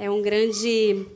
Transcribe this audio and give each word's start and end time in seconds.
É 0.00 0.08
um 0.08 0.22
grande, 0.22 1.08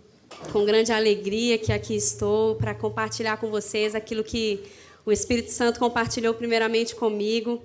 com 0.52 0.64
grande 0.64 0.90
alegria 0.90 1.56
que 1.56 1.72
aqui 1.72 1.94
estou 1.94 2.56
para 2.56 2.74
compartilhar 2.74 3.36
com 3.36 3.48
vocês 3.48 3.94
aquilo 3.94 4.24
que 4.24 4.64
o 5.06 5.12
Espírito 5.12 5.52
Santo 5.52 5.78
compartilhou 5.78 6.34
primeiramente 6.34 6.92
comigo. 6.96 7.62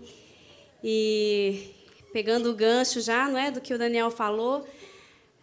E 0.83 1.71
pegando 2.13 2.51
o 2.51 2.53
gancho 2.53 3.01
já, 3.01 3.27
não 3.27 3.35
é, 3.35 3.49
do 3.49 3.59
que 3.59 3.73
o 3.73 3.79
Daniel 3.79 4.11
falou, 4.11 4.63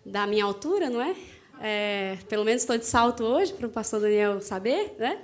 da 0.07 0.29
minha 0.29 0.45
altura, 0.45 0.89
não 0.89 1.03
é? 1.03 1.17
é 1.61 2.19
pelo 2.29 2.45
menos 2.45 2.63
estou 2.63 2.79
de 2.79 2.87
salto 2.87 3.25
hoje 3.25 3.53
para 3.53 3.67
o 3.67 3.71
pastor 3.71 4.01
Daniel 4.01 4.41
saber, 4.41 4.95
né? 4.97 5.23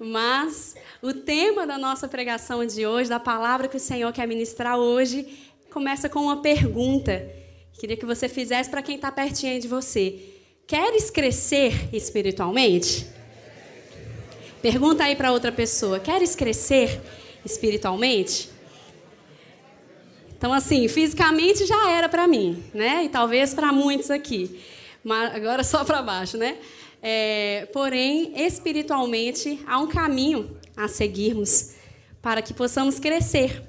Mas 0.00 0.74
o 1.00 1.14
tema 1.14 1.64
da 1.64 1.78
nossa 1.78 2.08
pregação 2.08 2.66
de 2.66 2.84
hoje, 2.84 3.08
da 3.08 3.20
palavra 3.20 3.68
que 3.68 3.76
o 3.76 3.80
Senhor 3.80 4.12
quer 4.12 4.26
ministrar 4.26 4.80
hoje, 4.80 5.28
começa 5.70 6.08
com 6.08 6.22
uma 6.22 6.42
pergunta. 6.42 7.45
Queria 7.78 7.96
que 7.96 8.06
você 8.06 8.28
fizesse 8.28 8.70
para 8.70 8.80
quem 8.80 8.96
está 8.96 9.12
pertinho 9.12 9.60
de 9.60 9.68
você. 9.68 10.18
Queres 10.66 11.10
crescer 11.10 11.90
espiritualmente? 11.92 13.06
Pergunta 14.62 15.04
aí 15.04 15.14
para 15.14 15.30
outra 15.30 15.52
pessoa. 15.52 16.00
Queres 16.00 16.34
crescer 16.34 17.00
espiritualmente? 17.44 18.48
Então, 20.36 20.52
assim, 20.52 20.88
fisicamente 20.88 21.66
já 21.66 21.90
era 21.90 22.08
para 22.08 22.26
mim, 22.26 22.64
né? 22.72 23.04
E 23.04 23.08
talvez 23.10 23.52
para 23.52 23.70
muitos 23.72 24.10
aqui. 24.10 24.58
Mas 25.04 25.34
agora 25.34 25.62
só 25.62 25.84
para 25.84 26.00
baixo, 26.00 26.38
né? 26.38 26.56
É, 27.02 27.68
porém, 27.72 28.32
espiritualmente, 28.34 29.62
há 29.66 29.78
um 29.78 29.86
caminho 29.86 30.58
a 30.74 30.88
seguirmos 30.88 31.74
para 32.22 32.40
que 32.40 32.54
possamos 32.54 32.98
crescer. 32.98 33.62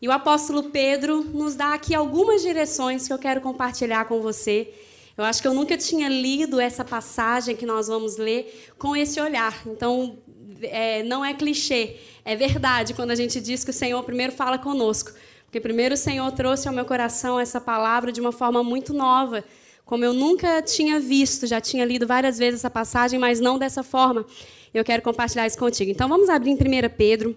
E 0.00 0.08
o 0.08 0.12
apóstolo 0.12 0.64
Pedro 0.64 1.22
nos 1.22 1.54
dá 1.54 1.72
aqui 1.72 1.94
algumas 1.94 2.42
direções 2.42 3.06
que 3.06 3.12
eu 3.12 3.18
quero 3.18 3.40
compartilhar 3.40 4.04
com 4.04 4.20
você. 4.20 4.72
Eu 5.16 5.24
acho 5.24 5.40
que 5.40 5.48
eu 5.48 5.54
nunca 5.54 5.76
tinha 5.76 6.08
lido 6.08 6.60
essa 6.60 6.84
passagem 6.84 7.56
que 7.56 7.64
nós 7.64 7.88
vamos 7.88 8.18
ler 8.18 8.68
com 8.78 8.94
esse 8.94 9.18
olhar. 9.18 9.62
Então, 9.66 10.18
é, 10.62 11.02
não 11.02 11.24
é 11.24 11.32
clichê, 11.32 11.96
é 12.24 12.36
verdade 12.36 12.92
quando 12.92 13.10
a 13.10 13.14
gente 13.14 13.40
diz 13.40 13.64
que 13.64 13.70
o 13.70 13.72
Senhor 13.72 14.02
primeiro 14.02 14.32
fala 14.32 14.58
conosco. 14.58 15.12
Porque 15.44 15.60
primeiro 15.60 15.94
o 15.94 15.96
Senhor 15.98 16.30
trouxe 16.32 16.68
ao 16.68 16.74
meu 16.74 16.84
coração 16.84 17.40
essa 17.40 17.60
palavra 17.60 18.12
de 18.12 18.20
uma 18.20 18.32
forma 18.32 18.62
muito 18.62 18.92
nova, 18.92 19.44
como 19.86 20.04
eu 20.04 20.12
nunca 20.12 20.60
tinha 20.60 20.98
visto, 20.98 21.46
já 21.46 21.60
tinha 21.60 21.84
lido 21.84 22.06
várias 22.06 22.36
vezes 22.36 22.60
essa 22.60 22.68
passagem, 22.68 23.20
mas 23.20 23.38
não 23.38 23.56
dessa 23.56 23.84
forma. 23.84 24.26
Eu 24.74 24.84
quero 24.84 25.00
compartilhar 25.00 25.46
isso 25.46 25.56
contigo. 25.56 25.90
Então 25.90 26.08
vamos 26.08 26.28
abrir 26.28 26.50
em 26.50 26.54
1 26.54 26.58
Pedro, 26.96 27.36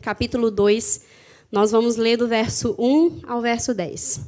capítulo 0.00 0.48
2, 0.48 1.04
nós 1.52 1.70
vamos 1.70 1.96
ler 1.96 2.16
do 2.16 2.26
verso 2.26 2.74
1 2.78 3.20
ao 3.26 3.42
verso 3.42 3.74
10. 3.74 4.22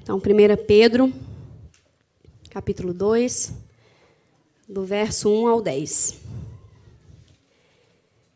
Então, 0.00 0.16
1 0.16 0.20
Pedro, 0.66 1.12
capítulo 2.48 2.94
2, 2.94 3.52
do 4.66 4.86
verso 4.86 5.28
1 5.28 5.48
ao 5.48 5.60
10. 5.60 6.18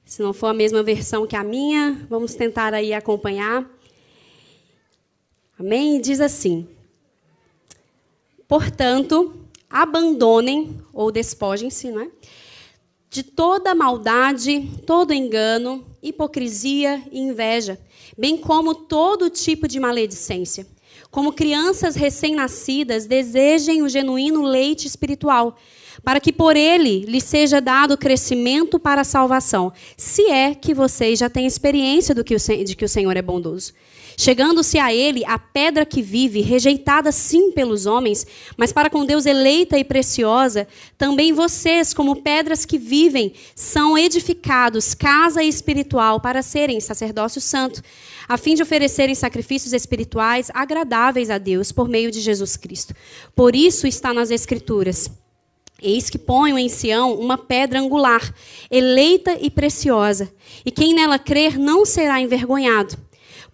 Se 0.04 0.20
não 0.20 0.34
for 0.34 0.48
a 0.48 0.52
mesma 0.52 0.82
versão 0.82 1.26
que 1.26 1.34
a 1.34 1.42
minha, 1.42 2.06
vamos 2.10 2.34
tentar 2.34 2.74
aí 2.74 2.92
acompanhar. 2.92 3.64
Amém? 5.58 5.98
Diz 5.98 6.20
assim: 6.20 6.68
Portanto, 8.46 9.34
abandonem 9.70 10.78
ou 10.92 11.10
despojem-se, 11.10 11.90
não 11.90 12.02
é? 12.02 12.10
De 13.10 13.24
toda 13.24 13.74
maldade, 13.74 14.70
todo 14.86 15.12
engano, 15.12 15.84
hipocrisia 16.00 17.02
e 17.10 17.18
inveja, 17.18 17.76
bem 18.16 18.36
como 18.36 18.72
todo 18.72 19.28
tipo 19.28 19.66
de 19.66 19.80
maledicência. 19.80 20.64
Como 21.10 21.32
crianças 21.32 21.96
recém-nascidas, 21.96 23.06
desejem 23.06 23.82
o 23.82 23.88
genuíno 23.88 24.42
leite 24.42 24.86
espiritual, 24.86 25.58
para 26.04 26.20
que 26.20 26.32
por 26.32 26.56
ele 26.56 27.00
lhe 27.00 27.20
seja 27.20 27.60
dado 27.60 27.98
crescimento 27.98 28.78
para 28.78 29.00
a 29.00 29.04
salvação, 29.04 29.72
se 29.96 30.30
é 30.30 30.54
que 30.54 30.72
vocês 30.72 31.18
já 31.18 31.28
têm 31.28 31.46
experiência 31.46 32.14
que 32.22 32.36
o, 32.36 32.64
de 32.64 32.76
que 32.76 32.84
o 32.84 32.88
Senhor 32.88 33.16
é 33.16 33.22
bondoso. 33.22 33.72
Chegando-se 34.16 34.78
a 34.78 34.92
ele 34.92 35.24
a 35.24 35.38
pedra 35.38 35.86
que 35.86 36.02
vive, 36.02 36.40
rejeitada 36.40 37.10
sim 37.12 37.52
pelos 37.52 37.86
homens, 37.86 38.26
mas 38.56 38.72
para 38.72 38.90
com 38.90 39.04
Deus 39.04 39.26
eleita 39.26 39.78
e 39.78 39.84
preciosa, 39.84 40.66
também 40.98 41.32
vocês, 41.32 41.94
como 41.94 42.22
pedras 42.22 42.64
que 42.64 42.78
vivem, 42.78 43.32
são 43.54 43.96
edificados 43.96 44.94
casa 44.94 45.42
espiritual 45.42 46.20
para 46.20 46.42
serem 46.42 46.80
sacerdócio 46.80 47.40
santo, 47.40 47.82
a 48.28 48.36
fim 48.36 48.54
de 48.54 48.62
oferecerem 48.62 49.14
sacrifícios 49.14 49.72
espirituais 49.72 50.50
agradáveis 50.54 51.30
a 51.30 51.38
Deus 51.38 51.72
por 51.72 51.88
meio 51.88 52.10
de 52.10 52.20
Jesus 52.20 52.56
Cristo. 52.56 52.94
Por 53.34 53.56
isso 53.56 53.86
está 53.86 54.12
nas 54.12 54.30
Escrituras. 54.30 55.10
Eis 55.82 56.10
que 56.10 56.18
ponho 56.18 56.58
em 56.58 56.68
Sião 56.68 57.14
uma 57.14 57.38
pedra 57.38 57.80
angular, 57.80 58.34
eleita 58.70 59.36
e 59.40 59.50
preciosa, 59.50 60.30
e 60.64 60.70
quem 60.70 60.94
nela 60.94 61.18
crer 61.18 61.58
não 61.58 61.86
será 61.86 62.20
envergonhado. 62.20 62.96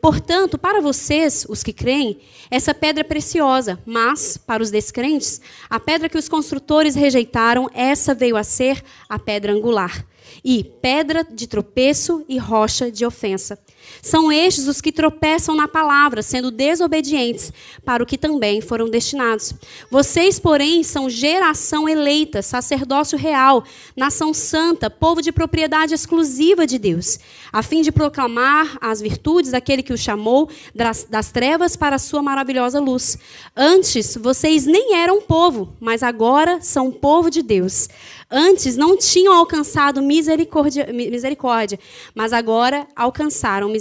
Portanto, 0.06 0.56
para 0.56 0.80
vocês, 0.80 1.44
os 1.48 1.64
que 1.64 1.72
creem, 1.72 2.20
essa 2.48 2.72
pedra 2.72 3.00
é 3.00 3.04
preciosa, 3.04 3.76
mas, 3.84 4.36
para 4.36 4.62
os 4.62 4.70
descrentes, 4.70 5.40
a 5.68 5.80
pedra 5.80 6.08
que 6.08 6.16
os 6.16 6.28
construtores 6.28 6.94
rejeitaram, 6.94 7.68
essa 7.74 8.14
veio 8.14 8.36
a 8.36 8.44
ser 8.44 8.80
a 9.08 9.18
pedra 9.18 9.52
angular, 9.52 10.06
e 10.44 10.62
pedra 10.62 11.24
de 11.24 11.48
tropeço 11.48 12.24
e 12.28 12.38
rocha 12.38 12.88
de 12.88 13.04
ofensa. 13.04 13.58
São 14.02 14.30
estes 14.30 14.68
os 14.68 14.80
que 14.80 14.92
tropeçam 14.92 15.54
na 15.54 15.66
palavra, 15.66 16.22
sendo 16.22 16.50
desobedientes 16.50 17.52
para 17.84 18.02
o 18.02 18.06
que 18.06 18.18
também 18.18 18.60
foram 18.60 18.88
destinados. 18.88 19.54
Vocês, 19.90 20.38
porém, 20.38 20.82
são 20.82 21.10
geração 21.10 21.88
eleita, 21.88 22.42
sacerdócio 22.42 23.18
real, 23.18 23.64
nação 23.96 24.32
santa, 24.32 24.90
povo 24.90 25.20
de 25.22 25.32
propriedade 25.32 25.94
exclusiva 25.94 26.66
de 26.66 26.78
Deus, 26.78 27.18
a 27.52 27.62
fim 27.62 27.82
de 27.82 27.90
proclamar 27.92 28.78
as 28.80 29.00
virtudes 29.00 29.50
daquele 29.50 29.82
que 29.82 29.92
o 29.92 29.98
chamou 29.98 30.48
das, 30.74 31.04
das 31.04 31.30
trevas 31.30 31.76
para 31.76 31.96
a 31.96 31.98
sua 31.98 32.22
maravilhosa 32.22 32.80
luz. 32.80 33.18
Antes, 33.56 34.16
vocês 34.16 34.66
nem 34.66 34.94
eram 34.94 35.20
povo, 35.20 35.74
mas 35.80 36.02
agora 36.02 36.60
são 36.60 36.90
povo 36.90 37.30
de 37.30 37.42
Deus. 37.42 37.88
Antes 38.30 38.76
não 38.76 38.96
tinham 38.96 39.32
alcançado 39.32 40.02
misericórdia, 40.02 40.88
misericórdia 40.92 41.78
mas 42.14 42.32
agora 42.32 42.86
alcançaram 42.94 43.68
misericórdia. 43.68 43.75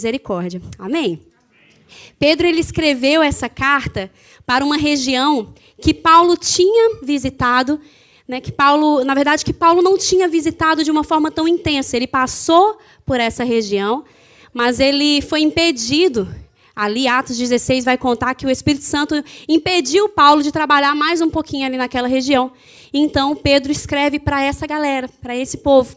Amém? 0.78 1.22
Pedro 2.19 2.47
ele 2.47 2.59
escreveu 2.59 3.22
essa 3.22 3.47
carta 3.47 4.11
para 4.45 4.63
uma 4.63 4.78
região 4.78 5.53
que 5.81 5.94
Paulo 5.94 6.38
tinha 6.38 7.00
visitado, 7.01 7.79
né, 8.28 8.39
que 8.39 8.51
Paulo, 8.51 9.03
na 9.03 9.13
verdade, 9.13 9.45
que 9.45 9.53
Paulo 9.53 9.81
não 9.81 9.97
tinha 9.97 10.28
visitado 10.28 10.84
de 10.84 10.91
uma 10.91 11.03
forma 11.03 11.29
tão 11.31 11.47
intensa. 11.47 11.95
Ele 11.95 12.07
passou 12.07 12.78
por 13.05 13.19
essa 13.19 13.44
região, 13.44 14.03
mas 14.53 14.79
ele 14.79 15.22
foi 15.22 15.41
impedido. 15.41 16.28
Ali, 16.75 17.07
Atos 17.07 17.38
16 17.38 17.85
vai 17.85 17.97
contar 17.97 18.35
que 18.35 18.45
o 18.45 18.50
Espírito 18.50 18.84
Santo 18.84 19.23
impediu 19.47 20.09
Paulo 20.09 20.44
de 20.44 20.51
trabalhar 20.51 20.94
mais 20.94 21.22
um 21.22 21.29
pouquinho 21.29 21.66
ali 21.66 21.78
naquela 21.78 22.07
região. 22.07 22.51
Então, 22.94 23.35
Pedro 23.35 23.72
escreve 23.72 24.19
para 24.19 24.41
essa 24.41 24.67
galera, 24.67 25.09
para 25.22 25.35
esse 25.35 25.57
povo. 25.57 25.95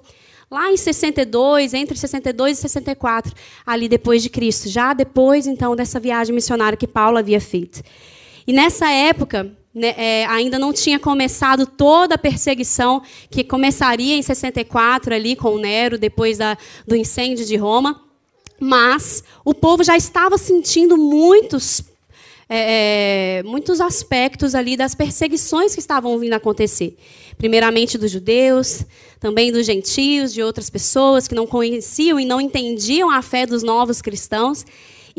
Lá 0.50 0.72
em 0.72 0.76
62, 0.78 1.75
entre 1.75 1.97
62 1.97 2.59
e 2.59 2.60
64, 2.62 3.34
ali 3.66 3.86
depois 3.86 4.22
de 4.22 4.31
Cristo, 4.31 4.69
já 4.69 4.94
depois 4.94 5.47
então 5.47 5.76
dessa 5.76 6.00
viagem 6.00 6.34
missionária 6.34 6.76
que 6.76 6.86
Paulo 6.86 7.19
havia 7.19 7.41
feito. 7.41 7.82
E 8.47 8.53
nessa 8.53 8.91
época, 8.91 9.54
né, 9.75 9.94
é, 9.98 10.26
ainda 10.26 10.58
não 10.58 10.72
tinha 10.72 10.98
começado 10.98 11.66
toda 11.66 12.14
a 12.14 12.19
perseguição 12.19 13.03
que 13.31 13.44
começaria 13.44 14.16
em 14.16 14.22
64 14.22 15.14
ali 15.14 15.37
com 15.37 15.58
Nero, 15.58 15.98
depois 15.98 16.38
da, 16.38 16.56
do 16.87 16.97
incêndio 16.97 17.44
de 17.44 17.56
Roma. 17.56 18.00
Mas 18.58 19.22
o 19.44 19.54
povo 19.54 19.84
já 19.84 19.97
estava 19.97 20.38
sentindo 20.38 20.97
muitos 20.97 21.82
é, 22.48 23.41
é, 23.41 23.42
muitos 23.42 23.81
aspectos 23.81 24.55
ali 24.55 24.76
das 24.76 24.94
perseguições 24.94 25.75
que 25.75 25.81
estavam 25.81 26.19
vindo 26.19 26.32
a 26.32 26.37
acontecer. 26.37 26.96
Primeiramente 27.37 27.99
dos 27.99 28.11
judeus, 28.11 28.84
também 29.20 29.52
dos 29.52 29.67
gentios, 29.67 30.32
de 30.32 30.43
outras 30.43 30.70
pessoas 30.70 31.28
que 31.28 31.34
não 31.34 31.46
conheciam 31.46 32.19
e 32.19 32.25
não 32.25 32.40
entendiam 32.40 33.11
a 33.11 33.20
fé 33.20 33.44
dos 33.44 33.62
novos 33.62 34.00
cristãos 34.00 34.64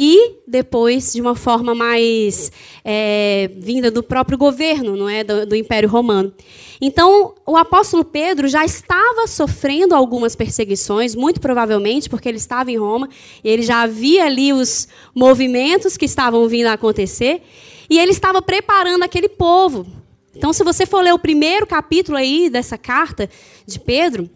e 0.02 0.38
depois 0.48 1.12
de 1.12 1.20
uma 1.20 1.36
forma 1.36 1.76
mais 1.76 2.52
é, 2.86 3.52
vinda 3.58 3.92
do 3.92 4.02
próprio 4.02 4.38
governo, 4.38 4.96
não 4.96 5.10
é, 5.10 5.26
do, 5.26 5.46
do, 5.46 5.56
Império 5.58 5.90
Romano. 5.90 6.34
Então, 6.82 7.36
o 7.46 7.58
apóstolo 7.58 8.06
Pedro 8.06 8.48
já 8.48 8.64
estava 8.64 9.28
sofrendo 9.28 9.94
algumas 9.94 10.36
perseguições, 10.36 11.14
muito 11.14 11.42
provavelmente 11.42 12.10
porque 12.10 12.30
ele 12.30 12.38
estava 12.38 12.72
em 12.72 12.78
Roma 12.78 13.10
e 13.44 13.50
ele 13.50 13.64
já 13.64 13.82
havia 13.82 14.26
ali 14.26 14.54
os 14.54 14.88
movimentos 15.14 15.98
que 15.98 16.06
estavam 16.06 16.48
vindo 16.48 16.68
a 16.68 16.74
acontecer 16.74 17.42
e 17.90 18.00
ele 18.00 18.12
estava 18.12 18.42
preparando 18.42 19.04
aquele 19.04 19.28
povo. 19.28 19.86
Então, 20.34 20.54
se 20.54 20.64
você 20.64 20.86
for 20.86 21.02
ler 21.02 21.14
o 21.14 21.20
primeiro 21.20 21.68
capítulo 21.68 22.18
aí 22.18 22.50
dessa 22.50 22.78
carta 22.78 23.30
de 23.66 23.78
Pedro, 23.78 24.30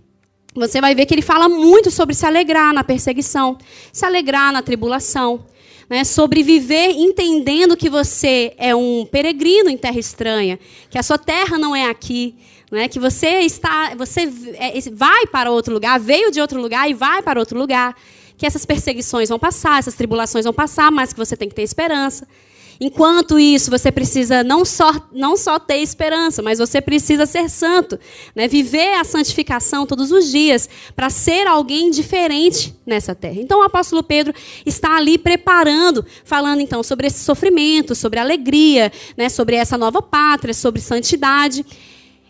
você 0.54 0.82
vai 0.82 0.94
ver 0.94 1.06
que 1.06 1.14
ele 1.14 1.22
fala 1.22 1.48
muito 1.48 1.90
sobre 1.90 2.14
se 2.14 2.26
alegrar 2.26 2.74
na 2.74 2.84
perseguição, 2.84 3.58
se 3.92 4.06
alegrar 4.06 4.52
na 4.52 4.62
tribulação. 4.62 5.46
Né, 5.94 6.04
sobre 6.04 6.42
viver 6.42 6.90
entendendo 6.90 7.78
que 7.78 7.88
você 7.88 8.52
é 8.58 8.76
um 8.76 9.06
peregrino 9.06 9.70
em 9.70 9.78
terra 9.78 10.00
estranha, 10.00 10.58
que 10.90 10.98
a 10.98 11.04
sua 11.04 11.20
terra 11.20 11.60
não 11.60 11.76
é 11.76 11.88
aqui, 11.88 12.34
né, 12.72 12.88
que 12.88 13.00
você 13.00 13.42
está, 13.42 13.94
você 13.96 14.22
é, 14.56 14.74
vai 14.92 15.28
para 15.28 15.52
outro 15.52 15.72
lugar, 15.72 16.00
veio 16.00 16.32
de 16.32 16.42
outro 16.42 16.60
lugar 16.60 16.90
e 16.90 16.96
vai 16.96 17.22
para 17.22 17.40
outro 17.40 17.60
lugar, 17.60 17.96
que 18.36 18.44
essas 18.44 18.66
perseguições 18.66 19.30
vão 19.30 19.38
passar, 19.38 19.78
essas 19.78 19.94
tribulações 19.94 20.46
vão 20.46 20.54
passar, 20.54 20.92
mas 20.92 21.14
que 21.14 21.20
você 21.20 21.38
tem 21.38 21.48
que 21.48 21.54
ter 21.54 21.62
esperança. 21.62 22.28
Enquanto 22.84 23.40
isso, 23.40 23.72
você 23.72 23.90
precisa 23.94 24.44
não 24.44 24.66
só, 24.66 24.92
não 25.14 25.38
só 25.38 25.58
ter 25.58 25.78
esperança, 25.78 26.42
mas 26.42 26.60
você 26.60 26.82
precisa 26.82 27.26
ser 27.26 27.50
santo, 27.50 27.98
né? 28.36 28.46
viver 28.46 28.96
a 28.96 29.06
santificação 29.06 29.86
todos 29.86 30.12
os 30.12 30.30
dias, 30.30 30.68
para 30.94 31.10
ser 31.10 31.48
alguém 31.48 31.90
diferente 31.90 32.76
nessa 32.86 33.16
terra. 33.16 33.40
Então, 33.40 33.62
o 33.62 33.64
apóstolo 33.64 34.04
Pedro 34.04 34.34
está 34.66 34.98
ali 34.98 35.18
preparando, 35.18 36.06
falando 36.26 36.60
então 36.60 36.84
sobre 36.84 37.08
esse 37.08 37.24
sofrimento, 37.24 37.96
sobre 37.96 38.20
alegria, 38.20 38.92
né? 39.16 39.30
sobre 39.30 39.56
essa 39.56 39.78
nova 39.78 40.02
pátria, 40.02 40.54
sobre 40.54 40.82
santidade. 40.82 41.66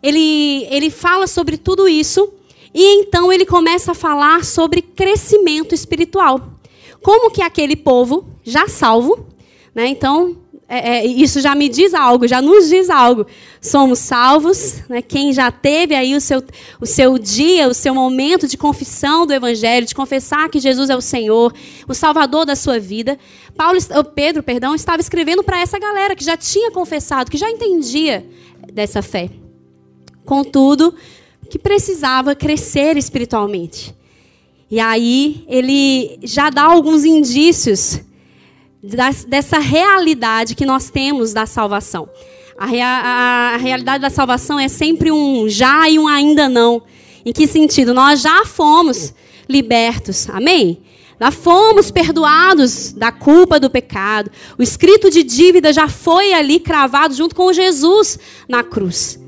Ele, 0.04 0.68
ele 0.70 0.92
fala 0.92 1.26
sobre 1.26 1.58
tudo 1.58 1.88
isso 1.88 2.32
e 2.72 3.00
então 3.00 3.34
ele 3.34 3.48
começa 3.48 3.94
a 3.94 3.96
falar 3.96 4.46
sobre 4.46 4.84
crescimento 4.84 5.74
espiritual. 5.74 6.60
Como 7.02 7.32
que 7.32 7.42
aquele 7.42 7.76
povo 7.76 8.28
já 8.44 8.68
salvo, 8.68 9.26
né? 9.74 9.88
Então, 9.88 10.43
é, 10.74 10.98
é, 10.98 11.06
isso 11.06 11.40
já 11.40 11.54
me 11.54 11.70
diz 11.70 11.94
algo, 11.94 12.28
já 12.28 12.42
nos 12.42 12.68
diz 12.68 12.90
algo. 12.90 13.28
Somos 13.62 14.00
salvos, 14.00 14.82
né? 14.90 15.02
quem 15.02 15.32
já 15.32 15.52
teve 15.52 15.94
aí 15.94 16.16
o 16.16 16.22
seu, 16.22 16.44
o 16.82 16.86
seu 16.86 17.20
dia, 17.20 17.68
o 17.68 17.74
seu 17.74 17.94
momento 17.94 18.48
de 18.48 18.58
confissão 18.58 19.28
do 19.28 19.34
Evangelho, 19.34 19.86
de 19.86 19.94
confessar 19.94 20.50
que 20.50 20.60
Jesus 20.60 20.90
é 20.90 20.96
o 20.96 21.02
Senhor, 21.02 21.54
o 21.88 21.94
Salvador 21.94 22.46
da 22.46 22.56
sua 22.56 22.80
vida. 22.80 23.20
Paulo, 23.56 23.78
Pedro, 24.16 24.42
perdão, 24.42 24.74
estava 24.74 25.00
escrevendo 25.00 25.44
para 25.44 25.62
essa 25.62 25.78
galera 25.78 26.16
que 26.16 26.24
já 26.24 26.36
tinha 26.36 26.72
confessado, 26.72 27.30
que 27.30 27.38
já 27.38 27.50
entendia 27.50 28.26
dessa 28.74 29.02
fé. 29.04 29.30
Contudo, 30.26 30.96
que 31.50 31.60
precisava 31.60 32.34
crescer 32.34 32.98
espiritualmente. 32.98 33.94
E 34.72 34.80
aí 34.80 35.46
ele 35.48 36.18
já 36.24 36.50
dá 36.50 36.64
alguns 36.64 37.06
indícios 37.06 38.02
dessa 39.28 39.60
realidade 39.60 40.56
que 40.56 40.66
nós 40.66 40.90
temos 40.90 41.32
da 41.32 41.46
salvação. 41.46 42.10
A, 42.58 42.66
a, 42.66 43.54
a, 43.54 43.58
realidade 43.58 44.02
da 44.02 44.10
salvação 44.10 44.60
é 44.60 44.68
sempre 44.68 45.12
um 45.12 45.48
já 45.48 45.90
e 45.90 45.98
um 45.98 46.08
ainda 46.08 46.50
não. 46.50 46.84
Em 47.26 47.32
que 47.32 47.48
sentido? 47.48 47.94
Nós 47.94 48.22
já 48.22 48.46
fomos 48.46 49.14
libertos. 49.48 50.30
Amém? 50.30 50.82
Já 51.20 51.32
fomos 51.32 51.90
perdoados 51.90 52.92
da 52.92 53.12
culpa 53.12 53.58
do 53.60 53.70
pecado. 53.70 54.30
O 54.58 54.62
escrito 54.62 55.10
de 55.10 55.24
dívida 55.24 55.72
já 55.72 55.88
foi 55.88 56.34
ali 56.34 56.60
cravado 56.60 57.14
junto 57.14 57.34
com 57.34 57.54
Jesus 57.54 58.20
na 58.48 58.62
cruz. 58.64 59.23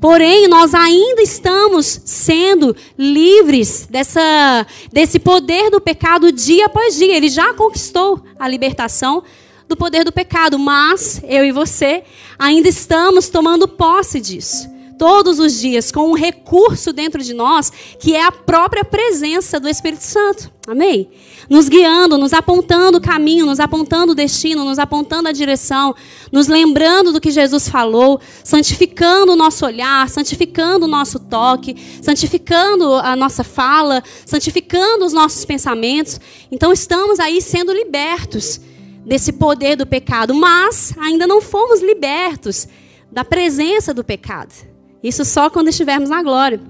Porém, 0.00 0.48
nós 0.48 0.74
ainda 0.74 1.22
estamos 1.22 2.00
sendo 2.04 2.76
livres 2.98 3.86
dessa, 3.88 4.66
desse 4.92 5.18
poder 5.18 5.70
do 5.70 5.80
pecado 5.80 6.30
dia 6.30 6.66
após 6.66 6.96
dia. 6.96 7.16
Ele 7.16 7.28
já 7.28 7.54
conquistou 7.54 8.22
a 8.38 8.46
libertação 8.46 9.22
do 9.66 9.76
poder 9.76 10.04
do 10.04 10.12
pecado, 10.12 10.58
mas 10.58 11.22
eu 11.24 11.44
e 11.44 11.52
você 11.52 12.04
ainda 12.38 12.68
estamos 12.68 13.28
tomando 13.28 13.66
posse 13.66 14.20
disso. 14.20 14.73
Todos 14.98 15.38
os 15.38 15.60
dias, 15.60 15.90
com 15.90 16.10
um 16.10 16.14
recurso 16.14 16.92
dentro 16.92 17.22
de 17.22 17.34
nós, 17.34 17.70
que 17.98 18.14
é 18.14 18.24
a 18.24 18.32
própria 18.32 18.84
presença 18.84 19.58
do 19.58 19.68
Espírito 19.68 20.04
Santo. 20.04 20.52
Amém? 20.66 21.10
nos 21.48 21.68
guiando, 21.68 22.16
nos 22.18 22.32
apontando 22.32 22.98
o 22.98 23.00
caminho, 23.00 23.46
nos 23.46 23.60
apontando 23.60 24.12
o 24.12 24.14
destino, 24.14 24.64
nos 24.64 24.78
apontando 24.78 25.28
a 25.28 25.32
direção, 25.32 25.94
nos 26.32 26.46
lembrando 26.46 27.12
do 27.12 27.20
que 27.20 27.30
Jesus 27.30 27.68
falou, 27.68 28.20
santificando 28.42 29.32
o 29.32 29.36
nosso 29.36 29.64
olhar, 29.64 30.08
santificando 30.08 30.86
o 30.86 30.88
nosso 30.88 31.18
toque, 31.18 31.76
santificando 32.02 32.94
a 32.94 33.14
nossa 33.16 33.44
fala, 33.44 34.02
santificando 34.24 35.04
os 35.04 35.12
nossos 35.12 35.44
pensamentos. 35.44 36.20
Então 36.50 36.72
estamos 36.72 37.18
aí 37.20 37.40
sendo 37.40 37.72
libertos 37.72 38.60
desse 39.04 39.32
poder 39.32 39.76
do 39.76 39.86
pecado, 39.86 40.34
mas 40.34 40.94
ainda 40.98 41.26
não 41.26 41.40
fomos 41.40 41.82
libertos 41.82 42.66
da 43.12 43.24
presença 43.24 43.92
do 43.92 44.02
pecado. 44.02 44.73
Isso 45.04 45.24
só 45.24 45.48
quando 45.50 45.68
estivermos 45.68 46.08
na 46.08 46.22
glória. 46.22 46.60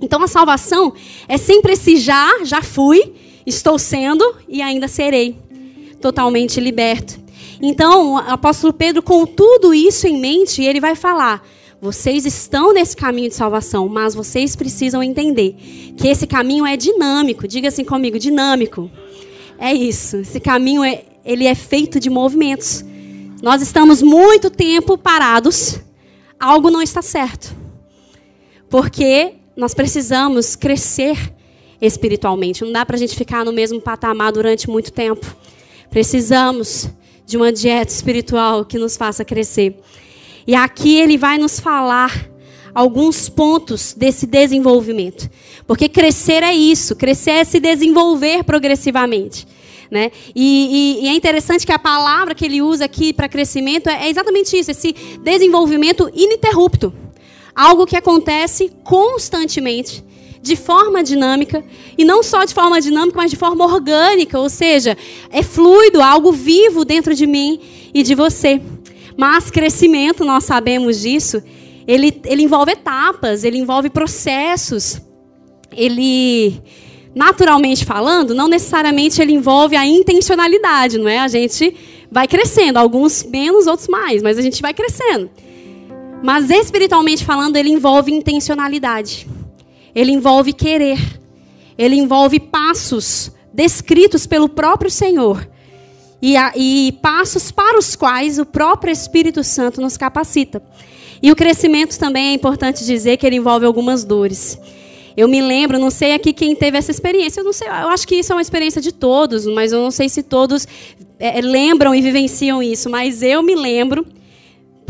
Então 0.00 0.22
a 0.22 0.28
salvação 0.28 0.92
é 1.26 1.36
sempre 1.36 1.72
esse 1.72 1.96
já, 1.96 2.44
já 2.44 2.62
fui, 2.62 3.12
Estou 3.46 3.78
sendo 3.78 4.36
e 4.48 4.60
ainda 4.60 4.86
serei 4.86 5.36
totalmente 6.00 6.60
liberto. 6.60 7.18
Então, 7.60 8.14
o 8.14 8.16
apóstolo 8.16 8.72
Pedro, 8.72 9.02
com 9.02 9.26
tudo 9.26 9.74
isso 9.74 10.06
em 10.06 10.18
mente, 10.18 10.62
ele 10.62 10.80
vai 10.80 10.94
falar: 10.94 11.44
vocês 11.80 12.24
estão 12.26 12.72
nesse 12.72 12.96
caminho 12.96 13.28
de 13.28 13.34
salvação, 13.34 13.88
mas 13.88 14.14
vocês 14.14 14.54
precisam 14.54 15.02
entender 15.02 15.56
que 15.96 16.08
esse 16.08 16.26
caminho 16.26 16.66
é 16.66 16.76
dinâmico. 16.76 17.48
Diga 17.48 17.68
assim 17.68 17.84
comigo, 17.84 18.18
dinâmico. 18.18 18.90
É 19.58 19.72
isso. 19.74 20.18
Esse 20.18 20.38
caminho 20.38 20.84
é, 20.84 21.02
ele 21.24 21.46
é 21.46 21.54
feito 21.54 21.98
de 21.98 22.08
movimentos. 22.08 22.84
Nós 23.42 23.62
estamos 23.62 24.02
muito 24.02 24.50
tempo 24.50 24.96
parados, 24.98 25.80
algo 26.38 26.70
não 26.70 26.82
está 26.82 27.02
certo. 27.02 27.59
Porque 28.70 29.34
nós 29.56 29.74
precisamos 29.74 30.56
crescer 30.56 31.34
espiritualmente. 31.82 32.64
Não 32.64 32.72
dá 32.72 32.86
para 32.86 32.96
a 32.96 32.98
gente 32.98 33.16
ficar 33.16 33.44
no 33.44 33.52
mesmo 33.52 33.80
patamar 33.80 34.32
durante 34.32 34.70
muito 34.70 34.92
tempo. 34.92 35.36
Precisamos 35.90 36.88
de 37.26 37.36
uma 37.36 37.52
dieta 37.52 37.92
espiritual 37.92 38.64
que 38.64 38.78
nos 38.78 38.96
faça 38.96 39.24
crescer. 39.24 39.78
E 40.46 40.54
aqui 40.54 40.96
ele 40.96 41.18
vai 41.18 41.36
nos 41.36 41.58
falar 41.58 42.30
alguns 42.72 43.28
pontos 43.28 43.92
desse 43.92 44.26
desenvolvimento. 44.26 45.28
Porque 45.66 45.88
crescer 45.88 46.42
é 46.42 46.54
isso, 46.54 46.94
crescer 46.94 47.30
é 47.32 47.44
se 47.44 47.58
desenvolver 47.58 48.44
progressivamente. 48.44 49.46
Né? 49.90 50.12
E, 50.34 50.98
e, 51.00 51.04
e, 51.04 51.08
é 51.08 51.14
interessante 51.14 51.66
que 51.66 51.72
a 51.72 51.78
palavra 51.78 52.32
que 52.32 52.44
ele 52.44 52.62
usa 52.62 52.84
aqui 52.84 53.12
para 53.12 53.28
crescimento 53.28 53.88
é, 53.88 54.06
é 54.06 54.08
exatamente 54.08 54.56
isso, 54.56 54.70
esse 54.70 54.94
desenvolvimento 55.24 56.08
ininterrupto. 56.14 56.94
Algo 57.60 57.84
que 57.84 57.94
acontece 57.94 58.72
constantemente 58.82 60.02
de 60.40 60.56
forma 60.56 61.02
dinâmica, 61.02 61.62
e 61.98 62.06
não 62.06 62.22
só 62.22 62.46
de 62.46 62.54
forma 62.54 62.80
dinâmica, 62.80 63.18
mas 63.18 63.30
de 63.30 63.36
forma 63.36 63.62
orgânica, 63.66 64.38
ou 64.38 64.48
seja, 64.48 64.96
é 65.30 65.42
fluido, 65.42 66.00
algo 66.00 66.32
vivo 66.32 66.86
dentro 66.86 67.14
de 67.14 67.26
mim 67.26 67.60
e 67.92 68.02
de 68.02 68.14
você. 68.14 68.62
Mas 69.14 69.50
crescimento, 69.50 70.24
nós 70.24 70.44
sabemos 70.44 71.02
disso, 71.02 71.42
ele, 71.86 72.18
ele 72.24 72.44
envolve 72.44 72.72
etapas, 72.72 73.44
ele 73.44 73.58
envolve 73.58 73.90
processos, 73.90 74.98
ele, 75.70 76.62
naturalmente 77.14 77.84
falando, 77.84 78.34
não 78.34 78.48
necessariamente 78.48 79.20
ele 79.20 79.34
envolve 79.34 79.76
a 79.76 79.84
intencionalidade, 79.84 80.96
não 80.96 81.10
é? 81.10 81.18
A 81.18 81.28
gente 81.28 81.76
vai 82.10 82.26
crescendo, 82.26 82.78
alguns 82.78 83.22
menos, 83.22 83.66
outros 83.66 83.88
mais, 83.88 84.22
mas 84.22 84.38
a 84.38 84.42
gente 84.42 84.62
vai 84.62 84.72
crescendo. 84.72 85.28
Mas 86.22 86.50
espiritualmente 86.50 87.24
falando, 87.24 87.56
ele 87.56 87.70
envolve 87.70 88.12
intencionalidade. 88.12 89.26
Ele 89.94 90.12
envolve 90.12 90.52
querer. 90.52 90.98
Ele 91.78 91.96
envolve 91.96 92.38
passos 92.38 93.32
descritos 93.52 94.26
pelo 94.26 94.48
próprio 94.48 94.90
Senhor. 94.90 95.48
E, 96.22 96.34
e 96.54 96.92
passos 97.00 97.50
para 97.50 97.78
os 97.78 97.96
quais 97.96 98.38
o 98.38 98.44
próprio 98.44 98.92
Espírito 98.92 99.42
Santo 99.42 99.80
nos 99.80 99.96
capacita. 99.96 100.62
E 101.22 101.32
o 101.32 101.36
crescimento 101.36 101.98
também 101.98 102.28
é 102.28 102.32
importante 102.34 102.84
dizer 102.84 103.16
que 103.16 103.26
ele 103.26 103.36
envolve 103.36 103.64
algumas 103.64 104.04
dores. 104.04 104.58
Eu 105.16 105.28
me 105.28 105.40
lembro, 105.40 105.78
não 105.78 105.90
sei 105.90 106.14
aqui 106.14 106.32
quem 106.32 106.54
teve 106.54 106.78
essa 106.78 106.90
experiência, 106.90 107.40
eu 107.40 107.44
não 107.44 107.52
sei, 107.52 107.68
eu 107.68 107.88
acho 107.88 108.06
que 108.06 108.14
isso 108.14 108.32
é 108.32 108.36
uma 108.36 108.42
experiência 108.42 108.80
de 108.80 108.92
todos, 108.92 109.44
mas 109.46 109.72
eu 109.72 109.82
não 109.82 109.90
sei 109.90 110.08
se 110.08 110.22
todos 110.22 110.66
é, 111.18 111.40
lembram 111.40 111.94
e 111.94 112.00
vivenciam 112.00 112.62
isso, 112.62 112.88
mas 112.88 113.22
eu 113.22 113.42
me 113.42 113.54
lembro, 113.54 114.06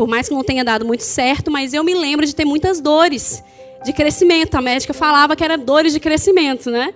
por 0.00 0.09
mais 0.09 0.30
que 0.30 0.35
não 0.35 0.42
tenha 0.42 0.64
dado 0.64 0.83
muito 0.83 1.02
certo, 1.02 1.50
mas 1.50 1.75
eu 1.75 1.85
me 1.85 1.92
lembro 1.92 2.25
de 2.25 2.35
ter 2.35 2.47
muitas 2.47 2.80
dores 2.80 3.45
de 3.85 3.92
crescimento. 3.92 4.54
A 4.54 4.62
médica 4.62 4.95
falava 4.95 5.37
que 5.37 5.45
era 5.45 5.59
dores 5.59 5.92
de 5.92 6.00
crescimento, 6.00 6.71
né? 6.71 6.95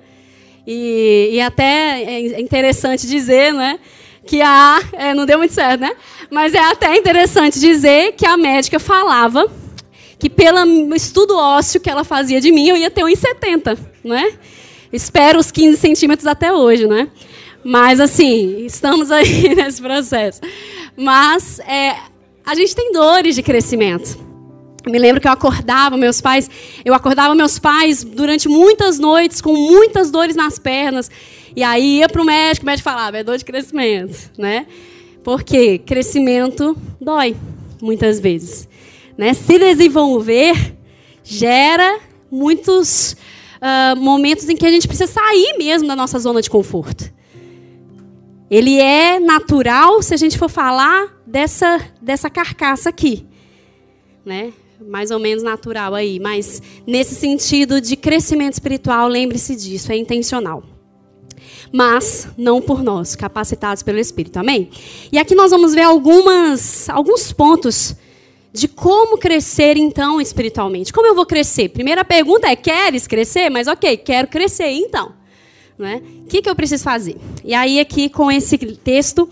E, 0.66 1.28
e 1.32 1.38
até 1.42 2.02
é 2.02 2.40
interessante 2.40 3.06
dizer, 3.06 3.52
né? 3.52 3.78
Que 4.26 4.40
a. 4.40 4.80
É, 4.94 5.12
não 5.12 5.26
deu 5.26 5.36
muito 5.36 5.52
certo, 5.52 5.82
né? 5.82 5.94
Mas 6.30 6.54
é 6.54 6.60
até 6.60 6.96
interessante 6.96 7.60
dizer 7.60 8.12
que 8.12 8.24
a 8.24 8.38
médica 8.38 8.78
falava 8.78 9.52
que 10.18 10.30
pelo 10.30 10.94
estudo 10.94 11.36
ósseo 11.36 11.82
que 11.82 11.90
ela 11.90 12.04
fazia 12.04 12.40
de 12.40 12.50
mim, 12.50 12.70
eu 12.70 12.76
ia 12.78 12.90
ter 12.90 13.02
1,70, 13.02 13.78
né? 14.02 14.32
Espero 14.90 15.38
os 15.38 15.50
15 15.50 15.76
centímetros 15.76 16.26
até 16.26 16.50
hoje, 16.50 16.86
né? 16.86 17.10
Mas, 17.62 18.00
assim, 18.00 18.64
estamos 18.64 19.10
aí 19.10 19.52
nesse 19.54 19.82
processo. 19.82 20.40
Mas 20.96 21.58
é, 21.60 21.96
a 22.44 22.54
gente 22.54 22.74
tem 22.74 22.92
dores 22.92 23.34
de 23.34 23.42
crescimento. 23.42 24.22
Me 24.86 24.98
lembro 24.98 25.20
que 25.20 25.26
eu 25.26 25.32
acordava 25.32 25.96
meus 25.96 26.20
pais, 26.20 26.50
eu 26.84 26.92
acordava 26.92 27.34
meus 27.34 27.58
pais 27.58 28.04
durante 28.04 28.48
muitas 28.48 28.98
noites 28.98 29.40
com 29.40 29.54
muitas 29.54 30.10
dores 30.10 30.36
nas 30.36 30.58
pernas. 30.58 31.10
E 31.56 31.62
aí 31.62 31.98
ia 31.98 32.08
para 32.08 32.20
o 32.20 32.24
médico, 32.24 32.64
o 32.64 32.66
médico 32.66 32.84
falava, 32.84 33.16
é 33.16 33.24
dor 33.24 33.38
de 33.38 33.44
crescimento, 33.44 34.30
né? 34.36 34.66
Porque 35.22 35.78
crescimento 35.78 36.76
dói, 37.00 37.34
muitas 37.80 38.20
vezes. 38.20 38.68
Né? 39.16 39.32
Se 39.32 39.58
desenvolver 39.58 40.76
gera 41.22 41.98
muitos 42.30 43.16
uh, 43.56 43.96
momentos 43.96 44.46
em 44.50 44.56
que 44.56 44.66
a 44.66 44.70
gente 44.70 44.86
precisa 44.86 45.10
sair 45.10 45.56
mesmo 45.56 45.88
da 45.88 45.96
nossa 45.96 46.18
zona 46.18 46.42
de 46.42 46.50
conforto. 46.50 47.10
Ele 48.50 48.78
é 48.78 49.18
natural 49.18 50.02
se 50.02 50.12
a 50.12 50.16
gente 50.18 50.36
for 50.36 50.50
falar 50.50 51.13
dessa, 51.34 51.80
dessa 52.00 52.30
carcaça 52.30 52.88
aqui. 52.88 53.26
Né? 54.24 54.52
Mais 54.80 55.10
ou 55.10 55.18
menos 55.18 55.42
natural 55.42 55.92
aí. 55.92 56.20
Mas 56.20 56.62
nesse 56.86 57.16
sentido 57.16 57.80
de 57.80 57.96
crescimento 57.96 58.52
espiritual, 58.52 59.08
lembre-se 59.08 59.56
disso, 59.56 59.90
é 59.90 59.96
intencional. 59.96 60.62
Mas 61.72 62.28
não 62.38 62.62
por 62.62 62.84
nós, 62.84 63.16
capacitados 63.16 63.82
pelo 63.82 63.98
Espírito. 63.98 64.36
Amém? 64.36 64.70
E 65.10 65.18
aqui 65.18 65.34
nós 65.34 65.50
vamos 65.50 65.74
ver 65.74 65.82
algumas, 65.82 66.88
alguns 66.88 67.32
pontos 67.32 67.96
de 68.52 68.68
como 68.68 69.18
crescer 69.18 69.76
então 69.76 70.20
espiritualmente. 70.20 70.92
Como 70.92 71.08
eu 71.08 71.16
vou 71.16 71.26
crescer? 71.26 71.70
Primeira 71.70 72.04
pergunta 72.04 72.46
é: 72.46 72.54
queres 72.54 73.08
crescer? 73.08 73.50
Mas 73.50 73.66
ok, 73.66 73.96
quero 73.96 74.28
crescer, 74.28 74.70
então. 74.70 75.12
Né? 75.76 76.00
O 76.22 76.28
que, 76.28 76.40
que 76.40 76.48
eu 76.48 76.54
preciso 76.54 76.84
fazer? 76.84 77.16
E 77.44 77.52
aí, 77.52 77.80
aqui 77.80 78.08
com 78.08 78.30
esse 78.30 78.56
texto, 78.56 79.28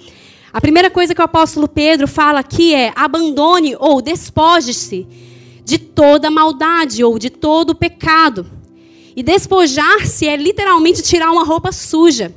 a 0.52 0.60
primeira 0.60 0.90
coisa 0.90 1.14
que 1.14 1.20
o 1.20 1.24
apóstolo 1.24 1.66
Pedro 1.66 2.06
fala 2.06 2.40
aqui 2.40 2.74
é: 2.74 2.92
abandone 2.94 3.74
ou 3.78 4.02
despoje-se 4.02 5.06
de 5.64 5.78
toda 5.78 6.30
maldade 6.30 7.02
ou 7.02 7.18
de 7.18 7.30
todo 7.30 7.74
pecado. 7.74 8.46
E 9.16 9.22
despojar-se 9.22 10.26
é 10.26 10.36
literalmente 10.36 11.02
tirar 11.02 11.30
uma 11.30 11.44
roupa 11.44 11.72
suja. 11.72 12.34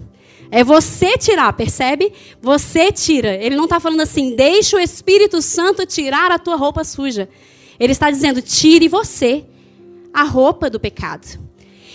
É 0.52 0.64
você 0.64 1.18
tirar, 1.18 1.52
percebe? 1.54 2.14
Você 2.42 2.92
tira. 2.92 3.34
Ele 3.36 3.56
não 3.56 3.64
está 3.66 3.80
falando 3.80 4.02
assim, 4.02 4.36
deixa 4.36 4.78
o 4.78 4.80
Espírito 4.80 5.42
Santo 5.42 5.86
tirar 5.86 6.32
a 6.32 6.40
tua 6.40 6.56
roupa 6.56 6.84
suja. 6.84 7.28
Ele 7.80 7.92
está 7.92 8.10
dizendo, 8.12 8.42
tire 8.42 8.88
você 8.88 9.44
a 10.14 10.24
roupa 10.24 10.70
do 10.70 10.80
pecado. 10.80 11.46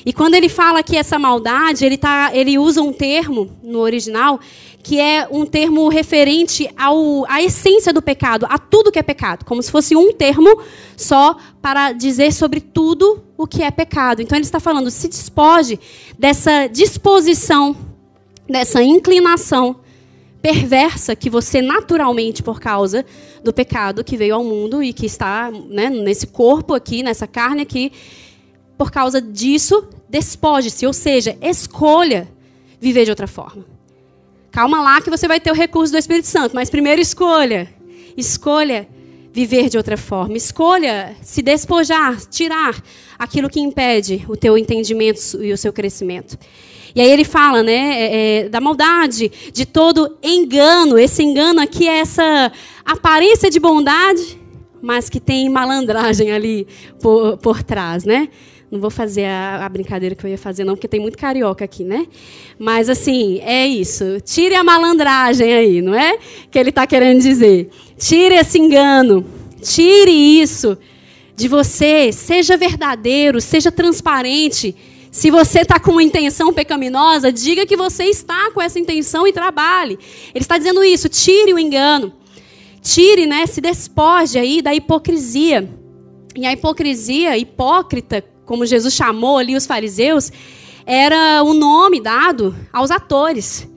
E 0.04 0.12
quando 0.12 0.34
ele 0.34 0.48
fala 0.48 0.82
que 0.82 0.96
essa 0.96 1.18
maldade, 1.18 1.84
ele, 1.84 1.98
tá, 1.98 2.30
ele 2.32 2.58
usa 2.58 2.82
um 2.82 2.92
termo 2.92 3.56
no 3.62 3.80
original 3.80 4.40
que 4.82 4.98
é 4.98 5.28
um 5.30 5.44
termo 5.44 5.88
referente 5.88 6.68
ao, 6.76 7.24
à 7.30 7.42
essência 7.42 7.92
do 7.92 8.00
pecado, 8.00 8.46
a 8.48 8.58
tudo 8.58 8.90
que 8.90 8.98
é 8.98 9.02
pecado, 9.02 9.44
como 9.44 9.62
se 9.62 9.70
fosse 9.70 9.94
um 9.94 10.12
termo 10.12 10.60
só 10.96 11.36
para 11.60 11.92
dizer 11.92 12.32
sobre 12.32 12.60
tudo 12.60 13.22
o 13.36 13.46
que 13.46 13.62
é 13.62 13.70
pecado. 13.70 14.22
Então 14.22 14.36
ele 14.36 14.44
está 14.44 14.58
falando, 14.58 14.90
se 14.90 15.08
despoje 15.08 15.78
dessa 16.18 16.66
disposição 16.66 17.76
dessa 18.50 18.82
inclinação 18.82 19.76
perversa 20.42 21.14
que 21.14 21.30
você 21.30 21.62
naturalmente, 21.62 22.42
por 22.42 22.58
causa 22.58 23.04
do 23.44 23.52
pecado 23.52 24.02
que 24.02 24.16
veio 24.16 24.34
ao 24.34 24.42
mundo 24.42 24.82
e 24.82 24.92
que 24.92 25.06
está 25.06 25.50
né, 25.50 25.88
nesse 25.88 26.26
corpo 26.26 26.74
aqui, 26.74 27.02
nessa 27.02 27.26
carne 27.26 27.62
aqui, 27.62 27.92
por 28.76 28.90
causa 28.90 29.20
disso, 29.20 29.86
despoje-se, 30.08 30.86
ou 30.86 30.92
seja, 30.92 31.36
escolha 31.40 32.26
viver 32.80 33.04
de 33.04 33.10
outra 33.10 33.26
forma. 33.26 33.64
Calma 34.50 34.80
lá 34.80 35.00
que 35.00 35.10
você 35.10 35.28
vai 35.28 35.40
ter 35.40 35.50
o 35.50 35.54
recurso 35.54 35.92
do 35.92 35.98
Espírito 35.98 36.26
Santo, 36.26 36.54
mas 36.54 36.68
primeiro 36.68 37.00
escolha. 37.00 37.72
Escolha 38.16 38.88
viver 39.32 39.68
de 39.68 39.76
outra 39.76 39.96
forma. 39.96 40.36
Escolha 40.36 41.14
se 41.22 41.40
despojar, 41.40 42.16
tirar 42.26 42.82
aquilo 43.18 43.48
que 43.48 43.60
impede 43.60 44.24
o 44.28 44.36
teu 44.36 44.58
entendimento 44.58 45.20
e 45.42 45.52
o 45.52 45.58
seu 45.58 45.72
crescimento. 45.72 46.36
E 46.94 47.00
aí 47.00 47.08
ele 47.08 47.24
fala, 47.24 47.62
né, 47.62 47.72
é, 47.72 48.38
é, 48.38 48.48
da 48.48 48.60
maldade, 48.60 49.30
de 49.52 49.64
todo 49.64 50.16
engano. 50.22 50.98
Esse 50.98 51.22
engano 51.22 51.60
aqui 51.60 51.88
é 51.88 52.00
essa 52.00 52.50
aparência 52.84 53.48
de 53.48 53.60
bondade, 53.60 54.40
mas 54.82 55.08
que 55.08 55.20
tem 55.20 55.48
malandragem 55.48 56.32
ali 56.32 56.66
por, 57.00 57.36
por 57.38 57.62
trás, 57.62 58.04
né? 58.04 58.28
Não 58.70 58.80
vou 58.80 58.90
fazer 58.90 59.24
a, 59.24 59.66
a, 59.66 59.68
brincadeira 59.68 60.14
que 60.14 60.24
eu 60.24 60.30
ia 60.30 60.38
fazer, 60.38 60.62
não, 60.62 60.74
porque 60.74 60.86
tem 60.86 61.00
muito 61.00 61.18
carioca 61.18 61.64
aqui, 61.64 61.82
né? 61.82 62.06
Mas, 62.56 62.88
assim, 62.88 63.40
é 63.40 63.66
isso. 63.66 64.20
Tire 64.20 64.54
a 64.54 64.62
malandragem 64.62 65.52
aí, 65.52 65.82
não 65.82 65.92
é? 65.92 66.18
Que 66.50 66.58
ele 66.58 66.70
está 66.70 66.86
querendo 66.86 67.20
dizer. 67.20 67.68
Tire 67.98 68.36
esse 68.36 68.58
engano. 68.58 69.26
Tire 69.60 70.12
isso 70.12 70.78
de 71.34 71.48
você. 71.48 72.12
Seja 72.12 72.56
verdadeiro, 72.56 73.40
seja 73.40 73.72
transparente. 73.72 74.76
Se 75.10 75.32
você 75.32 75.62
está 75.62 75.80
com 75.80 75.90
uma 75.90 76.02
intenção 76.02 76.52
pecaminosa, 76.52 77.32
diga 77.32 77.66
que 77.66 77.76
você 77.76 78.04
está 78.04 78.52
com 78.52 78.62
essa 78.62 78.78
intenção 78.78 79.26
e 79.26 79.32
trabalhe. 79.32 79.98
Ele 80.32 80.44
está 80.44 80.56
dizendo 80.56 80.84
isso, 80.84 81.08
tire 81.08 81.52
o 81.52 81.58
engano. 81.58 82.12
Tire, 82.80 83.26
né, 83.26 83.46
se 83.46 83.60
despoje 83.60 84.38
aí 84.38 84.62
da 84.62 84.72
hipocrisia. 84.72 85.68
E 86.36 86.46
a 86.46 86.52
hipocrisia, 86.52 87.36
hipócrita, 87.36 88.24
como 88.50 88.66
Jesus 88.66 88.94
chamou 88.94 89.38
ali 89.38 89.54
os 89.54 89.64
fariseus, 89.64 90.32
era 90.84 91.40
o 91.44 91.54
nome 91.54 92.00
dado 92.00 92.52
aos 92.72 92.90
atores. 92.90 93.70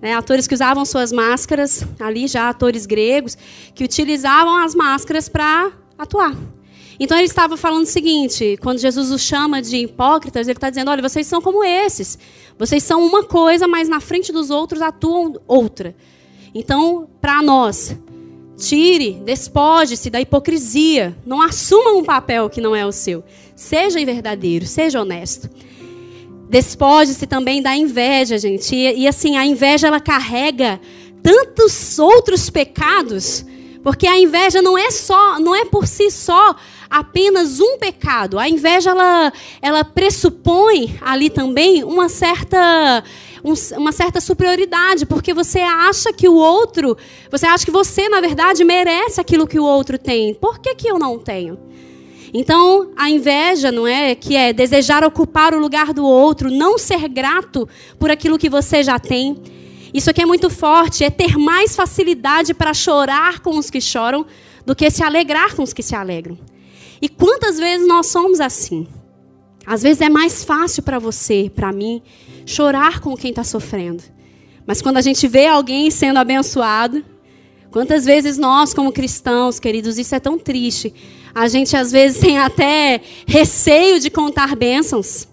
Né, 0.00 0.14
atores 0.14 0.46
que 0.46 0.54
usavam 0.54 0.84
suas 0.84 1.10
máscaras, 1.10 1.84
ali 1.98 2.28
já 2.28 2.48
atores 2.48 2.86
gregos, 2.86 3.36
que 3.74 3.82
utilizavam 3.82 4.56
as 4.58 4.72
máscaras 4.72 5.28
para 5.28 5.72
atuar. 5.98 6.36
Então 6.98 7.18
ele 7.18 7.26
estava 7.26 7.56
falando 7.56 7.82
o 7.82 7.88
seguinte: 7.88 8.56
quando 8.62 8.78
Jesus 8.78 9.10
os 9.10 9.20
chama 9.20 9.60
de 9.60 9.78
hipócritas, 9.78 10.46
ele 10.46 10.56
está 10.56 10.70
dizendo: 10.70 10.92
olha, 10.92 11.02
vocês 11.02 11.26
são 11.26 11.42
como 11.42 11.64
esses. 11.64 12.16
Vocês 12.56 12.84
são 12.84 13.04
uma 13.04 13.24
coisa, 13.24 13.66
mas 13.66 13.88
na 13.88 13.98
frente 13.98 14.32
dos 14.32 14.48
outros 14.48 14.80
atuam 14.80 15.34
outra. 15.48 15.92
Então, 16.54 17.10
para 17.20 17.42
nós, 17.42 17.96
tire, 18.56 19.20
despoje-se 19.24 20.08
da 20.08 20.20
hipocrisia. 20.20 21.16
Não 21.26 21.42
assuma 21.42 21.90
um 21.92 22.04
papel 22.04 22.48
que 22.48 22.60
não 22.60 22.76
é 22.76 22.86
o 22.86 22.92
seu. 22.92 23.24
Seja 23.60 24.02
verdadeiro, 24.02 24.64
seja 24.64 25.02
honesto. 25.02 25.50
Despoje-se 26.48 27.26
também 27.26 27.60
da 27.60 27.76
inveja, 27.76 28.38
gente. 28.38 28.74
E, 28.74 29.00
e 29.00 29.06
assim, 29.06 29.36
a 29.36 29.44
inveja 29.44 29.86
ela 29.86 30.00
carrega 30.00 30.80
tantos 31.22 31.98
outros 31.98 32.48
pecados, 32.48 33.44
porque 33.84 34.06
a 34.06 34.18
inveja 34.18 34.62
não 34.62 34.78
é 34.78 34.90
só, 34.90 35.38
não 35.38 35.54
é 35.54 35.66
por 35.66 35.86
si 35.86 36.10
só 36.10 36.56
apenas 36.88 37.60
um 37.60 37.76
pecado. 37.76 38.38
A 38.38 38.48
inveja 38.48 38.92
ela, 38.92 39.30
ela 39.60 39.84
pressupõe 39.84 40.96
ali 40.98 41.28
também 41.28 41.84
uma 41.84 42.08
certa 42.08 43.04
uma 43.76 43.92
certa 43.92 44.22
superioridade, 44.22 45.04
porque 45.04 45.34
você 45.34 45.60
acha 45.60 46.14
que 46.14 46.28
o 46.28 46.34
outro, 46.34 46.96
você 47.30 47.44
acha 47.44 47.64
que 47.64 47.70
você, 47.70 48.08
na 48.08 48.22
verdade, 48.22 48.64
merece 48.64 49.20
aquilo 49.20 49.46
que 49.46 49.60
o 49.60 49.64
outro 49.64 49.98
tem. 49.98 50.32
Por 50.32 50.58
que, 50.60 50.74
que 50.74 50.88
eu 50.88 50.98
não 50.98 51.18
tenho? 51.18 51.58
Então, 52.32 52.92
a 52.96 53.10
inveja, 53.10 53.72
não 53.72 53.86
é? 53.86 54.14
Que 54.14 54.36
é 54.36 54.52
desejar 54.52 55.02
ocupar 55.02 55.52
o 55.52 55.58
lugar 55.58 55.92
do 55.92 56.04
outro, 56.04 56.50
não 56.50 56.78
ser 56.78 57.08
grato 57.08 57.68
por 57.98 58.10
aquilo 58.10 58.38
que 58.38 58.48
você 58.48 58.82
já 58.82 58.98
tem. 58.98 59.36
Isso 59.92 60.08
aqui 60.08 60.22
é 60.22 60.26
muito 60.26 60.48
forte, 60.48 61.02
é 61.02 61.10
ter 61.10 61.36
mais 61.36 61.74
facilidade 61.74 62.54
para 62.54 62.72
chorar 62.72 63.40
com 63.40 63.58
os 63.58 63.68
que 63.68 63.80
choram 63.80 64.24
do 64.64 64.76
que 64.76 64.88
se 64.90 65.02
alegrar 65.02 65.56
com 65.56 65.62
os 65.62 65.72
que 65.72 65.82
se 65.82 65.94
alegram. 65.94 66.38
E 67.02 67.08
quantas 67.08 67.58
vezes 67.58 67.88
nós 67.88 68.06
somos 68.06 68.40
assim? 68.40 68.86
Às 69.66 69.82
vezes 69.82 70.00
é 70.00 70.08
mais 70.08 70.44
fácil 70.44 70.82
para 70.82 70.98
você, 70.98 71.50
para 71.54 71.72
mim, 71.72 72.02
chorar 72.46 73.00
com 73.00 73.16
quem 73.16 73.30
está 73.30 73.42
sofrendo. 73.42 74.02
Mas 74.66 74.80
quando 74.80 74.98
a 74.98 75.00
gente 75.00 75.26
vê 75.26 75.46
alguém 75.46 75.90
sendo 75.90 76.18
abençoado, 76.18 77.04
quantas 77.70 78.04
vezes 78.04 78.36
nós, 78.38 78.74
como 78.74 78.92
cristãos, 78.92 79.58
queridos, 79.58 79.98
isso 79.98 80.14
é 80.14 80.20
tão 80.20 80.38
triste. 80.38 80.92
A 81.34 81.48
gente 81.48 81.76
às 81.76 81.92
vezes 81.92 82.20
tem 82.20 82.38
até 82.38 83.00
receio 83.26 84.00
de 84.00 84.10
contar 84.10 84.56
bênçãos, 84.56 85.28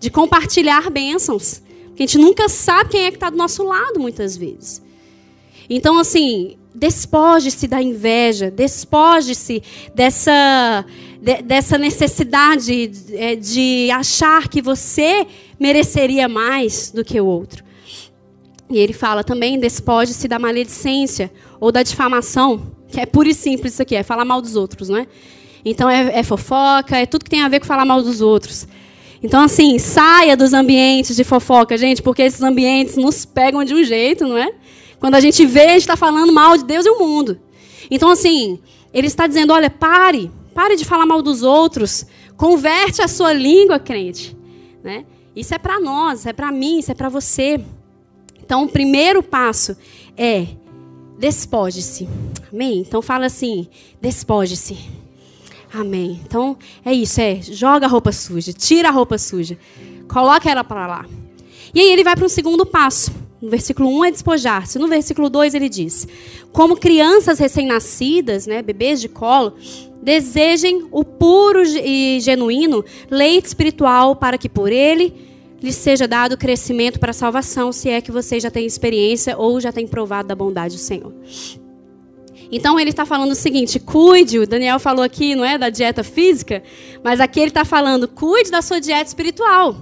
de 0.00 0.10
compartilhar 0.10 0.90
bênçãos. 0.90 1.62
Porque 1.88 2.02
a 2.02 2.06
gente 2.06 2.18
nunca 2.18 2.48
sabe 2.48 2.90
quem 2.90 3.04
é 3.04 3.10
que 3.10 3.16
está 3.16 3.30
do 3.30 3.36
nosso 3.36 3.62
lado, 3.62 3.98
muitas 3.98 4.36
vezes. 4.36 4.82
Então, 5.68 5.98
assim, 5.98 6.56
despoje-se 6.74 7.66
da 7.66 7.82
inveja, 7.82 8.50
despoje-se 8.50 9.62
dessa, 9.94 10.84
de, 11.20 11.42
dessa 11.42 11.78
necessidade 11.78 12.86
de, 12.86 13.16
é, 13.16 13.34
de 13.34 13.90
achar 13.90 14.48
que 14.48 14.60
você 14.60 15.26
mereceria 15.58 16.28
mais 16.28 16.90
do 16.90 17.04
que 17.04 17.20
o 17.20 17.26
outro. 17.26 17.64
E 18.68 18.78
ele 18.78 18.92
fala 18.92 19.24
também: 19.24 19.58
despoje-se 19.58 20.28
da 20.28 20.38
maledicência 20.38 21.32
ou 21.60 21.72
da 21.72 21.82
difamação, 21.82 22.72
que 22.88 23.00
é 23.00 23.06
pura 23.06 23.28
e 23.28 23.34
simples 23.34 23.74
isso 23.74 23.82
aqui, 23.82 23.94
é 23.94 24.02
falar 24.02 24.24
mal 24.24 24.40
dos 24.40 24.56
outros, 24.56 24.88
não 24.88 24.98
é? 24.98 25.06
Então 25.64 25.90
é, 25.90 26.20
é 26.20 26.22
fofoca, 26.22 26.96
é 26.96 27.06
tudo 27.06 27.24
que 27.24 27.30
tem 27.30 27.42
a 27.42 27.48
ver 27.48 27.60
com 27.60 27.66
falar 27.66 27.84
mal 27.84 28.02
dos 28.02 28.20
outros. 28.20 28.66
Então, 29.22 29.42
assim, 29.42 29.78
saia 29.78 30.36
dos 30.36 30.52
ambientes 30.52 31.16
de 31.16 31.24
fofoca, 31.24 31.76
gente, 31.76 32.02
porque 32.02 32.22
esses 32.22 32.42
ambientes 32.42 32.96
nos 32.96 33.24
pegam 33.24 33.64
de 33.64 33.74
um 33.74 33.82
jeito, 33.82 34.26
não 34.26 34.36
é? 34.36 34.52
Quando 35.00 35.14
a 35.14 35.20
gente 35.20 35.44
vê, 35.44 35.62
a 35.62 35.72
gente 35.72 35.80
está 35.80 35.96
falando 35.96 36.32
mal 36.32 36.56
de 36.56 36.64
Deus 36.64 36.86
e 36.86 36.90
o 36.90 36.98
mundo. 36.98 37.40
Então, 37.90 38.10
assim, 38.10 38.60
ele 38.92 39.06
está 39.06 39.26
dizendo: 39.26 39.52
olha, 39.52 39.70
pare, 39.70 40.30
pare 40.54 40.76
de 40.76 40.84
falar 40.84 41.06
mal 41.06 41.22
dos 41.22 41.42
outros, 41.42 42.06
converte 42.36 43.02
a 43.02 43.08
sua 43.08 43.32
língua, 43.32 43.78
crente. 43.78 44.36
Né? 44.84 45.04
Isso 45.34 45.54
é 45.54 45.58
para 45.58 45.80
nós, 45.80 46.26
é 46.26 46.32
para 46.32 46.52
mim, 46.52 46.78
isso 46.78 46.92
é 46.92 46.94
para 46.94 47.08
você. 47.08 47.60
Então, 48.42 48.64
o 48.64 48.68
primeiro 48.68 49.22
passo 49.22 49.76
é 50.16 50.46
despoje-se. 51.18 52.08
Amém? 52.52 52.78
Então 52.78 53.00
fala 53.02 53.26
assim: 53.26 53.68
despoje-se. 54.00 54.78
Amém. 55.72 56.20
Então 56.24 56.56
é 56.84 56.92
isso, 56.92 57.20
é 57.20 57.40
joga 57.42 57.86
a 57.86 57.88
roupa 57.88 58.12
suja, 58.12 58.52
tira 58.52 58.88
a 58.88 58.92
roupa 58.92 59.18
suja, 59.18 59.58
coloca 60.08 60.50
ela 60.50 60.64
para 60.64 60.86
lá. 60.86 61.06
E 61.74 61.80
aí 61.80 61.92
ele 61.92 62.04
vai 62.04 62.16
para 62.16 62.24
um 62.24 62.28
segundo 62.28 62.64
passo. 62.64 63.12
No 63.40 63.50
versículo 63.50 63.90
1 63.98 64.04
é 64.06 64.10
despojar-se. 64.10 64.78
No 64.78 64.88
versículo 64.88 65.28
2 65.28 65.54
ele 65.54 65.68
diz: 65.68 66.08
Como 66.52 66.76
crianças 66.76 67.38
recém-nascidas, 67.38 68.46
né, 68.46 68.62
bebês 68.62 69.00
de 69.00 69.08
colo, 69.08 69.54
desejem 70.02 70.88
o 70.90 71.04
puro 71.04 71.62
e 71.62 72.18
genuíno 72.20 72.84
leite 73.10 73.46
espiritual 73.46 74.16
para 74.16 74.38
que 74.38 74.48
por 74.48 74.72
ele 74.72 75.25
lhes 75.62 75.76
seja 75.76 76.06
dado 76.06 76.36
crescimento 76.36 76.98
para 76.98 77.10
a 77.10 77.14
salvação, 77.14 77.72
se 77.72 77.88
é 77.88 78.00
que 78.00 78.12
você 78.12 78.38
já 78.38 78.50
tem 78.50 78.66
experiência 78.66 79.36
ou 79.36 79.60
já 79.60 79.72
tem 79.72 79.86
provado 79.86 80.28
da 80.28 80.34
bondade 80.34 80.76
do 80.76 80.80
Senhor. 80.80 81.12
Então 82.50 82.78
ele 82.78 82.90
está 82.90 83.04
falando 83.04 83.32
o 83.32 83.36
seguinte: 83.36 83.80
cuide, 83.80 84.38
o 84.38 84.46
Daniel 84.46 84.78
falou 84.78 85.04
aqui, 85.04 85.34
não 85.34 85.44
é, 85.44 85.58
da 85.58 85.70
dieta 85.70 86.04
física, 86.04 86.62
mas 87.02 87.20
aqui 87.20 87.40
ele 87.40 87.48
está 87.48 87.64
falando, 87.64 88.06
cuide 88.06 88.50
da 88.50 88.62
sua 88.62 88.80
dieta 88.80 89.08
espiritual. 89.08 89.76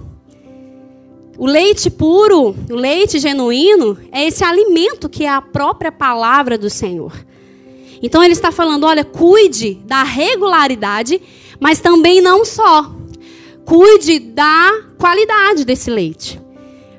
O 1.37 1.45
leite 1.45 1.89
puro, 1.89 2.55
o 2.69 2.75
leite 2.75 3.19
genuíno, 3.19 3.97
é 4.11 4.25
esse 4.25 4.43
alimento 4.43 5.09
que 5.09 5.25
é 5.25 5.29
a 5.29 5.41
própria 5.41 5.91
palavra 5.91 6.57
do 6.57 6.69
Senhor. 6.69 7.13
Então 8.01 8.23
ele 8.23 8.33
está 8.33 8.51
falando, 8.51 8.85
olha, 8.85 9.03
cuide 9.03 9.75
da 9.85 10.03
regularidade, 10.03 11.21
mas 11.59 11.81
também 11.81 12.21
não 12.21 12.45
só. 12.45 12.89
Cuide 13.65 14.19
da 14.19 14.84
qualidade 14.95 15.65
desse 15.65 15.89
leite. 15.89 16.39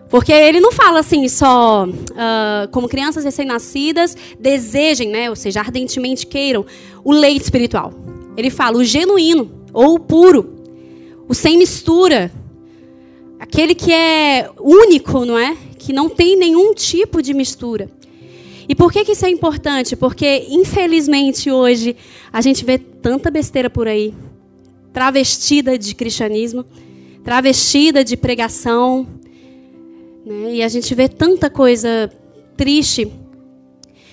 Porque 0.08 0.32
ele 0.32 0.60
não 0.60 0.70
fala 0.70 1.00
assim 1.00 1.28
só 1.28 1.84
uh, 1.84 2.68
como 2.70 2.88
crianças 2.88 3.24
recém-nascidas 3.24 4.16
desejem, 4.38 5.08
né, 5.08 5.28
ou 5.28 5.36
seja, 5.36 5.60
ardentemente 5.60 6.26
queiram 6.26 6.64
o 7.04 7.12
leite 7.12 7.42
espiritual. 7.42 7.92
Ele 8.36 8.50
fala 8.50 8.76
o 8.78 8.84
genuíno 8.84 9.50
ou 9.72 9.94
o 9.94 9.98
puro, 9.98 10.54
o 11.28 11.34
sem 11.34 11.58
mistura, 11.58 12.30
aquele 13.38 13.74
que 13.74 13.92
é 13.92 14.48
único, 14.60 15.24
não 15.24 15.38
é? 15.38 15.56
Que 15.78 15.92
não 15.92 16.08
tem 16.08 16.36
nenhum 16.36 16.72
tipo 16.72 17.20
de 17.20 17.34
mistura. 17.34 17.90
E 18.68 18.74
por 18.74 18.92
que, 18.92 19.04
que 19.04 19.12
isso 19.12 19.26
é 19.26 19.30
importante? 19.30 19.96
Porque 19.96 20.46
infelizmente 20.48 21.50
hoje 21.50 21.96
a 22.32 22.40
gente 22.40 22.64
vê 22.64 22.78
tanta 22.78 23.30
besteira 23.30 23.70
por 23.70 23.88
aí, 23.88 24.14
travestida 24.92 25.78
de 25.78 25.94
cristianismo, 25.94 26.64
travestida 27.26 28.04
de 28.04 28.16
pregação, 28.16 29.04
né? 30.24 30.54
E 30.54 30.62
a 30.62 30.68
gente 30.68 30.94
vê 30.94 31.08
tanta 31.08 31.50
coisa 31.50 32.08
triste. 32.56 33.12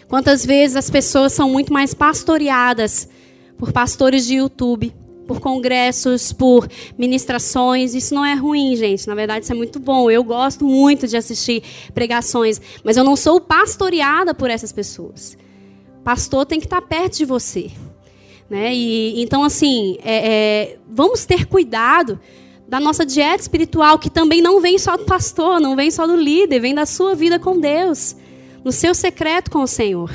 Quantas 0.08 0.44
vezes 0.44 0.76
as 0.76 0.90
pessoas 0.90 1.32
são 1.32 1.48
muito 1.48 1.72
mais 1.72 1.94
pastoreadas 1.94 3.08
por 3.56 3.72
pastores 3.72 4.26
de 4.26 4.38
YouTube, 4.38 4.92
por 5.28 5.40
congressos, 5.40 6.34
por 6.34 6.68
ministrações. 6.98 7.94
Isso 7.94 8.16
não 8.16 8.26
é 8.26 8.34
ruim, 8.34 8.76
gente. 8.76 9.08
Na 9.08 9.14
verdade, 9.14 9.44
isso 9.44 9.54
é 9.54 9.56
muito 9.56 9.80
bom. 9.80 10.10
Eu 10.10 10.24
gosto 10.24 10.66
muito 10.66 11.08
de 11.08 11.16
assistir 11.16 11.62
pregações, 11.94 12.60
mas 12.84 12.98
eu 12.98 13.04
não 13.04 13.16
sou 13.16 13.40
pastoreada 13.40 14.34
por 14.34 14.50
essas 14.50 14.72
pessoas. 14.72 15.38
Pastor 16.04 16.48
tem 16.48 16.60
que 16.60 16.66
estar 16.66 16.82
perto 16.82 17.18
de 17.20 17.26
você. 17.26 17.70
Né? 18.50 18.74
E, 18.74 19.22
então, 19.22 19.44
assim, 19.44 19.98
é, 20.04 20.32
é, 20.32 20.78
vamos 20.90 21.26
ter 21.28 21.46
cuidado 21.46 22.20
da 22.74 22.80
nossa 22.80 23.06
dieta 23.06 23.40
espiritual, 23.40 24.00
que 24.00 24.10
também 24.10 24.42
não 24.42 24.60
vem 24.60 24.80
só 24.80 24.98
do 24.98 25.06
pastor, 25.06 25.62
não 25.62 25.76
vem 25.76 25.92
só 25.92 26.08
do 26.08 26.16
líder, 26.16 26.60
vem 26.60 26.74
da 26.74 26.88
sua 26.88 27.14
vida 27.14 27.38
com 27.38 27.60
Deus, 27.60 28.16
no 28.64 28.72
seu 28.72 28.96
secreto 28.96 29.52
com 29.52 29.60
o 29.60 29.68
Senhor. 29.68 30.10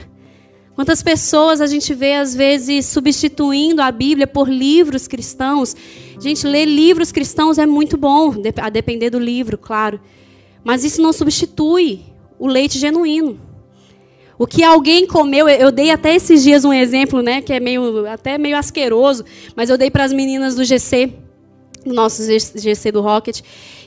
Quantas 0.74 1.00
pessoas 1.00 1.60
a 1.60 1.68
gente 1.68 1.94
vê, 1.94 2.14
às 2.14 2.34
vezes, 2.34 2.86
substituindo 2.86 3.80
a 3.80 3.92
Bíblia 3.92 4.26
por 4.26 4.48
livros 4.48 5.06
cristãos. 5.06 5.76
Gente, 6.20 6.48
ler 6.48 6.64
livros 6.64 7.12
cristãos 7.12 7.58
é 7.58 7.66
muito 7.66 7.97
bom, 7.97 8.34
a 8.60 8.68
depender 8.68 9.10
do 9.10 9.21
livro, 9.21 9.56
claro. 9.56 10.00
Mas 10.64 10.82
isso 10.82 11.00
não 11.00 11.12
substitui 11.12 12.00
o 12.40 12.49
leite 12.49 12.76
genuíno. 12.76 13.38
O 14.36 14.49
que 14.49 14.64
alguém 14.64 15.06
comeu, 15.06 15.49
eu 15.49 15.71
dei 15.71 15.92
até 15.92 16.12
esses 16.12 16.42
dias 16.42 16.64
um 16.64 16.73
exemplo, 16.73 17.23
né, 17.23 17.40
que 17.40 17.52
é 17.52 17.60
meio 17.60 18.04
até 18.08 18.36
meio 18.36 18.56
asqueroso, 18.56 19.25
mas 19.54 19.71
eu 19.71 19.78
dei 19.78 19.92
para 19.92 20.02
as 20.02 20.12
meninas 20.12 20.56
do 20.56 20.64
GC 20.64 21.27
no 21.84 21.95
nosso 21.95 22.23
GC 22.25 22.93
do 22.93 23.00
Rocket. 23.00 23.41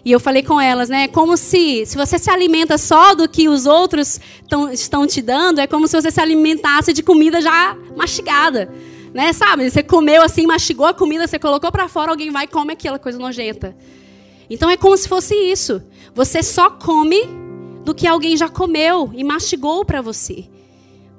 E 0.03 0.11
eu 0.11 0.19
falei 0.19 0.41
com 0.41 0.59
elas, 0.59 0.89
né? 0.89 1.07
Como 1.07 1.37
se, 1.37 1.85
se 1.85 1.95
você 1.95 2.17
se 2.17 2.29
alimenta 2.29 2.77
só 2.77 3.13
do 3.13 3.29
que 3.29 3.47
os 3.47 3.65
outros 3.65 4.19
tão, 4.49 4.71
estão 4.71 5.05
te 5.05 5.21
dando, 5.21 5.59
é 5.59 5.67
como 5.67 5.87
se 5.87 5.99
você 5.99 6.09
se 6.09 6.19
alimentasse 6.19 6.91
de 6.91 7.03
comida 7.03 7.39
já 7.39 7.77
mastigada. 7.95 8.73
Né? 9.13 9.31
Sabe? 9.33 9.69
Você 9.69 9.83
comeu 9.83 10.21
assim, 10.21 10.47
mastigou 10.47 10.85
a 10.85 10.93
comida, 10.93 11.27
você 11.27 11.37
colocou 11.37 11.71
para 11.71 11.87
fora, 11.87 12.11
alguém 12.11 12.31
vai 12.31 12.45
e 12.45 12.47
come 12.47 12.73
aquela 12.73 12.97
coisa 12.97 13.19
nojenta. 13.19 13.75
Então 14.49 14.69
é 14.69 14.75
como 14.75 14.97
se 14.97 15.07
fosse 15.07 15.35
isso. 15.35 15.81
Você 16.13 16.43
só 16.43 16.69
come 16.69 17.21
do 17.85 17.93
que 17.93 18.07
alguém 18.07 18.35
já 18.35 18.49
comeu 18.49 19.11
e 19.13 19.23
mastigou 19.23 19.85
para 19.85 20.01
você. 20.01 20.45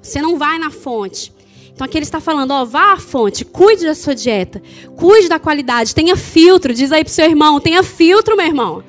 Você 0.01 0.21
não 0.21 0.37
vai 0.37 0.59
na 0.59 0.69
fonte. 0.69 1.32
Então 1.73 1.85
aqui 1.85 1.97
ele 1.97 2.05
está 2.05 2.19
falando, 2.19 2.51
ó, 2.51 2.63
vá 2.63 2.93
à 2.93 2.97
fonte, 2.97 3.43
cuide 3.43 3.85
da 3.85 3.95
sua 3.95 4.13
dieta, 4.13 4.61
cuide 4.95 5.27
da 5.27 5.39
qualidade, 5.39 5.95
tenha 5.95 6.15
filtro, 6.15 6.73
diz 6.73 6.91
aí 6.91 7.03
pro 7.03 7.11
seu 7.11 7.25
irmão, 7.25 7.59
tenha 7.59 7.81
filtro, 7.81 8.37
meu 8.37 8.45
irmão. 8.45 8.83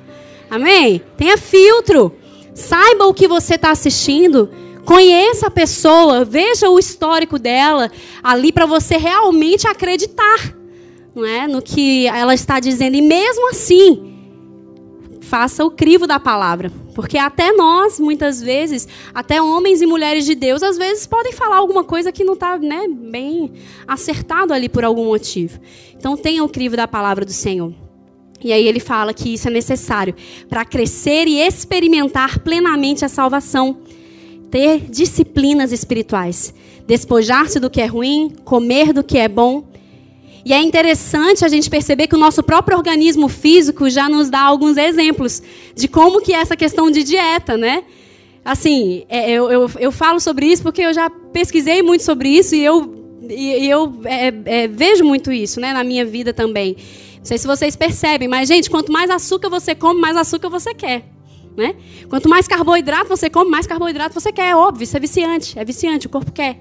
Amém? 0.49 1.01
Tenha 1.17 1.37
filtro. 1.37 2.13
Saiba 2.53 3.05
o 3.05 3.13
que 3.13 3.27
você 3.27 3.55
está 3.55 3.71
assistindo. 3.71 4.49
Conheça 4.85 5.47
a 5.47 5.51
pessoa, 5.51 6.23
veja 6.23 6.69
o 6.69 6.77
histórico 6.77 7.39
dela 7.39 7.91
ali 8.23 8.51
para 8.51 8.67
você 8.67 8.97
realmente 8.97 9.67
acreditar, 9.67 10.55
não 11.15 11.25
é, 11.25 11.47
no 11.47 11.59
que 11.59 12.05
ela 12.05 12.35
está 12.35 12.59
dizendo. 12.59 12.95
E 12.95 13.01
mesmo 13.01 13.49
assim, 13.49 14.15
faça 15.21 15.65
o 15.65 15.71
crivo 15.71 16.05
da 16.05 16.19
palavra. 16.19 16.71
Porque 16.95 17.17
até 17.17 17.51
nós, 17.51 17.99
muitas 17.99 18.41
vezes, 18.41 18.87
até 19.13 19.41
homens 19.41 19.81
e 19.81 19.85
mulheres 19.85 20.25
de 20.25 20.33
Deus, 20.33 20.63
às 20.63 20.77
vezes 20.77 21.05
podem 21.05 21.33
falar 21.33 21.57
alguma 21.57 21.83
coisa 21.83 22.09
que 22.09 22.23
não 22.23 22.33
está 22.33 22.57
né, 22.57 22.87
bem 22.87 23.51
acertado 23.85 24.53
ali 24.53 24.69
por 24.69 24.85
algum 24.85 25.05
motivo. 25.05 25.59
Então 25.93 26.15
tenha 26.15 26.41
o 26.41 26.47
crivo 26.47 26.77
da 26.77 26.87
palavra 26.87 27.25
do 27.25 27.33
Senhor. 27.33 27.73
E 28.41 28.53
aí 28.53 28.65
ele 28.65 28.79
fala 28.79 29.13
que 29.13 29.33
isso 29.33 29.49
é 29.49 29.51
necessário 29.51 30.15
para 30.47 30.63
crescer 30.63 31.27
e 31.27 31.37
experimentar 31.37 32.39
plenamente 32.39 33.03
a 33.03 33.09
salvação. 33.09 33.79
Ter 34.49 34.89
disciplinas 34.89 35.73
espirituais. 35.73 36.53
Despojar-se 36.87 37.59
do 37.59 37.69
que 37.69 37.81
é 37.81 37.87
ruim, 37.87 38.33
comer 38.45 38.93
do 38.93 39.03
que 39.03 39.17
é 39.17 39.27
bom 39.27 39.67
e 40.45 40.53
é 40.53 40.61
interessante 40.61 41.43
a 41.43 41.47
gente 41.47 41.71
perceber 41.71 42.05
que 42.05 42.13
o 42.13 42.19
nosso 42.19 42.43
próprio 42.43 42.77
organismo 42.77 43.27
físico 43.27 43.89
já 43.89 44.07
nos 44.07 44.29
dá 44.29 44.41
alguns 44.41 44.77
exemplos 44.77 45.41
de 45.75 45.87
como 45.87 46.21
que 46.21 46.33
é 46.33 46.37
essa 46.37 46.55
questão 46.55 46.91
de 46.91 47.03
dieta, 47.03 47.57
né? 47.57 47.83
Assim, 48.45 49.05
é, 49.09 49.31
eu, 49.31 49.49
eu, 49.49 49.71
eu 49.79 49.91
falo 49.91 50.19
sobre 50.19 50.45
isso 50.45 50.61
porque 50.61 50.83
eu 50.83 50.93
já 50.93 51.09
pesquisei 51.09 51.81
muito 51.81 52.03
sobre 52.03 52.29
isso 52.29 52.53
e 52.53 52.63
eu, 52.63 53.17
e, 53.27 53.67
eu 53.67 53.99
é, 54.05 54.31
é, 54.45 54.67
vejo 54.67 55.03
muito 55.03 55.31
isso 55.31 55.59
né, 55.59 55.73
na 55.73 55.83
minha 55.83 56.05
vida 56.05 56.31
também. 56.31 56.77
Não 57.17 57.25
sei 57.25 57.39
se 57.39 57.47
vocês 57.47 57.75
percebem, 57.75 58.27
mas, 58.27 58.47
gente, 58.47 58.69
quanto 58.69 58.91
mais 58.91 59.09
açúcar 59.09 59.49
você 59.49 59.73
come, 59.73 59.99
mais 59.99 60.15
açúcar 60.15 60.47
você 60.47 60.75
quer. 60.75 61.05
Né? 61.57 61.73
Quanto 62.07 62.29
mais 62.29 62.47
carboidrato 62.47 63.07
você 63.07 63.31
come, 63.31 63.49
mais 63.49 63.65
carboidrato 63.65 64.13
você 64.13 64.31
quer. 64.31 64.51
É 64.51 64.55
óbvio, 64.55 64.83
isso 64.83 64.95
é 64.95 64.99
viciante. 64.99 65.57
É 65.57 65.65
viciante, 65.65 66.05
o 66.05 66.09
corpo 66.09 66.31
quer. 66.31 66.59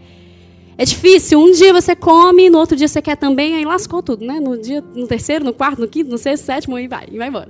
É 0.77 0.85
difícil. 0.85 1.41
Um 1.41 1.53
dia 1.53 1.73
você 1.73 1.95
come, 1.95 2.51
no 2.51 2.59
outro 2.59 2.77
dia 2.77 2.89
você 2.89 3.01
quer 3.01 3.17
também, 3.17 3.55
aí 3.55 3.65
lascou 3.65 4.03
tudo, 4.03 4.25
né? 4.25 4.41
No 4.41 4.59
dia, 4.59 4.83
no 4.95 5.07
terceiro, 5.07 5.45
no 5.45 5.53
quarto, 5.53 5.81
no 5.81 5.89
quinto, 5.89 6.11
no 6.11 6.19
sexto, 6.19 6.45
sétimo, 6.45 6.79
e 6.79 6.89
vai, 6.89 7.07
e 7.11 7.19
vai 7.19 7.29
embora. 7.29 7.49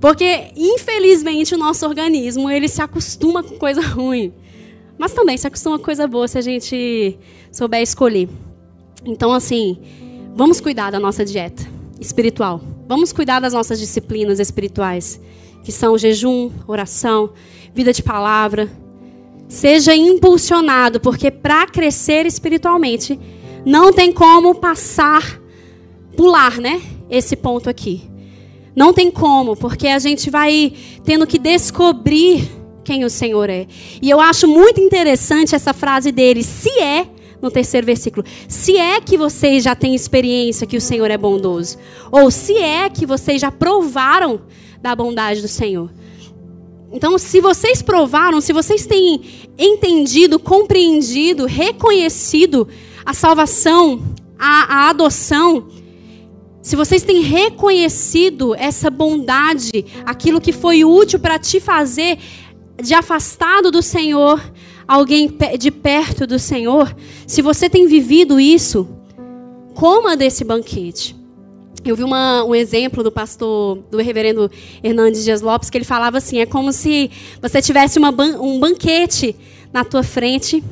Porque, 0.00 0.48
infelizmente, 0.56 1.54
o 1.54 1.58
nosso 1.58 1.86
organismo, 1.86 2.50
ele 2.50 2.68
se 2.68 2.80
acostuma 2.80 3.42
com 3.42 3.56
coisa 3.56 3.80
ruim. 3.86 4.32
Mas 4.98 5.12
também 5.12 5.36
se 5.36 5.46
acostuma 5.46 5.78
com 5.78 5.84
coisa 5.84 6.06
boa 6.06 6.28
se 6.28 6.38
a 6.38 6.40
gente 6.40 7.18
souber 7.50 7.82
escolher. 7.82 8.28
Então, 9.04 9.32
assim, 9.32 9.78
vamos 10.34 10.60
cuidar 10.60 10.90
da 10.90 11.00
nossa 11.00 11.24
dieta 11.24 11.66
espiritual. 12.00 12.60
Vamos 12.88 13.12
cuidar 13.12 13.40
das 13.40 13.52
nossas 13.52 13.80
disciplinas 13.80 14.38
espirituais, 14.38 15.20
que 15.64 15.72
são 15.72 15.98
jejum, 15.98 16.50
oração, 16.66 17.32
vida 17.74 17.92
de 17.92 18.02
palavra, 18.02 18.70
Seja 19.48 19.94
impulsionado, 19.94 21.00
porque 21.00 21.30
para 21.30 21.66
crescer 21.66 22.26
espiritualmente, 22.26 23.18
não 23.64 23.92
tem 23.92 24.12
como 24.12 24.54
passar, 24.54 25.40
pular, 26.16 26.58
né? 26.58 26.80
Esse 27.08 27.36
ponto 27.36 27.70
aqui. 27.70 28.02
Não 28.74 28.92
tem 28.92 29.10
como, 29.10 29.56
porque 29.56 29.88
a 29.88 29.98
gente 29.98 30.28
vai 30.30 30.72
tendo 31.04 31.26
que 31.26 31.38
descobrir 31.38 32.48
quem 32.84 33.04
o 33.04 33.10
Senhor 33.10 33.50
é. 33.50 33.66
E 34.00 34.08
eu 34.08 34.20
acho 34.20 34.46
muito 34.46 34.80
interessante 34.80 35.54
essa 35.54 35.72
frase 35.72 36.12
dele, 36.12 36.42
se 36.42 36.70
é, 36.78 37.06
no 37.40 37.50
terceiro 37.50 37.86
versículo, 37.86 38.24
se 38.48 38.76
é 38.76 39.00
que 39.00 39.16
vocês 39.16 39.64
já 39.64 39.74
têm 39.74 39.94
experiência 39.94 40.66
que 40.66 40.76
o 40.76 40.80
Senhor 40.80 41.10
é 41.10 41.18
bondoso, 41.18 41.78
ou 42.10 42.30
se 42.30 42.56
é 42.56 42.88
que 42.88 43.04
vocês 43.04 43.40
já 43.40 43.50
provaram 43.50 44.42
da 44.80 44.94
bondade 44.94 45.42
do 45.42 45.48
Senhor. 45.48 45.90
Então, 46.96 47.18
se 47.18 47.42
vocês 47.42 47.82
provaram, 47.82 48.40
se 48.40 48.54
vocês 48.54 48.86
têm 48.86 49.20
entendido, 49.58 50.38
compreendido, 50.38 51.44
reconhecido 51.44 52.66
a 53.04 53.12
salvação, 53.12 54.02
a, 54.38 54.86
a 54.86 54.88
adoção, 54.88 55.68
se 56.62 56.74
vocês 56.74 57.02
têm 57.02 57.20
reconhecido 57.20 58.54
essa 58.54 58.88
bondade, 58.88 59.84
aquilo 60.06 60.40
que 60.40 60.52
foi 60.52 60.86
útil 60.86 61.18
para 61.18 61.38
te 61.38 61.60
fazer 61.60 62.18
de 62.82 62.94
afastado 62.94 63.70
do 63.70 63.82
Senhor, 63.82 64.42
alguém 64.88 65.30
de 65.58 65.70
perto 65.70 66.26
do 66.26 66.38
Senhor, 66.38 66.96
se 67.26 67.42
você 67.42 67.68
tem 67.68 67.86
vivido 67.86 68.40
isso, 68.40 68.88
coma 69.74 70.16
desse 70.16 70.44
banquete. 70.44 71.14
Eu 71.86 71.94
vi 71.94 72.02
uma, 72.02 72.42
um 72.42 72.52
exemplo 72.52 73.00
do 73.04 73.12
pastor, 73.12 73.78
do 73.88 73.98
reverendo 73.98 74.50
Hernandes 74.82 75.22
Dias 75.22 75.40
Lopes, 75.40 75.70
que 75.70 75.78
ele 75.78 75.84
falava 75.84 76.18
assim: 76.18 76.40
é 76.40 76.46
como 76.46 76.72
se 76.72 77.08
você 77.40 77.62
tivesse 77.62 77.96
uma, 77.96 78.10
um 78.10 78.58
banquete 78.58 79.36
na 79.72 79.84
tua 79.84 80.02
frente, 80.02 80.64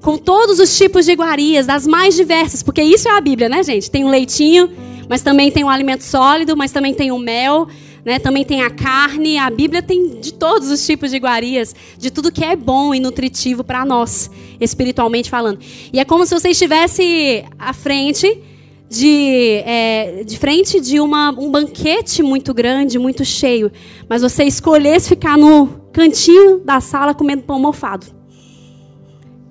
com 0.00 0.16
todos 0.16 0.60
os 0.60 0.76
tipos 0.78 1.06
de 1.06 1.10
iguarias, 1.12 1.66
das 1.66 1.88
mais 1.88 2.14
diversas, 2.14 2.62
porque 2.62 2.80
isso 2.80 3.08
é 3.08 3.16
a 3.16 3.20
Bíblia, 3.20 3.48
né, 3.48 3.64
gente? 3.64 3.90
Tem 3.90 4.04
um 4.04 4.08
leitinho, 4.08 4.70
mas 5.08 5.22
também 5.22 5.50
tem 5.50 5.64
um 5.64 5.68
alimento 5.68 6.04
sólido, 6.04 6.56
mas 6.56 6.70
também 6.70 6.94
tem 6.94 7.10
o 7.10 7.18
mel, 7.18 7.66
né? 8.04 8.20
Também 8.20 8.44
tem 8.44 8.62
a 8.62 8.70
carne. 8.70 9.36
A 9.36 9.50
Bíblia 9.50 9.82
tem 9.82 10.20
de 10.20 10.32
todos 10.32 10.70
os 10.70 10.86
tipos 10.86 11.10
de 11.10 11.16
iguarias, 11.16 11.74
de 11.98 12.12
tudo 12.12 12.30
que 12.30 12.44
é 12.44 12.54
bom 12.54 12.94
e 12.94 13.00
nutritivo 13.00 13.64
para 13.64 13.84
nós, 13.84 14.30
espiritualmente 14.60 15.28
falando. 15.28 15.58
E 15.92 15.98
é 15.98 16.04
como 16.04 16.24
se 16.24 16.32
você 16.32 16.50
estivesse 16.50 17.44
à 17.58 17.72
frente 17.72 18.53
de, 18.88 19.62
é, 19.64 20.22
de 20.24 20.38
frente 20.38 20.80
de 20.80 21.00
uma, 21.00 21.30
um 21.30 21.50
banquete 21.50 22.22
muito 22.22 22.52
grande, 22.52 22.98
muito 22.98 23.24
cheio, 23.24 23.70
mas 24.08 24.22
você 24.22 24.44
escolhesse 24.44 25.08
ficar 25.08 25.36
no 25.36 25.66
cantinho 25.92 26.58
da 26.58 26.80
sala 26.80 27.14
comendo 27.14 27.42
pão 27.42 27.58
mofado. 27.58 28.06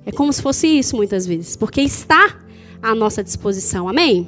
É 0.05 0.11
como 0.11 0.31
se 0.31 0.41
fosse 0.41 0.67
isso 0.67 0.95
muitas 0.95 1.25
vezes, 1.25 1.55
porque 1.55 1.81
está 1.81 2.37
à 2.81 2.93
nossa 2.93 3.23
disposição. 3.23 3.87
Amém? 3.87 4.27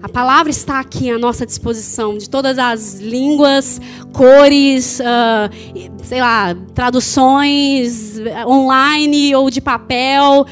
A 0.00 0.08
palavra 0.08 0.50
está 0.50 0.78
aqui 0.78 1.10
à 1.10 1.18
nossa 1.18 1.44
disposição, 1.44 2.16
de 2.16 2.30
todas 2.30 2.56
as 2.56 3.00
línguas, 3.00 3.80
cores, 4.12 5.00
uh, 5.00 6.04
sei 6.04 6.20
lá, 6.20 6.54
traduções 6.72 8.14
online 8.46 9.34
ou 9.34 9.50
de 9.50 9.60
papel. 9.60 10.46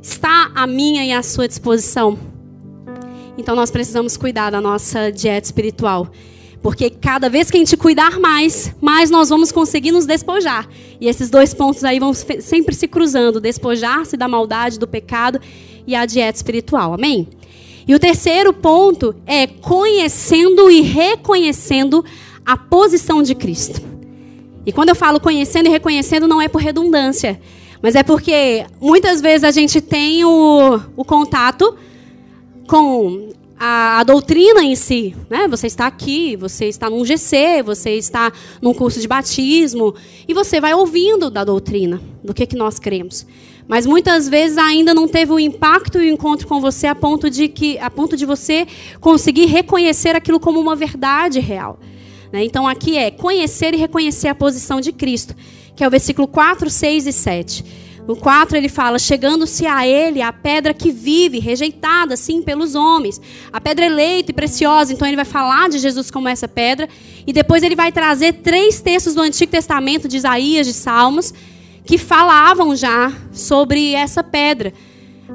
Está 0.00 0.52
à 0.54 0.64
minha 0.66 1.04
e 1.04 1.12
à 1.12 1.22
sua 1.24 1.48
disposição. 1.48 2.33
Então 3.36 3.56
nós 3.56 3.70
precisamos 3.70 4.16
cuidar 4.16 4.50
da 4.50 4.60
nossa 4.60 5.10
dieta 5.10 5.46
espiritual. 5.46 6.08
Porque 6.62 6.88
cada 6.88 7.28
vez 7.28 7.50
que 7.50 7.58
a 7.58 7.60
gente 7.60 7.76
cuidar 7.76 8.18
mais, 8.18 8.74
mais 8.80 9.10
nós 9.10 9.28
vamos 9.28 9.52
conseguir 9.52 9.92
nos 9.92 10.06
despojar. 10.06 10.66
E 10.98 11.08
esses 11.08 11.28
dois 11.28 11.52
pontos 11.52 11.84
aí 11.84 12.00
vão 12.00 12.14
sempre 12.14 12.74
se 12.74 12.88
cruzando: 12.88 13.40
despojar-se 13.40 14.16
da 14.16 14.26
maldade, 14.26 14.78
do 14.78 14.86
pecado 14.86 15.40
e 15.86 15.94
a 15.94 16.06
dieta 16.06 16.38
espiritual. 16.38 16.94
Amém? 16.94 17.28
E 17.86 17.94
o 17.94 17.98
terceiro 17.98 18.52
ponto 18.52 19.14
é 19.26 19.46
conhecendo 19.46 20.70
e 20.70 20.80
reconhecendo 20.80 22.02
a 22.46 22.56
posição 22.56 23.22
de 23.22 23.34
Cristo. 23.34 23.82
E 24.64 24.72
quando 24.72 24.88
eu 24.88 24.94
falo 24.94 25.20
conhecendo 25.20 25.66
e 25.66 25.70
reconhecendo, 25.70 26.26
não 26.26 26.40
é 26.40 26.48
por 26.48 26.62
redundância, 26.62 27.38
mas 27.82 27.94
é 27.94 28.02
porque 28.02 28.64
muitas 28.80 29.20
vezes 29.20 29.44
a 29.44 29.50
gente 29.50 29.82
tem 29.82 30.24
o, 30.24 30.80
o 30.96 31.04
contato 31.04 31.76
com 32.66 33.30
a, 33.58 34.00
a, 34.00 34.04
doutrina 34.04 34.62
em 34.62 34.74
si. 34.74 35.14
Né? 35.28 35.46
Você 35.48 35.66
está 35.66 35.86
aqui, 35.86 36.36
você 36.36 36.66
está 36.66 36.90
num 36.90 37.04
GC, 37.04 37.62
você 37.64 37.90
está 37.96 38.32
num 38.60 38.74
curso 38.74 39.00
de 39.00 39.08
batismo, 39.08 39.94
e 40.26 40.34
você 40.34 40.60
vai 40.60 40.74
ouvindo 40.74 41.30
da 41.30 41.44
doutrina, 41.44 42.00
do 42.22 42.34
que, 42.34 42.46
que 42.46 42.56
nós 42.56 42.78
cremos 42.78 43.26
mas 43.66 43.86
muitas 43.86 44.28
vezes 44.28 44.58
ainda 44.58 44.92
não 44.92 45.08
teve 45.08 45.32
o 45.32 45.40
impacto 45.40 46.00
e 46.00 46.10
o 46.10 46.12
encontro 46.12 46.46
com 46.46 46.60
você 46.60 46.86
a 46.86 46.94
ponto 46.94 47.30
de 47.30 47.48
que 47.48 47.78
a 47.78 47.90
ponto 47.90 48.16
de 48.16 48.26
você 48.26 48.66
conseguir 49.00 49.46
reconhecer 49.46 50.14
aquilo 50.14 50.38
como 50.38 50.60
uma 50.60 50.76
verdade 50.76 51.40
real. 51.40 51.78
Né? 52.30 52.44
Então 52.44 52.68
aqui 52.68 52.96
é 52.96 53.10
conhecer 53.10 53.74
e 53.74 53.76
reconhecer 53.76 54.28
a 54.28 54.34
posição 54.34 54.80
de 54.80 54.92
Cristo, 54.92 55.34
que 55.74 55.82
é 55.82 55.88
o 55.88 55.90
versículo 55.90 56.28
4, 56.28 56.68
6 56.68 57.06
e 57.06 57.12
7. 57.12 57.64
No 58.06 58.14
4 58.14 58.56
ele 58.56 58.68
fala: 58.68 58.98
Chegando-se 58.98 59.66
a 59.66 59.86
ele 59.86 60.20
a 60.20 60.32
pedra 60.32 60.74
que 60.74 60.90
vive, 60.90 61.38
rejeitada 61.38 62.16
sim 62.16 62.42
pelos 62.42 62.74
homens. 62.74 63.20
A 63.52 63.60
pedra 63.60 63.86
eleita 63.86 64.30
e 64.30 64.34
preciosa. 64.34 64.92
Então 64.92 65.08
ele 65.08 65.16
vai 65.16 65.24
falar 65.24 65.68
de 65.68 65.78
Jesus 65.78 66.10
como 66.10 66.28
essa 66.28 66.46
pedra. 66.46 66.88
E 67.26 67.32
depois 67.32 67.62
ele 67.62 67.74
vai 67.74 67.90
trazer 67.90 68.34
três 68.34 68.80
textos 68.80 69.14
do 69.14 69.22
Antigo 69.22 69.50
Testamento, 69.50 70.06
de 70.06 70.18
Isaías, 70.18 70.66
de 70.66 70.74
Salmos, 70.74 71.32
que 71.84 71.96
falavam 71.96 72.76
já 72.76 73.12
sobre 73.32 73.94
essa 73.94 74.22
pedra. 74.22 74.72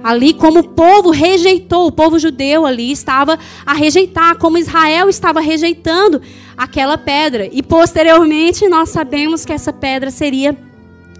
Ali, 0.03 0.33
como 0.33 0.59
o 0.59 0.69
povo 0.69 1.09
rejeitou, 1.09 1.87
o 1.87 1.91
povo 1.91 2.19
judeu 2.19 2.65
ali 2.65 2.91
estava 2.91 3.37
a 3.65 3.73
rejeitar, 3.73 4.37
como 4.37 4.57
Israel 4.57 5.09
estava 5.09 5.41
rejeitando 5.41 6.21
aquela 6.55 6.97
pedra. 6.97 7.49
E 7.51 7.63
posteriormente 7.63 8.67
nós 8.69 8.89
sabemos 8.89 9.43
que 9.43 9.51
essa 9.51 9.73
pedra 9.73 10.11
seria 10.11 10.55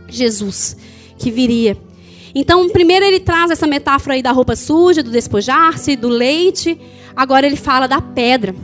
Jesus, 0.07 0.77
que 1.19 1.29
viria. 1.29 1.77
Então, 2.34 2.67
primeiro 2.69 3.05
ele 3.05 3.19
traz 3.19 3.51
essa 3.51 3.67
metáfora 3.67 4.15
aí 4.15 4.21
da 4.21 4.32
roupa 4.32 4.55
suja, 4.55 5.03
do 5.03 5.12
despojar-se, 5.12 5.95
do 5.95 6.08
leite. 6.08 6.79
Agora 7.15 7.45
ele 7.45 7.55
fala 7.55 7.88
da 7.88 8.01
pedra. 8.01 8.55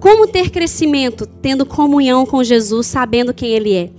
Como 0.00 0.26
ter 0.26 0.50
crescimento 0.50 1.26
tendo 1.26 1.66
comunhão 1.66 2.24
com 2.24 2.42
Jesus, 2.42 2.86
sabendo 2.86 3.34
quem 3.34 3.50
ele 3.50 3.74
é? 3.74 3.90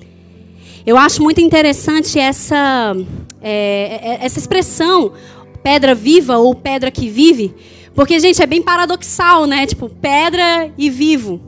Eu 0.86 0.98
acho 0.98 1.22
muito 1.22 1.40
interessante 1.40 2.18
essa, 2.18 2.96
é, 3.40 4.00
é, 4.02 4.26
essa 4.26 4.40
expressão, 4.40 5.14
pedra 5.62 5.94
viva 5.94 6.38
ou 6.38 6.56
pedra 6.56 6.90
que 6.90 7.08
vive, 7.08 7.54
porque, 7.94 8.20
gente, 8.20 8.42
é 8.42 8.48
bem 8.48 8.62
paradoxal, 8.62 9.46
né? 9.46 9.66
Tipo, 9.68 9.90
pedra 9.90 10.72
e 10.78 10.90
vivo. 10.90 11.40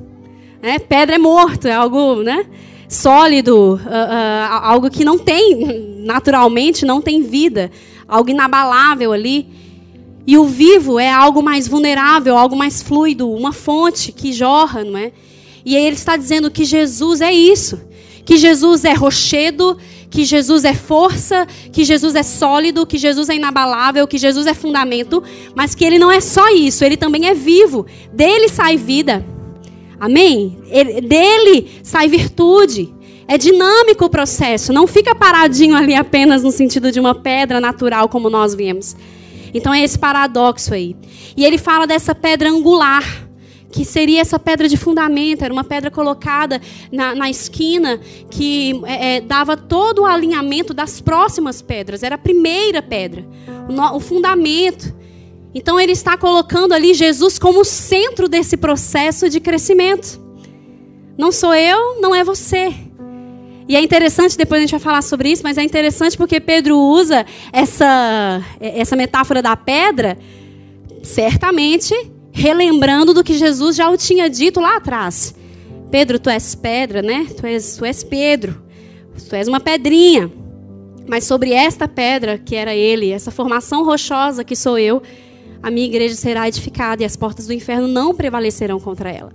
Né? 0.62 0.78
Pedra 0.78 1.16
é 1.16 1.18
morto, 1.20 1.68
é 1.68 1.74
algo 1.74 2.22
né? 2.22 2.46
Sólido, 2.94 3.74
uh, 3.74 3.78
uh, 3.78 4.64
algo 4.64 4.90
que 4.90 5.04
não 5.04 5.18
tem, 5.18 6.00
naturalmente, 6.06 6.86
não 6.86 7.02
tem 7.02 7.22
vida, 7.22 7.72
algo 8.08 8.30
inabalável 8.30 9.12
ali. 9.12 9.48
E 10.26 10.38
o 10.38 10.46
vivo 10.46 11.00
é 11.00 11.12
algo 11.12 11.44
mais 11.44 11.68
vulnerável, 11.68 12.38
algo 12.38 12.56
mais 12.56 12.82
fluido, 12.82 13.30
uma 13.30 13.52
fonte 13.52 14.12
que 14.12 14.32
jorra, 14.32 14.84
não 14.84 14.98
é? 14.98 15.12
E 15.66 15.76
aí 15.76 15.86
ele 15.86 15.96
está 15.96 16.16
dizendo 16.16 16.50
que 16.50 16.64
Jesus 16.64 17.20
é 17.20 17.34
isso 17.34 17.80
que 18.26 18.38
Jesus 18.38 18.86
é 18.86 18.94
rochedo, 18.94 19.78
que 20.10 20.24
Jesus 20.24 20.64
é 20.64 20.74
força, 20.74 21.48
que 21.72 21.84
Jesus 21.84 22.16
é 22.16 22.24
sólido, 22.24 22.86
que 22.86 22.98
Jesus 22.98 23.30
é 23.30 23.36
inabalável, 23.36 24.08
que 24.08 24.18
Jesus 24.18 24.48
é 24.48 24.54
fundamento, 24.54 25.24
mas 25.56 25.76
que 25.76 25.84
ele 25.84 26.00
não 26.00 26.12
é 26.12 26.22
só 26.22 26.50
isso, 26.50 26.86
ele 26.86 26.98
também 26.98 27.28
é 27.28 27.34
vivo. 27.34 27.86
Dele 28.14 28.48
sai 28.48 28.78
vida. 28.78 29.26
Amém? 30.00 30.58
Ele, 30.70 31.02
dele 31.02 31.80
sai 31.84 32.08
virtude. 32.08 32.94
É 33.28 33.38
dinâmico 33.38 34.06
o 34.06 34.10
processo, 34.10 34.74
não 34.74 34.86
fica 34.86 35.16
paradinho 35.16 35.78
ali 35.78 35.96
apenas 35.96 36.44
no 36.44 36.52
sentido 36.52 36.92
de 36.92 37.00
uma 37.00 37.16
pedra 37.16 37.62
natural 37.62 38.10
como 38.10 38.30
nós 38.30 38.54
vemos. 38.54 38.98
Então 39.54 39.74
é 39.74 39.82
esse 39.82 39.98
paradoxo 39.98 40.74
aí. 40.74 40.94
E 41.38 41.46
ele 41.46 41.58
fala 41.58 41.88
dessa 41.88 42.14
pedra 42.14 42.50
angular 42.50 43.24
que 43.74 43.84
seria 43.84 44.22
essa 44.22 44.38
pedra 44.38 44.70
de 44.70 44.78
fundamento, 44.78 45.44
era 45.44 45.52
uma 45.52 45.64
pedra 45.64 45.90
colocada 45.90 46.62
na, 46.92 47.16
na 47.16 47.30
esquina 47.30 48.00
que 48.30 48.80
é, 48.86 49.16
é, 49.16 49.22
dava 49.22 49.58
todo 49.58 50.04
o 50.04 50.06
alinhamento 50.06 50.76
das 50.76 51.02
próximas 51.02 51.60
pedras, 51.60 52.04
era 52.04 52.14
a 52.14 52.20
primeira 52.20 52.84
pedra, 52.84 53.26
o, 53.68 53.98
o 53.98 54.00
fundamento. 54.00 54.94
Então 55.54 55.80
ele 55.80 55.92
está 55.92 56.18
colocando 56.18 56.74
ali 56.74 56.94
Jesus 56.94 57.38
como 57.38 57.64
centro 57.64 58.28
desse 58.28 58.58
processo 58.58 59.30
de 59.30 59.40
crescimento. 59.40 60.20
Não 61.18 61.32
sou 61.32 61.54
eu, 61.54 62.02
não 62.02 62.16
é 62.16 62.24
você. 62.24 62.74
E 63.68 63.76
é 63.76 63.82
interessante, 63.82 64.38
depois 64.38 64.60
a 64.60 64.62
gente 64.62 64.72
vai 64.72 64.80
falar 64.80 65.02
sobre 65.02 65.32
isso, 65.32 65.44
mas 65.44 65.58
é 65.58 65.64
interessante 65.64 66.18
porque 66.18 66.40
Pedro 66.40 66.78
usa 66.78 67.26
essa, 67.52 68.42
essa 68.60 68.96
metáfora 68.96 69.42
da 69.42 69.56
pedra, 69.56 70.18
certamente 71.02 71.94
relembrando 72.32 73.14
do 73.14 73.24
que 73.24 73.36
Jesus 73.36 73.76
já 73.76 73.90
o 73.90 73.96
tinha 73.96 74.30
dito 74.30 74.60
lá 74.60 74.78
atrás. 74.78 75.36
Pedro, 75.92 76.18
tu 76.18 76.30
és 76.30 76.56
pedra, 76.56 77.04
né? 77.04 77.28
Tu 77.38 77.46
és, 77.46 77.78
tu 77.78 77.86
és 77.86 78.04
Pedro. 78.04 78.62
Tu 79.30 79.36
és 79.36 79.48
uma 79.48 79.60
pedrinha. 79.60 80.32
Mas 81.08 81.26
sobre 81.26 81.54
esta 81.54 81.88
pedra, 81.88 82.38
que 82.38 82.56
era 82.56 82.74
ele, 82.74 83.12
essa 83.12 83.30
formação 83.30 83.86
rochosa 83.86 84.44
que 84.44 84.56
sou 84.56 84.80
eu, 84.80 85.04
a 85.64 85.72
minha 85.72 85.88
igreja 85.88 86.14
será 86.16 86.48
edificada 86.48 87.02
e 87.02 87.06
as 87.06 87.16
portas 87.16 87.48
do 87.48 87.54
inferno 87.54 87.88
não 87.88 88.14
prevalecerão 88.14 88.80
contra 88.80 89.10
ela. 89.10 89.32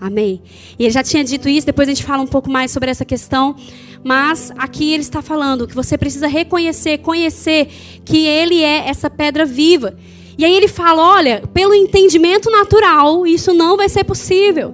Amém. 0.00 0.42
E 0.78 0.84
ele 0.84 0.92
já 0.92 1.02
tinha 1.02 1.24
dito 1.24 1.48
isso, 1.48 1.66
depois 1.66 1.88
a 1.88 1.92
gente 1.92 2.04
fala 2.04 2.22
um 2.22 2.26
pouco 2.26 2.50
mais 2.50 2.70
sobre 2.70 2.90
essa 2.90 3.04
questão. 3.04 3.56
Mas 4.04 4.52
aqui 4.58 4.92
ele 4.92 5.02
está 5.02 5.22
falando 5.22 5.66
que 5.66 5.74
você 5.74 5.96
precisa 5.96 6.26
reconhecer, 6.26 6.98
conhecer 6.98 7.68
que 8.04 8.26
ele 8.26 8.62
é 8.62 8.88
essa 8.88 9.08
pedra 9.08 9.44
viva 9.46 9.96
e 10.38 10.44
aí 10.44 10.54
ele 10.54 10.68
fala: 10.68 11.02
olha, 11.02 11.42
pelo 11.52 11.74
entendimento 11.74 12.48
natural, 12.48 13.26
isso 13.26 13.52
não 13.52 13.76
vai 13.76 13.88
ser 13.88 14.04
possível. 14.04 14.72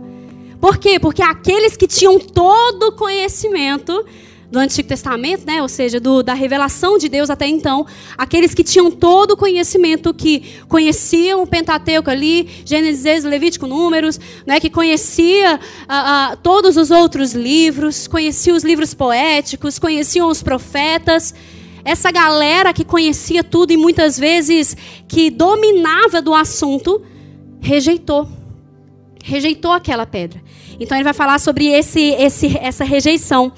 Por 0.60 0.76
quê? 0.76 1.00
Porque 1.00 1.22
aqueles 1.22 1.74
que 1.76 1.86
tinham 1.86 2.18
todo 2.18 2.88
o 2.88 2.92
conhecimento 2.92 4.04
do 4.50 4.58
Antigo 4.58 4.88
Testamento, 4.88 5.46
né? 5.46 5.60
ou 5.60 5.68
seja, 5.68 5.98
do, 5.98 6.22
da 6.22 6.34
revelação 6.34 6.98
de 6.98 7.08
Deus 7.08 7.30
até 7.30 7.46
então, 7.46 7.86
aqueles 8.16 8.54
que 8.54 8.62
tinham 8.62 8.90
todo 8.90 9.32
o 9.32 9.36
conhecimento, 9.36 10.14
que 10.14 10.58
conheciam 10.68 11.42
o 11.42 11.46
Pentateuco 11.46 12.10
ali, 12.10 12.48
Gênesis, 12.64 13.24
Levítico, 13.24 13.66
Números, 13.66 14.20
né? 14.46 14.60
que 14.60 14.70
conhecia 14.70 15.58
ah, 15.88 16.32
ah, 16.32 16.36
todos 16.36 16.76
os 16.76 16.90
outros 16.90 17.32
livros, 17.32 18.06
conhecia 18.06 18.54
os 18.54 18.62
livros 18.62 18.94
poéticos, 18.94 19.78
conheciam 19.78 20.28
os 20.28 20.42
profetas. 20.42 21.34
Essa 21.84 22.10
galera 22.10 22.72
que 22.72 22.84
conhecia 22.84 23.44
tudo 23.44 23.72
e 23.72 23.76
muitas 23.76 24.18
vezes 24.18 24.76
que 25.06 25.30
dominava 25.30 26.22
do 26.22 26.32
assunto, 26.32 27.02
rejeitou. 27.60 28.28
Rejeitou 29.22 29.72
aquela 29.72 30.06
pedra. 30.06 30.42
Então 30.78 30.96
ele 30.96 31.04
vai 31.04 31.12
falar 31.12 31.38
sobre 31.38 31.66
esse, 31.66 32.00
esse, 32.00 32.58
essa 32.58 32.84
rejeição. 32.84 33.52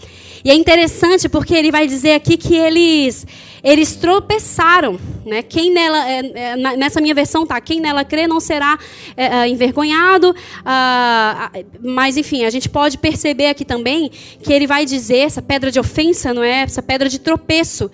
E 0.46 0.50
é 0.50 0.54
interessante 0.54 1.28
porque 1.28 1.52
ele 1.52 1.72
vai 1.72 1.88
dizer 1.88 2.12
aqui 2.12 2.36
que 2.36 2.54
eles 2.54 3.26
eles 3.64 3.96
tropeçaram, 3.96 4.96
né? 5.24 5.42
Quem 5.42 5.72
nela 5.72 6.08
é, 6.08 6.20
é, 6.20 6.76
nessa 6.76 7.00
minha 7.00 7.16
versão 7.16 7.44
tá, 7.44 7.60
quem 7.60 7.80
nela 7.80 8.04
crê 8.04 8.28
não 8.28 8.38
será 8.38 8.78
é, 9.16 9.24
é 9.24 9.48
envergonhado. 9.48 10.32
Ah, 10.64 11.50
mas 11.82 12.16
enfim, 12.16 12.44
a 12.44 12.50
gente 12.50 12.68
pode 12.68 12.96
perceber 12.96 13.48
aqui 13.48 13.64
também 13.64 14.08
que 14.40 14.52
ele 14.52 14.68
vai 14.68 14.84
dizer 14.84 15.16
essa 15.16 15.42
pedra 15.42 15.68
de 15.68 15.80
ofensa, 15.80 16.32
não 16.32 16.44
é? 16.44 16.60
Essa 16.60 16.80
pedra 16.80 17.08
de 17.08 17.18
tropeço. 17.18 17.90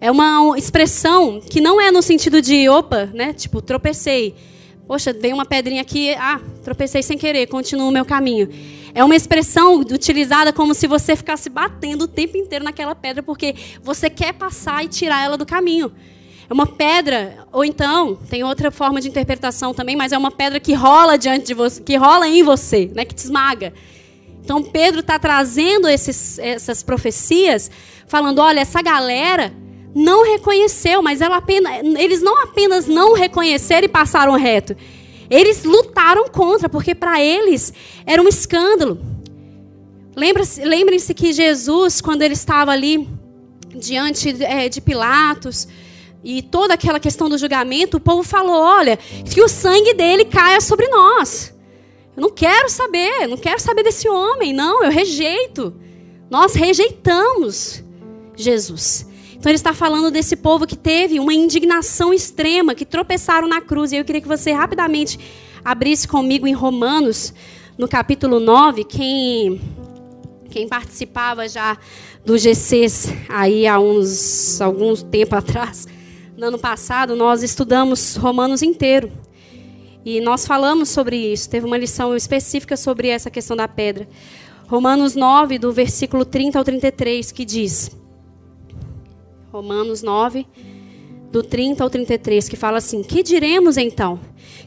É 0.00 0.10
uma 0.10 0.58
expressão 0.58 1.40
que 1.48 1.60
não 1.60 1.80
é 1.80 1.92
no 1.92 2.02
sentido 2.02 2.42
de 2.42 2.68
opa, 2.68 3.08
né? 3.14 3.32
Tipo 3.32 3.62
tropecei. 3.62 4.34
Poxa, 4.86 5.14
veio 5.14 5.34
uma 5.34 5.46
pedrinha 5.46 5.80
aqui, 5.80 6.14
ah, 6.14 6.40
tropecei 6.62 7.02
sem 7.02 7.16
querer, 7.16 7.46
continuo 7.46 7.88
o 7.88 7.90
meu 7.90 8.04
caminho. 8.04 8.48
É 8.94 9.02
uma 9.02 9.16
expressão 9.16 9.76
utilizada 9.76 10.52
como 10.52 10.74
se 10.74 10.86
você 10.86 11.16
ficasse 11.16 11.48
batendo 11.48 12.02
o 12.02 12.08
tempo 12.08 12.36
inteiro 12.36 12.64
naquela 12.64 12.94
pedra 12.94 13.22
porque 13.22 13.54
você 13.82 14.10
quer 14.10 14.34
passar 14.34 14.84
e 14.84 14.88
tirar 14.88 15.24
ela 15.24 15.38
do 15.38 15.46
caminho. 15.46 15.90
É 16.48 16.52
uma 16.52 16.66
pedra, 16.66 17.46
ou 17.50 17.64
então, 17.64 18.14
tem 18.28 18.44
outra 18.44 18.70
forma 18.70 19.00
de 19.00 19.08
interpretação 19.08 19.72
também, 19.72 19.96
mas 19.96 20.12
é 20.12 20.18
uma 20.18 20.30
pedra 20.30 20.60
que 20.60 20.74
rola 20.74 21.16
diante 21.16 21.46
de 21.46 21.54
você, 21.54 21.82
que 21.82 21.96
rola 21.96 22.28
em 22.28 22.42
você, 22.42 22.90
né, 22.94 23.06
que 23.06 23.14
te 23.14 23.24
esmaga. 23.24 23.72
Então 24.44 24.62
Pedro 24.62 25.00
está 25.00 25.18
trazendo 25.18 25.88
esses, 25.88 26.38
essas 26.38 26.82
profecias, 26.82 27.70
falando: 28.06 28.40
olha, 28.40 28.60
essa 28.60 28.82
galera 28.82 29.50
não 29.94 30.24
reconheceu, 30.24 31.00
mas 31.00 31.22
apenas, 31.22 31.72
eles 31.98 32.20
não 32.20 32.42
apenas 32.42 32.86
não 32.86 33.14
reconheceram 33.14 33.84
e 33.84 33.88
passaram 33.88 34.32
reto. 34.32 34.76
Eles 35.30 35.64
lutaram 35.64 36.28
contra, 36.28 36.68
porque 36.68 36.94
para 36.94 37.22
eles 37.22 37.72
era 38.04 38.20
um 38.20 38.28
escândalo. 38.28 38.98
Lembrem-se 40.16 41.14
que 41.14 41.32
Jesus, 41.32 42.00
quando 42.00 42.22
ele 42.22 42.34
estava 42.34 42.72
ali 42.72 43.08
diante 43.74 44.42
é, 44.42 44.68
de 44.68 44.80
Pilatos 44.80 45.66
e 46.22 46.40
toda 46.40 46.74
aquela 46.74 47.00
questão 47.00 47.28
do 47.28 47.38
julgamento, 47.38 47.96
o 47.96 48.00
povo 48.00 48.22
falou: 48.22 48.60
olha, 48.60 48.96
que 48.96 49.42
o 49.42 49.48
sangue 49.48 49.94
dele 49.94 50.24
caia 50.24 50.60
sobre 50.60 50.88
nós. 50.88 51.52
Eu 52.16 52.22
não 52.22 52.30
quero 52.30 52.68
saber, 52.68 53.26
não 53.26 53.36
quero 53.36 53.60
saber 53.60 53.82
desse 53.82 54.08
homem, 54.08 54.52
não, 54.52 54.84
eu 54.84 54.90
rejeito. 54.90 55.74
Nós 56.30 56.54
rejeitamos 56.54 57.82
Jesus. 58.36 59.06
Então 59.44 59.50
ele 59.50 59.58
está 59.58 59.74
falando 59.74 60.10
desse 60.10 60.36
povo 60.36 60.66
que 60.66 60.74
teve 60.74 61.20
uma 61.20 61.34
indignação 61.34 62.14
extrema, 62.14 62.74
que 62.74 62.86
tropeçaram 62.86 63.46
na 63.46 63.60
cruz. 63.60 63.92
E 63.92 63.96
eu 63.96 64.02
queria 64.02 64.22
que 64.22 64.26
você 64.26 64.52
rapidamente 64.52 65.20
abrisse 65.62 66.08
comigo 66.08 66.46
em 66.46 66.54
Romanos, 66.54 67.34
no 67.76 67.86
capítulo 67.86 68.40
9, 68.40 68.84
quem 68.84 69.60
quem 70.48 70.66
participava 70.66 71.46
já 71.46 71.76
do 72.24 72.38
GCs 72.38 73.12
aí 73.28 73.66
há 73.66 73.78
uns 73.78 74.62
alguns 74.62 75.02
tempo 75.02 75.36
atrás, 75.36 75.86
no 76.38 76.46
ano 76.46 76.58
passado, 76.58 77.14
nós 77.14 77.42
estudamos 77.42 78.16
Romanos 78.16 78.62
inteiro. 78.62 79.12
E 80.06 80.22
nós 80.22 80.46
falamos 80.46 80.88
sobre 80.88 81.18
isso, 81.18 81.50
teve 81.50 81.66
uma 81.66 81.76
lição 81.76 82.16
específica 82.16 82.78
sobre 82.78 83.08
essa 83.08 83.30
questão 83.30 83.54
da 83.54 83.68
pedra. 83.68 84.08
Romanos 84.68 85.14
9, 85.14 85.58
do 85.58 85.70
versículo 85.70 86.24
30 86.24 86.58
ao 86.58 86.64
33, 86.64 87.30
que 87.30 87.44
diz: 87.44 88.03
Romanos 89.54 90.02
9, 90.02 90.44
do 91.30 91.40
30 91.40 91.84
ao 91.84 91.88
33, 91.88 92.48
que 92.48 92.56
fala 92.56 92.78
assim: 92.78 93.04
Que 93.04 93.22
diremos 93.22 93.76
então? 93.76 94.18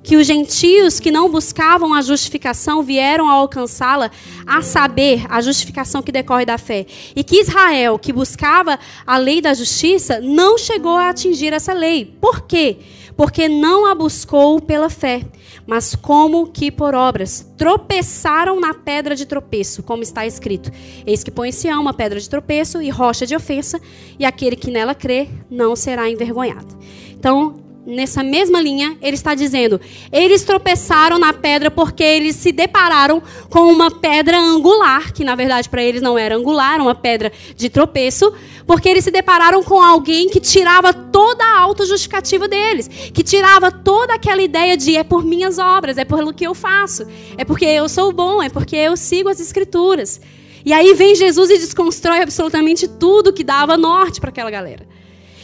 Que 0.01 0.15
os 0.15 0.25
gentios 0.25 0.97
que 0.97 1.11
não 1.11 1.29
buscavam 1.29 1.93
a 1.93 2.01
justificação 2.01 2.81
vieram 2.81 3.27
a 3.27 3.33
alcançá-la, 3.33 4.09
a 4.45 4.61
saber, 4.61 5.25
a 5.27 5.41
justificação 5.41 6.01
que 6.01 6.09
decorre 6.09 6.45
da 6.45 6.57
fé. 6.57 6.85
E 7.13 7.21
que 7.21 7.41
Israel, 7.41 7.99
que 7.99 8.13
buscava 8.13 8.79
a 9.05 9.17
lei 9.17 9.41
da 9.41 9.53
justiça, 9.53 10.21
não 10.21 10.57
chegou 10.57 10.95
a 10.95 11.09
atingir 11.09 11.51
essa 11.51 11.73
lei. 11.73 12.05
Por 12.05 12.43
quê? 12.43 12.77
Porque 13.17 13.49
não 13.49 13.85
a 13.85 13.93
buscou 13.93 14.61
pela 14.61 14.89
fé 14.89 15.25
mas 15.67 15.93
como 15.93 16.47
que 16.47 16.71
por 16.71 16.95
obras 16.95 17.45
tropeçaram 17.57 18.59
na 18.59 18.73
pedra 18.73 19.15
de 19.15 19.25
tropeço, 19.25 19.83
como 19.83 20.01
está 20.01 20.25
escrito: 20.25 20.71
Eis 21.05 21.23
que 21.23 21.29
põe 21.29 21.51
Sião 21.51 21.81
uma 21.81 21.93
pedra 21.93 22.19
de 22.19 22.29
tropeço 22.29 22.81
e 22.81 22.89
rocha 22.89 23.27
de 23.27 23.35
ofensa, 23.35 23.79
e 24.17 24.25
aquele 24.25 24.55
que 24.55 24.71
nela 24.71 24.95
crê 24.95 25.27
não 25.51 25.75
será 25.75 26.09
envergonhado. 26.09 26.77
Então, 27.11 27.66
nessa 27.87 28.21
mesma 28.21 28.59
linha, 28.59 28.97
ele 29.01 29.15
está 29.15 29.33
dizendo: 29.33 29.79
eles 30.11 30.43
tropeçaram 30.43 31.17
na 31.17 31.31
pedra 31.31 31.71
porque 31.71 32.03
eles 32.03 32.35
se 32.35 32.51
depararam 32.51 33.23
com 33.49 33.71
uma 33.71 33.89
pedra 33.89 34.37
angular, 34.37 35.13
que 35.13 35.23
na 35.23 35.35
verdade 35.35 35.69
para 35.69 35.81
eles 35.81 36.01
não 36.01 36.17
era 36.17 36.35
angular, 36.35 36.81
uma 36.81 36.93
pedra 36.93 37.31
de 37.55 37.69
tropeço, 37.69 38.33
porque 38.65 38.89
eles 38.89 39.05
se 39.05 39.11
depararam 39.11 39.63
com 39.63 39.81
alguém 39.81 40.29
que 40.29 40.41
tirava 40.41 40.93
toda 40.93 41.43
a 41.43 41.59
autojustificativa 41.59 42.47
deles, 42.47 42.87
que 42.87 43.23
tirava 43.23 43.71
toda 43.71 44.15
aquela 44.15 44.41
ideia 44.41 44.75
de 44.75 44.97
é 44.97 45.03
por 45.03 45.23
minhas 45.23 45.57
obras, 45.57 45.97
é 45.97 46.03
pelo 46.03 46.33
que 46.33 46.45
eu 46.45 46.53
faço, 46.53 47.07
é 47.37 47.45
porque 47.45 47.65
eu 47.65 47.87
sou 47.87 48.11
bom, 48.11 48.43
é 48.43 48.49
porque 48.49 48.75
eu 48.75 48.97
sigo 48.97 49.29
as 49.29 49.39
escrituras. 49.39 50.19
E 50.65 50.73
aí 50.73 50.93
vem 50.93 51.15
Jesus 51.15 51.49
e 51.49 51.57
desconstrói 51.57 52.19
absolutamente 52.19 52.89
tudo 52.89 53.31
que 53.31 53.43
dava 53.43 53.77
norte 53.77 54.19
para 54.19 54.29
aquela 54.29 54.51
galera. 54.51 54.85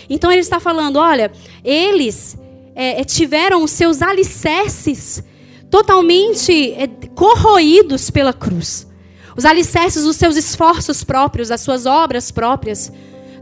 Então 0.09 0.31
ele 0.31 0.41
está 0.41 0.59
falando: 0.59 0.97
olha, 0.97 1.31
eles 1.63 2.37
é, 2.75 3.01
é, 3.01 3.03
tiveram 3.03 3.63
os 3.63 3.71
seus 3.71 4.01
alicerces 4.01 5.23
totalmente 5.69 6.73
é, 6.73 6.87
corroídos 7.15 8.09
pela 8.09 8.33
cruz. 8.33 8.87
Os 9.35 9.45
alicerces 9.45 10.03
dos 10.03 10.15
seus 10.15 10.35
esforços 10.35 11.03
próprios, 11.03 11.49
das 11.49 11.61
suas 11.61 11.85
obras 11.85 12.31
próprias, 12.31 12.91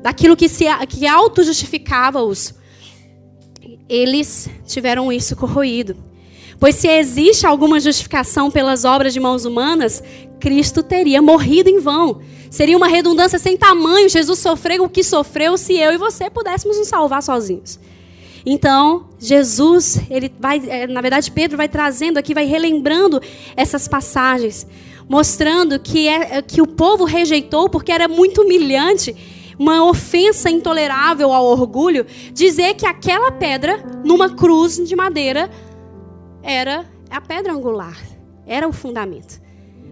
daquilo 0.02 0.38
que, 0.38 0.48
que 0.88 1.06
auto-justificava-os. 1.06 2.54
Eles 3.90 4.50
tiveram 4.66 5.12
isso 5.12 5.36
corroído. 5.36 5.98
Pois 6.58 6.76
se 6.76 6.88
existe 6.88 7.46
alguma 7.46 7.80
justificação 7.80 8.50
pelas 8.50 8.86
obras 8.86 9.14
de 9.14 9.20
mãos 9.20 9.46
humanas, 9.46 10.02
Cristo 10.42 10.84
teria 10.84 11.22
morrido 11.22 11.70
em 11.70 11.80
vão. 11.80 12.20
Seria 12.50 12.76
uma 12.76 12.88
redundância 12.88 13.40
sem 13.40 13.56
tamanho 13.56 14.10
Jesus 14.10 14.40
sofreu 14.40 14.84
o 14.84 14.90
que 14.90 15.04
sofreu 15.04 15.58
se 15.58 15.78
eu 15.78 15.94
e 15.94 15.98
você 15.98 16.30
pudéssemos 16.30 16.78
nos 16.78 16.88
salvar 16.88 17.24
sozinhos. 17.24 17.80
Então, 18.46 19.06
Jesus, 19.20 20.02
ele 20.10 20.32
vai, 20.40 20.62
é, 20.68 20.88
na 20.88 21.00
verdade, 21.00 21.32
Pedro 21.32 21.56
vai 21.56 21.70
trazendo 21.70 22.18
aqui, 22.18 22.34
vai 22.34 22.46
relembrando 22.46 23.22
essas 23.56 23.88
passagens, 23.88 24.66
mostrando 25.08 25.80
que, 25.80 26.08
é, 26.08 26.38
é, 26.38 26.42
que 26.42 26.62
o 26.62 26.68
povo 26.68 27.06
rejeitou 27.06 27.70
porque 27.70 27.92
era 27.92 28.08
muito 28.08 28.42
humilhante, 28.42 29.16
uma 29.60 29.88
ofensa 29.88 30.50
intolerável 30.50 31.32
ao 31.32 31.46
orgulho, 31.46 32.06
dizer 32.34 32.74
que 32.74 32.86
aquela 32.86 33.32
pedra, 33.32 33.78
numa 34.04 34.30
cruz 34.30 34.78
de 34.78 34.96
madeira, 34.96 35.52
era 36.42 36.86
a 37.12 37.22
pedra 37.22 37.54
angular, 37.54 37.98
era 38.48 38.68
o 38.68 38.74
fundamento. 38.74 39.41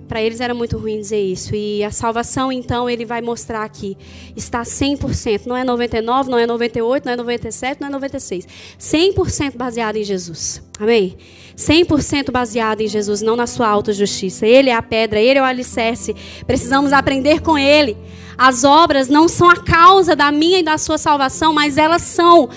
Para 0.09 0.23
eles 0.23 0.41
era 0.41 0.55
muito 0.55 0.75
ruim 0.75 0.97
dizer 0.97 1.21
isso. 1.21 1.53
E 1.53 1.83
a 1.83 1.91
salvação, 1.91 2.51
então, 2.51 2.89
ele 2.89 3.05
vai 3.05 3.21
mostrar 3.21 3.63
aqui. 3.63 3.95
Está 4.35 4.63
100%. 4.63 5.45
Não 5.45 5.55
é 5.55 5.63
99, 5.63 6.31
não 6.31 6.37
é 6.39 6.47
98, 6.47 7.05
não 7.05 7.13
é 7.13 7.15
97, 7.15 7.79
não 7.79 7.87
é 7.89 7.91
96. 7.91 8.47
100% 8.79 9.55
baseado 9.55 9.97
em 9.97 10.03
Jesus. 10.03 10.63
Amém? 10.79 11.15
100% 11.55 12.31
baseado 12.31 12.81
em 12.81 12.87
Jesus, 12.87 13.21
não 13.21 13.35
na 13.35 13.45
sua 13.45 13.67
autojustiça. 13.67 14.47
Ele 14.47 14.71
é 14.71 14.73
a 14.73 14.81
pedra, 14.81 15.21
ele 15.21 15.37
é 15.37 15.41
o 15.43 15.45
alicerce. 15.45 16.15
Precisamos 16.47 16.91
aprender 16.91 17.41
com 17.41 17.55
ele. 17.55 17.95
As 18.35 18.63
obras 18.63 19.09
não 19.09 19.27
são 19.27 19.47
a 19.47 19.57
causa 19.57 20.15
da 20.15 20.31
minha 20.31 20.57
e 20.57 20.63
da 20.63 20.79
sua 20.79 20.97
salvação, 20.97 21.53
mas 21.53 21.77
elas 21.77 22.01
são 22.01 22.49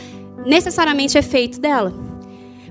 necessariamente 0.47 1.19
efeito 1.19 1.61
dela. 1.61 1.93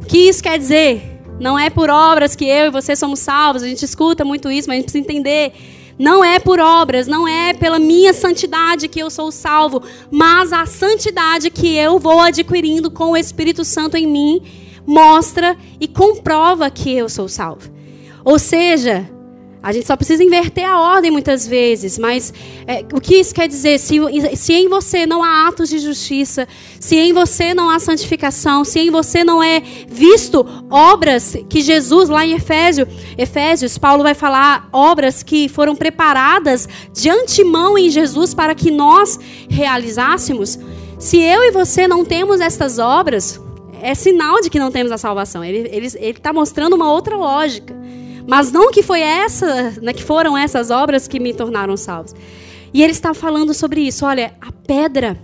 O 0.01 0.05
que 0.07 0.17
isso 0.17 0.41
quer 0.41 0.57
dizer? 0.57 1.20
Não 1.41 1.57
é 1.57 1.71
por 1.71 1.89
obras 1.89 2.35
que 2.35 2.45
eu 2.45 2.67
e 2.67 2.69
você 2.69 2.95
somos 2.95 3.17
salvos. 3.17 3.63
A 3.63 3.67
gente 3.67 3.83
escuta 3.83 4.23
muito 4.23 4.51
isso, 4.51 4.67
mas 4.67 4.75
a 4.75 4.77
gente 4.77 4.91
precisa 4.91 5.03
entender. 5.03 5.53
Não 5.97 6.23
é 6.23 6.37
por 6.37 6.59
obras, 6.59 7.07
não 7.07 7.27
é 7.27 7.51
pela 7.51 7.79
minha 7.79 8.13
santidade 8.13 8.87
que 8.87 8.99
eu 8.99 9.09
sou 9.09 9.31
salvo, 9.31 9.81
mas 10.11 10.53
a 10.53 10.67
santidade 10.67 11.49
que 11.49 11.75
eu 11.75 11.97
vou 11.97 12.19
adquirindo 12.19 12.91
com 12.91 13.13
o 13.13 13.17
Espírito 13.17 13.65
Santo 13.65 13.97
em 13.97 14.05
mim 14.05 14.43
mostra 14.85 15.57
e 15.79 15.87
comprova 15.87 16.69
que 16.69 16.93
eu 16.93 17.09
sou 17.09 17.27
salvo. 17.27 17.71
Ou 18.23 18.37
seja, 18.37 19.09
A 19.63 19.71
gente 19.71 19.85
só 19.85 19.95
precisa 19.95 20.23
inverter 20.23 20.67
a 20.67 20.79
ordem 20.79 21.11
muitas 21.11 21.45
vezes, 21.45 21.99
mas 21.99 22.33
é, 22.65 22.83
o 22.91 22.99
que 22.99 23.15
isso 23.15 23.33
quer 23.33 23.47
dizer? 23.47 23.77
Se, 23.77 23.97
se 24.35 24.53
em 24.53 24.67
você 24.67 25.05
não 25.05 25.23
há 25.23 25.47
atos 25.47 25.69
de 25.69 25.77
justiça, 25.77 26.47
se 26.79 26.95
em 26.95 27.13
você 27.13 27.53
não 27.53 27.69
há 27.69 27.77
santificação, 27.77 28.65
se 28.65 28.79
em 28.79 28.89
você 28.89 29.23
não 29.23 29.41
é 29.41 29.61
visto 29.87 30.43
obras 30.67 31.37
que 31.47 31.61
Jesus, 31.61 32.09
lá 32.09 32.25
em 32.25 32.33
Efésio, 32.33 32.87
Efésios, 33.15 33.77
Paulo 33.77 34.01
vai 34.01 34.15
falar 34.15 34.67
obras 34.73 35.21
que 35.21 35.47
foram 35.47 35.75
preparadas 35.75 36.67
de 36.91 37.09
antemão 37.09 37.77
em 37.77 37.89
Jesus 37.89 38.33
para 38.33 38.55
que 38.55 38.71
nós 38.71 39.19
realizássemos. 39.47 40.57
Se 40.97 41.19
eu 41.19 41.43
e 41.43 41.51
você 41.51 41.87
não 41.87 42.03
temos 42.03 42.39
essas 42.39 42.79
obras, 42.79 43.39
é 43.81 43.93
sinal 43.93 44.39
de 44.41 44.49
que 44.49 44.59
não 44.59 44.71
temos 44.71 44.91
a 44.91 44.97
salvação. 44.97 45.43
Ele 45.43 45.87
está 45.99 46.31
mostrando 46.31 46.75
uma 46.75 46.91
outra 46.91 47.15
lógica. 47.15 47.80
Mas 48.27 48.51
não 48.51 48.71
que 48.71 48.83
foi 48.83 49.01
essa, 49.01 49.71
né, 49.81 49.93
que 49.93 50.03
foram 50.03 50.37
essas 50.37 50.69
obras 50.69 51.07
que 51.07 51.19
me 51.19 51.33
tornaram 51.33 51.75
salvos. 51.75 52.13
E 52.73 52.81
ele 52.83 52.91
está 52.91 53.13
falando 53.13 53.53
sobre 53.53 53.81
isso. 53.81 54.05
Olha, 54.05 54.33
a 54.39 54.51
pedra 54.51 55.19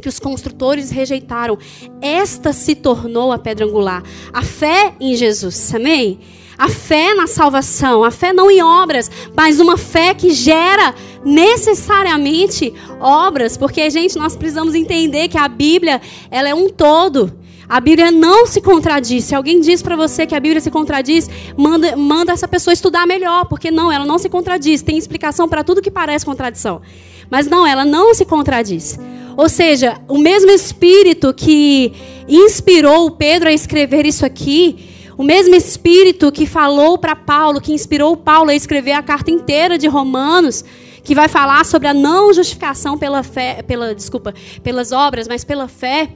que 0.00 0.08
os 0.08 0.18
construtores 0.18 0.90
rejeitaram, 0.90 1.58
esta 2.00 2.52
se 2.52 2.74
tornou 2.74 3.32
a 3.32 3.38
pedra 3.38 3.64
angular. 3.64 4.02
A 4.32 4.42
fé 4.42 4.94
em 5.00 5.16
Jesus, 5.16 5.74
amém? 5.74 6.20
A 6.58 6.68
fé 6.68 7.14
na 7.14 7.26
salvação, 7.26 8.04
a 8.04 8.10
fé 8.10 8.32
não 8.32 8.50
em 8.50 8.62
obras, 8.62 9.10
mas 9.34 9.58
uma 9.58 9.76
fé 9.76 10.14
que 10.14 10.30
gera 10.30 10.94
necessariamente 11.24 12.72
obras, 13.00 13.56
porque 13.56 13.88
gente, 13.90 14.16
nós 14.16 14.36
precisamos 14.36 14.74
entender 14.74 15.28
que 15.28 15.38
a 15.38 15.48
Bíblia, 15.48 16.00
ela 16.30 16.48
é 16.48 16.54
um 16.54 16.68
todo. 16.68 17.43
A 17.68 17.80
Bíblia 17.80 18.10
não 18.10 18.46
se 18.46 18.60
contradiz. 18.60 19.24
Se 19.24 19.34
alguém 19.34 19.60
diz 19.60 19.82
para 19.82 19.96
você 19.96 20.26
que 20.26 20.34
a 20.34 20.40
Bíblia 20.40 20.60
se 20.60 20.70
contradiz, 20.70 21.28
manda, 21.56 21.96
manda 21.96 22.32
essa 22.32 22.46
pessoa 22.46 22.72
estudar 22.72 23.06
melhor, 23.06 23.46
porque 23.46 23.70
não, 23.70 23.90
ela 23.90 24.04
não 24.04 24.18
se 24.18 24.28
contradiz. 24.28 24.82
Tem 24.82 24.98
explicação 24.98 25.48
para 25.48 25.64
tudo 25.64 25.80
que 25.80 25.90
parece 25.90 26.24
contradição. 26.24 26.82
Mas 27.30 27.46
não, 27.46 27.66
ela 27.66 27.84
não 27.84 28.14
se 28.14 28.24
contradiz. 28.24 28.98
Ou 29.36 29.48
seja, 29.48 30.00
o 30.06 30.18
mesmo 30.18 30.50
Espírito 30.50 31.32
que 31.34 31.92
inspirou 32.28 33.10
Pedro 33.10 33.48
a 33.48 33.52
escrever 33.52 34.06
isso 34.06 34.24
aqui, 34.24 34.90
o 35.16 35.22
mesmo 35.22 35.54
Espírito 35.54 36.30
que 36.30 36.46
falou 36.46 36.98
para 36.98 37.16
Paulo, 37.16 37.60
que 37.60 37.72
inspirou 37.72 38.16
Paulo 38.16 38.50
a 38.50 38.54
escrever 38.54 38.92
a 38.92 39.02
carta 39.02 39.30
inteira 39.30 39.78
de 39.78 39.88
Romanos, 39.88 40.64
que 41.02 41.14
vai 41.14 41.28
falar 41.28 41.64
sobre 41.64 41.88
a 41.88 41.94
não 41.94 42.32
justificação 42.32 42.96
pela 42.96 43.22
fé, 43.22 43.62
pela 43.62 43.94
desculpa, 43.94 44.34
pelas 44.62 44.92
obras, 44.92 45.28
mas 45.28 45.44
pela 45.44 45.68
fé 45.68 46.10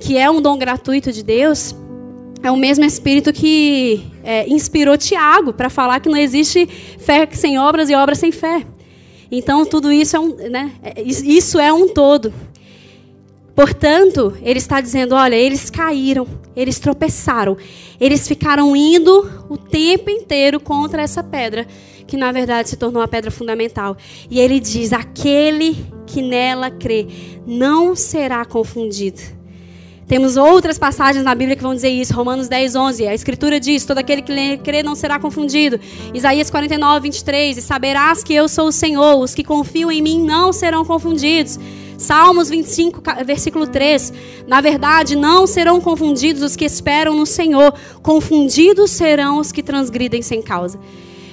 que 0.00 0.16
é 0.16 0.30
um 0.30 0.40
dom 0.40 0.58
gratuito 0.58 1.12
de 1.12 1.22
Deus, 1.22 1.74
é 2.42 2.50
o 2.50 2.56
mesmo 2.56 2.84
Espírito 2.84 3.32
que 3.32 4.02
é, 4.24 4.48
inspirou 4.48 4.96
Tiago 4.96 5.52
para 5.52 5.68
falar 5.68 6.00
que 6.00 6.08
não 6.08 6.16
existe 6.16 6.66
fé 6.98 7.28
sem 7.32 7.58
obras 7.58 7.90
e 7.90 7.94
obras 7.94 8.18
sem 8.18 8.32
fé. 8.32 8.64
Então, 9.30 9.64
tudo 9.64 9.92
isso 9.92 10.16
é 10.16 10.20
um, 10.20 10.34
né, 10.34 10.72
é, 10.82 11.02
isso 11.02 11.60
é 11.60 11.72
um 11.72 11.86
todo. 11.86 12.32
Portanto, 13.54 14.36
ele 14.42 14.58
está 14.58 14.80
dizendo: 14.80 15.14
olha, 15.14 15.34
eles 15.36 15.68
caíram, 15.68 16.26
eles 16.56 16.78
tropeçaram, 16.78 17.56
eles 18.00 18.26
ficaram 18.26 18.74
indo 18.74 19.30
o 19.50 19.58
tempo 19.58 20.08
inteiro 20.08 20.58
contra 20.58 21.02
essa 21.02 21.22
pedra, 21.22 21.66
que 22.06 22.16
na 22.16 22.32
verdade 22.32 22.70
se 22.70 22.76
tornou 22.76 23.02
a 23.02 23.08
pedra 23.08 23.30
fundamental. 23.30 23.96
E 24.30 24.40
ele 24.40 24.58
diz: 24.58 24.94
aquele 24.94 25.76
que 26.06 26.22
nela 26.22 26.70
crê 26.70 27.06
não 27.46 27.94
será 27.94 28.44
confundido. 28.46 29.39
Temos 30.10 30.36
outras 30.36 30.76
passagens 30.76 31.22
na 31.22 31.32
Bíblia 31.36 31.54
que 31.54 31.62
vão 31.62 31.72
dizer 31.72 31.88
isso. 31.88 32.12
Romanos 32.12 32.48
10, 32.48 32.74
11. 32.74 33.06
A 33.06 33.14
Escritura 33.14 33.60
diz: 33.60 33.84
Todo 33.84 33.98
aquele 33.98 34.20
que 34.20 34.58
crê 34.58 34.82
não 34.82 34.96
será 34.96 35.20
confundido. 35.20 35.78
Isaías 36.12 36.50
49, 36.50 37.02
23. 37.02 37.58
E 37.58 37.62
saberás 37.62 38.24
que 38.24 38.34
eu 38.34 38.48
sou 38.48 38.66
o 38.66 38.72
Senhor. 38.72 39.20
Os 39.20 39.36
que 39.36 39.44
confiam 39.44 39.88
em 39.88 40.02
mim 40.02 40.20
não 40.20 40.52
serão 40.52 40.84
confundidos. 40.84 41.60
Salmos 41.96 42.50
25, 42.50 43.00
versículo 43.24 43.68
3. 43.68 44.12
Na 44.48 44.60
verdade, 44.60 45.14
não 45.14 45.46
serão 45.46 45.80
confundidos 45.80 46.42
os 46.42 46.56
que 46.56 46.64
esperam 46.64 47.14
no 47.14 47.24
Senhor. 47.24 47.72
Confundidos 48.02 48.90
serão 48.90 49.38
os 49.38 49.52
que 49.52 49.62
transgridem 49.62 50.22
sem 50.22 50.42
causa. 50.42 50.80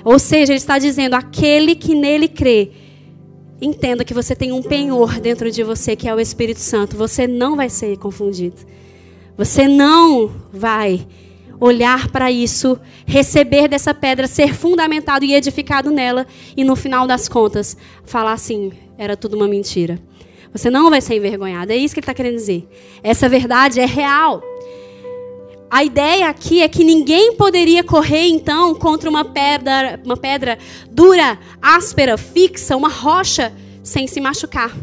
Ou 0.04 0.20
seja, 0.20 0.52
ele 0.52 0.60
está 0.60 0.78
dizendo: 0.78 1.16
aquele 1.16 1.74
que 1.74 1.96
nele 1.96 2.28
crê 2.28 2.70
Entenda 3.62 4.06
que 4.06 4.14
você 4.14 4.36
tem 4.36 4.52
um 4.52 4.62
penhor 4.62 5.20
dentro 5.20 5.50
de 5.50 5.64
você 5.64 5.96
que 5.96 6.08
é 6.08 6.14
o 6.14 6.20
Espírito 6.20 6.60
Santo. 6.60 6.96
Você 6.96 7.26
não 7.26 7.56
vai 7.56 7.70
ser 7.70 7.98
confundido. 7.98 8.58
Você 9.36 9.68
não 9.68 10.32
vai 10.52 11.08
olhar 11.60 12.10
para 12.10 12.32
isso, 12.32 12.80
receber 13.06 13.68
dessa 13.68 13.94
pedra, 13.94 14.28
ser 14.28 14.54
fundamentado 14.54 15.26
e 15.26 15.34
edificado 15.34 15.90
nela 15.90 16.28
e 16.56 16.64
no 16.64 16.76
final 16.76 17.08
das 17.08 17.28
contas 17.28 17.76
falar 18.04 18.34
assim: 18.34 18.72
era 18.98 19.18
tudo 19.18 19.36
uma 19.36 19.48
mentira. 19.48 20.00
Você 20.52 20.70
não 20.70 20.90
vai 20.90 21.02
ser 21.02 21.16
envergonhado. 21.16 21.72
É 21.72 21.76
isso 21.76 21.94
que 21.94 22.00
ele 22.00 22.04
está 22.04 22.14
querendo 22.14 22.36
dizer. 22.36 22.68
Essa 23.04 23.28
verdade 23.28 23.80
é 23.80 23.86
real. 23.86 24.42
A 25.70 25.84
ideia 25.84 26.30
aqui 26.30 26.62
é 26.62 26.68
que 26.70 26.84
ninguém 26.84 27.34
poderia 27.34 27.84
correr 27.84 28.28
então 28.28 28.74
contra 28.74 29.10
uma 29.10 29.26
pedra, 29.26 30.00
uma 30.06 30.16
pedra 30.16 30.58
dura, 30.90 31.38
áspera, 31.62 32.18
fixa, 32.18 32.78
uma 32.78 32.88
rocha, 32.88 33.54
sem 33.84 34.08
se 34.08 34.22
machucar. 34.22 34.74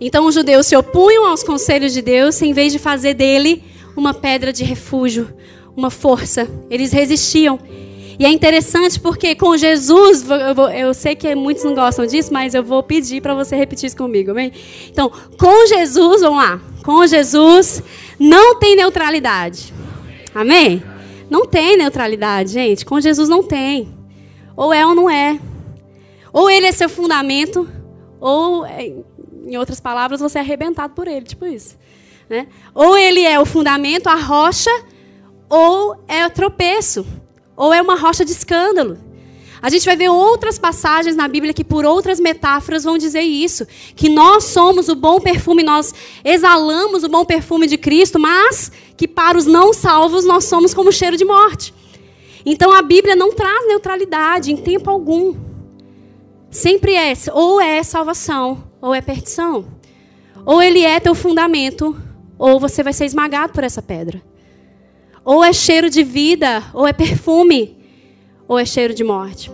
Então 0.00 0.26
os 0.26 0.34
judeus 0.34 0.66
se 0.66 0.74
opunham 0.74 1.26
aos 1.26 1.42
conselhos 1.42 1.92
de 1.92 2.00
Deus 2.00 2.40
em 2.40 2.54
vez 2.54 2.72
de 2.72 2.78
fazer 2.78 3.12
dele 3.12 3.62
uma 3.94 4.14
pedra 4.14 4.50
de 4.50 4.64
refúgio, 4.64 5.28
uma 5.76 5.90
força. 5.90 6.48
Eles 6.70 6.90
resistiam. 6.90 7.58
E 8.18 8.24
é 8.24 8.30
interessante 8.30 8.98
porque 8.98 9.34
com 9.34 9.56
Jesus, 9.56 10.24
eu, 10.28 10.54
vou, 10.54 10.70
eu, 10.70 10.92
sei 10.92 11.14
que 11.14 11.34
muitos 11.34 11.64
não 11.64 11.74
gostam 11.74 12.06
disso, 12.06 12.32
mas 12.32 12.54
eu 12.54 12.62
vou 12.62 12.82
pedir 12.82 13.22
para 13.22 13.34
você 13.34 13.56
repetir 13.56 13.86
isso 13.86 13.96
comigo, 13.96 14.30
amém? 14.30 14.52
Então, 14.90 15.10
com 15.38 15.66
Jesus, 15.66 16.20
vamos 16.20 16.38
lá. 16.38 16.60
Com 16.84 17.06
Jesus, 17.06 17.82
não 18.20 18.56
tem 18.56 18.76
neutralidade. 18.76 19.72
Amém? 20.34 20.82
Não 21.30 21.46
tem 21.46 21.78
neutralidade, 21.78 22.52
gente. 22.52 22.84
Com 22.84 23.00
Jesus 23.00 23.30
não 23.30 23.42
tem. 23.42 23.88
Ou 24.54 24.74
é 24.74 24.84
ou 24.84 24.94
não 24.94 25.08
é. 25.08 25.40
Ou 26.30 26.50
ele 26.50 26.66
é 26.66 26.72
seu 26.72 26.88
fundamento, 26.88 27.66
ou, 28.20 28.66
é, 28.66 28.92
em 29.46 29.56
outras 29.56 29.80
palavras, 29.80 30.20
você 30.20 30.36
é 30.38 30.42
arrebentado 30.42 30.92
por 30.94 31.08
ele, 31.08 31.24
tipo 31.24 31.46
isso. 31.46 31.78
Né? 32.28 32.46
Ou 32.74 32.96
ele 32.96 33.22
é 33.22 33.40
o 33.40 33.46
fundamento, 33.46 34.08
a 34.08 34.16
rocha, 34.16 34.70
ou 35.48 35.96
é 36.06 36.24
o 36.26 36.30
tropeço, 36.30 37.06
ou 37.56 37.72
é 37.72 37.80
uma 37.80 37.96
rocha 37.96 38.22
de 38.22 38.32
escândalo. 38.32 38.98
A 39.62 39.68
gente 39.68 39.84
vai 39.84 39.94
ver 39.94 40.08
outras 40.08 40.58
passagens 40.58 41.14
na 41.14 41.28
Bíblia 41.28 41.52
que, 41.52 41.62
por 41.62 41.84
outras 41.84 42.18
metáforas, 42.18 42.84
vão 42.84 42.96
dizer 42.96 43.20
isso: 43.20 43.66
que 43.94 44.08
nós 44.08 44.44
somos 44.44 44.88
o 44.88 44.94
bom 44.94 45.20
perfume, 45.20 45.62
nós 45.62 45.92
exalamos 46.24 47.04
o 47.04 47.08
bom 47.08 47.24
perfume 47.24 47.66
de 47.66 47.76
Cristo, 47.76 48.18
mas 48.18 48.72
que 48.96 49.06
para 49.06 49.36
os 49.36 49.46
não 49.46 49.72
salvos 49.72 50.24
nós 50.24 50.44
somos 50.44 50.72
como 50.72 50.90
cheiro 50.90 51.16
de 51.16 51.24
morte. 51.24 51.74
Então 52.44 52.72
a 52.72 52.80
Bíblia 52.80 53.14
não 53.14 53.34
traz 53.34 53.66
neutralidade 53.66 54.50
em 54.50 54.56
tempo 54.56 54.88
algum. 54.88 55.34
Sempre 56.50 56.94
é, 56.94 57.12
ou 57.32 57.60
é 57.60 57.82
salvação, 57.82 58.64
ou 58.80 58.94
é 58.94 59.00
perdição. 59.00 59.66
Ou 60.46 60.62
ele 60.62 60.82
é 60.82 60.98
teu 60.98 61.14
fundamento, 61.14 61.94
ou 62.38 62.58
você 62.58 62.82
vai 62.82 62.94
ser 62.94 63.04
esmagado 63.04 63.52
por 63.52 63.62
essa 63.62 63.82
pedra. 63.82 64.22
Ou 65.22 65.44
é 65.44 65.52
cheiro 65.52 65.90
de 65.90 66.02
vida, 66.02 66.64
ou 66.72 66.86
é 66.88 66.94
perfume 66.94 67.79
ou 68.50 68.58
é 68.58 68.64
cheiro 68.64 68.92
de 68.92 69.04
morte? 69.04 69.48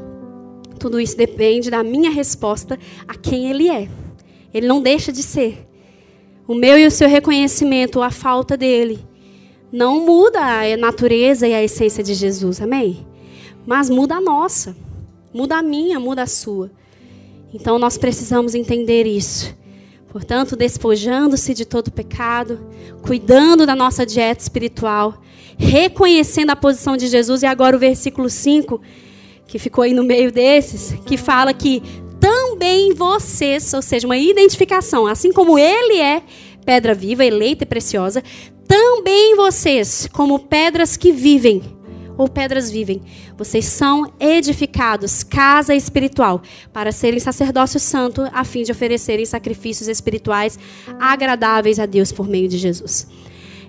Tudo 0.80 0.98
isso 0.98 1.14
depende 1.18 1.70
da 1.70 1.82
minha 1.82 2.10
resposta 2.10 2.78
a 3.06 3.14
quem 3.14 3.50
Ele 3.50 3.68
é. 3.68 3.90
Ele 4.54 4.66
não 4.66 4.80
deixa 4.80 5.12
de 5.12 5.22
ser. 5.22 5.68
O 6.48 6.54
meu 6.54 6.78
e 6.78 6.86
o 6.86 6.90
seu 6.90 7.06
reconhecimento, 7.06 8.00
a 8.00 8.10
falta 8.10 8.56
dele, 8.56 8.98
não 9.70 10.00
muda 10.06 10.40
a 10.40 10.76
natureza 10.78 11.46
e 11.46 11.52
a 11.52 11.62
essência 11.62 12.02
de 12.02 12.14
Jesus, 12.14 12.62
amém? 12.62 13.06
Mas 13.66 13.90
muda 13.90 14.14
a 14.14 14.20
nossa, 14.20 14.74
muda 15.30 15.58
a 15.58 15.62
minha, 15.62 16.00
muda 16.00 16.22
a 16.22 16.26
sua. 16.26 16.70
Então 17.52 17.78
nós 17.78 17.98
precisamos 17.98 18.54
entender 18.54 19.06
isso. 19.06 19.54
Portanto, 20.16 20.56
despojando-se 20.56 21.52
de 21.52 21.66
todo 21.66 21.92
pecado, 21.92 22.58
cuidando 23.02 23.66
da 23.66 23.76
nossa 23.76 24.06
dieta 24.06 24.40
espiritual, 24.40 25.20
reconhecendo 25.58 26.48
a 26.48 26.56
posição 26.56 26.96
de 26.96 27.06
Jesus. 27.06 27.42
E 27.42 27.46
agora 27.46 27.76
o 27.76 27.78
versículo 27.78 28.30
5, 28.30 28.80
que 29.46 29.58
ficou 29.58 29.84
aí 29.84 29.92
no 29.92 30.02
meio 30.02 30.32
desses, 30.32 30.94
que 31.04 31.18
fala 31.18 31.52
que 31.52 31.82
também 32.18 32.94
vocês, 32.94 33.74
ou 33.74 33.82
seja, 33.82 34.06
uma 34.06 34.16
identificação, 34.16 35.06
assim 35.06 35.30
como 35.34 35.58
ele 35.58 36.00
é 36.00 36.22
pedra 36.64 36.94
viva, 36.94 37.22
eleita 37.22 37.64
e 37.64 37.66
preciosa, 37.66 38.24
também 38.66 39.36
vocês, 39.36 40.08
como 40.14 40.38
pedras 40.38 40.96
que 40.96 41.12
vivem, 41.12 41.60
ou 42.16 42.28
pedras 42.28 42.70
vivem, 42.70 43.02
vocês 43.36 43.64
são 43.64 44.12
edificados, 44.18 45.22
casa 45.22 45.74
espiritual, 45.74 46.42
para 46.72 46.92
serem 46.92 47.20
sacerdócio 47.20 47.78
santo, 47.78 48.28
a 48.32 48.44
fim 48.44 48.62
de 48.62 48.72
oferecerem 48.72 49.24
sacrifícios 49.24 49.88
espirituais 49.88 50.58
agradáveis 50.98 51.78
a 51.78 51.86
Deus 51.86 52.12
por 52.12 52.28
meio 52.28 52.48
de 52.48 52.58
Jesus. 52.58 53.06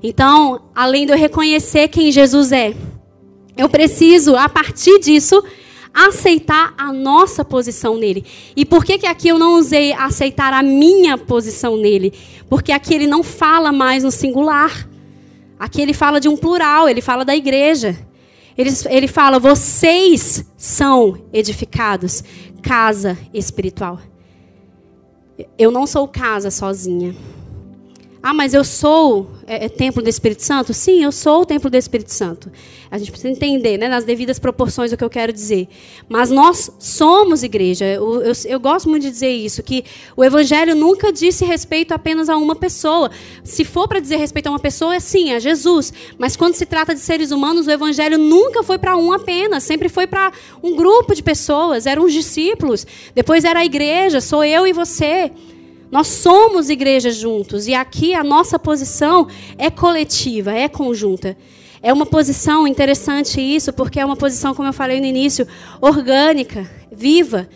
Então, 0.01 0.61
além 0.75 1.05
de 1.05 1.11
eu 1.11 1.17
reconhecer 1.17 1.87
quem 1.87 2.11
Jesus 2.11 2.51
é, 2.51 2.73
eu 3.57 3.67
preciso, 3.67 4.35
a 4.35 4.47
partir 4.47 4.99
disso, 4.99 5.43
aceitar 5.93 6.75
a 6.77 6.93
nossa 6.93 7.43
posição 7.43 7.97
nele. 7.97 8.23
E 8.55 8.63
por 8.63 8.85
que, 8.85 8.99
que 8.99 9.07
aqui 9.07 9.29
eu 9.29 9.39
não 9.39 9.57
usei 9.57 9.93
aceitar 9.93 10.53
a 10.53 10.61
minha 10.61 11.17
posição 11.17 11.75
nele? 11.75 12.13
Porque 12.47 12.71
aqui 12.71 12.93
ele 12.93 13.07
não 13.07 13.23
fala 13.23 13.71
mais 13.71 14.03
no 14.03 14.11
singular. 14.11 14.87
Aqui 15.59 15.81
ele 15.81 15.93
fala 15.93 16.19
de 16.19 16.29
um 16.29 16.37
plural, 16.37 16.87
ele 16.87 17.01
fala 17.01 17.25
da 17.25 17.35
igreja. 17.35 17.97
Ele, 18.57 18.69
ele 18.89 19.07
fala: 19.07 19.39
vocês 19.39 20.45
são 20.57 21.21
edificados, 21.31 22.23
casa 22.61 23.17
espiritual. 23.33 23.99
Eu 25.57 25.69
não 25.69 25.85
sou 25.85 26.07
casa 26.07 26.49
sozinha. 26.49 27.15
Ah, 28.30 28.34
mas 28.34 28.53
eu 28.53 28.61
sou 28.65 29.32
é, 29.47 29.63
é, 29.63 29.69
templo 29.69 30.03
do 30.03 30.09
Espírito 30.09 30.43
Santo? 30.43 30.73
Sim, 30.73 31.01
eu 31.01 31.13
sou 31.13 31.43
o 31.43 31.45
templo 31.45 31.69
do 31.69 31.78
Espírito 31.78 32.11
Santo. 32.11 32.51
A 32.91 32.97
gente 32.97 33.09
precisa 33.09 33.32
entender, 33.32 33.78
né, 33.78 33.88
nas 33.88 34.03
devidas 34.03 34.38
proporções, 34.38 34.91
o 34.91 34.97
que 34.97 35.03
eu 35.05 35.09
quero 35.09 35.32
dizer. 35.32 35.69
Mas 36.09 36.30
nós 36.30 36.69
somos 36.78 37.41
igreja. 37.41 37.86
Eu, 37.86 38.21
eu, 38.21 38.34
eu, 38.45 38.59
gosto 38.59 38.89
muito 38.89 39.03
de 39.03 39.11
dizer 39.11 39.30
isso, 39.30 39.63
que 39.63 39.86
o 40.13 40.25
Evangelho 40.25 40.75
nunca 40.75 41.09
disse 41.09 41.45
respeito 41.45 41.93
apenas 41.93 42.28
a 42.28 42.36
uma 42.36 42.53
pessoa. 42.53 43.09
Se 43.45 43.63
for 43.63 43.88
para 43.88 44.01
dizer 44.01 44.17
respeito 44.17 44.47
a 44.47 44.49
uma 44.49 44.59
pessoa, 44.59 44.93
é 44.93 44.99
sim, 44.99 45.32
é 45.32 45.39
Jesus. 45.39 45.93
Mas 46.17 46.36
quando 46.36 46.55
se 46.55 46.65
trata 46.65 46.93
de 46.93 46.99
seres 46.99 47.32
humanos, 47.32 47.65
o 47.65 47.71
Evangelho 47.71 48.17
nunca 48.17 48.61
foi 48.61 48.78
para 48.78 48.97
um 48.97 49.13
apenas, 49.13 49.63
sempre 49.63 49.88
foi 49.88 50.05
para 50.05 50.34
um 50.61 50.75
grupo 50.75 51.15
de 51.15 51.23
pessoas. 51.23 51.86
Eram 51.86 52.03
os 52.03 52.11
discípulos, 52.11 52.86
depois 53.15 53.45
era 53.45 53.61
a 53.61 53.65
igreja, 53.65 54.19
sou 54.19 54.43
eu 54.43 54.67
e 54.67 54.73
você. 54.73 55.32
Nós 55.91 56.07
somos 56.07 56.69
igreja 56.69 57.11
juntos 57.11 57.67
e 57.67 57.73
aqui 57.73 58.13
a 58.13 58.23
nossa 58.23 58.59
posição 58.59 59.27
é 59.57 59.69
coletiva, 59.69 60.51
é 60.51 60.67
conjunta. 60.67 61.38
É 61.81 61.93
uma 61.93 62.05
posição 62.05 62.67
interessante 62.67 63.39
isso, 63.39 63.71
porque 63.71 63.99
é 63.99 64.05
uma 64.05 64.15
posição, 64.15 64.53
como 64.53 64.67
eu 64.67 64.73
falei 64.73 64.99
no 64.99 65.05
início, 65.05 65.47
orgânica, 65.79 66.69
viva. 66.91 67.47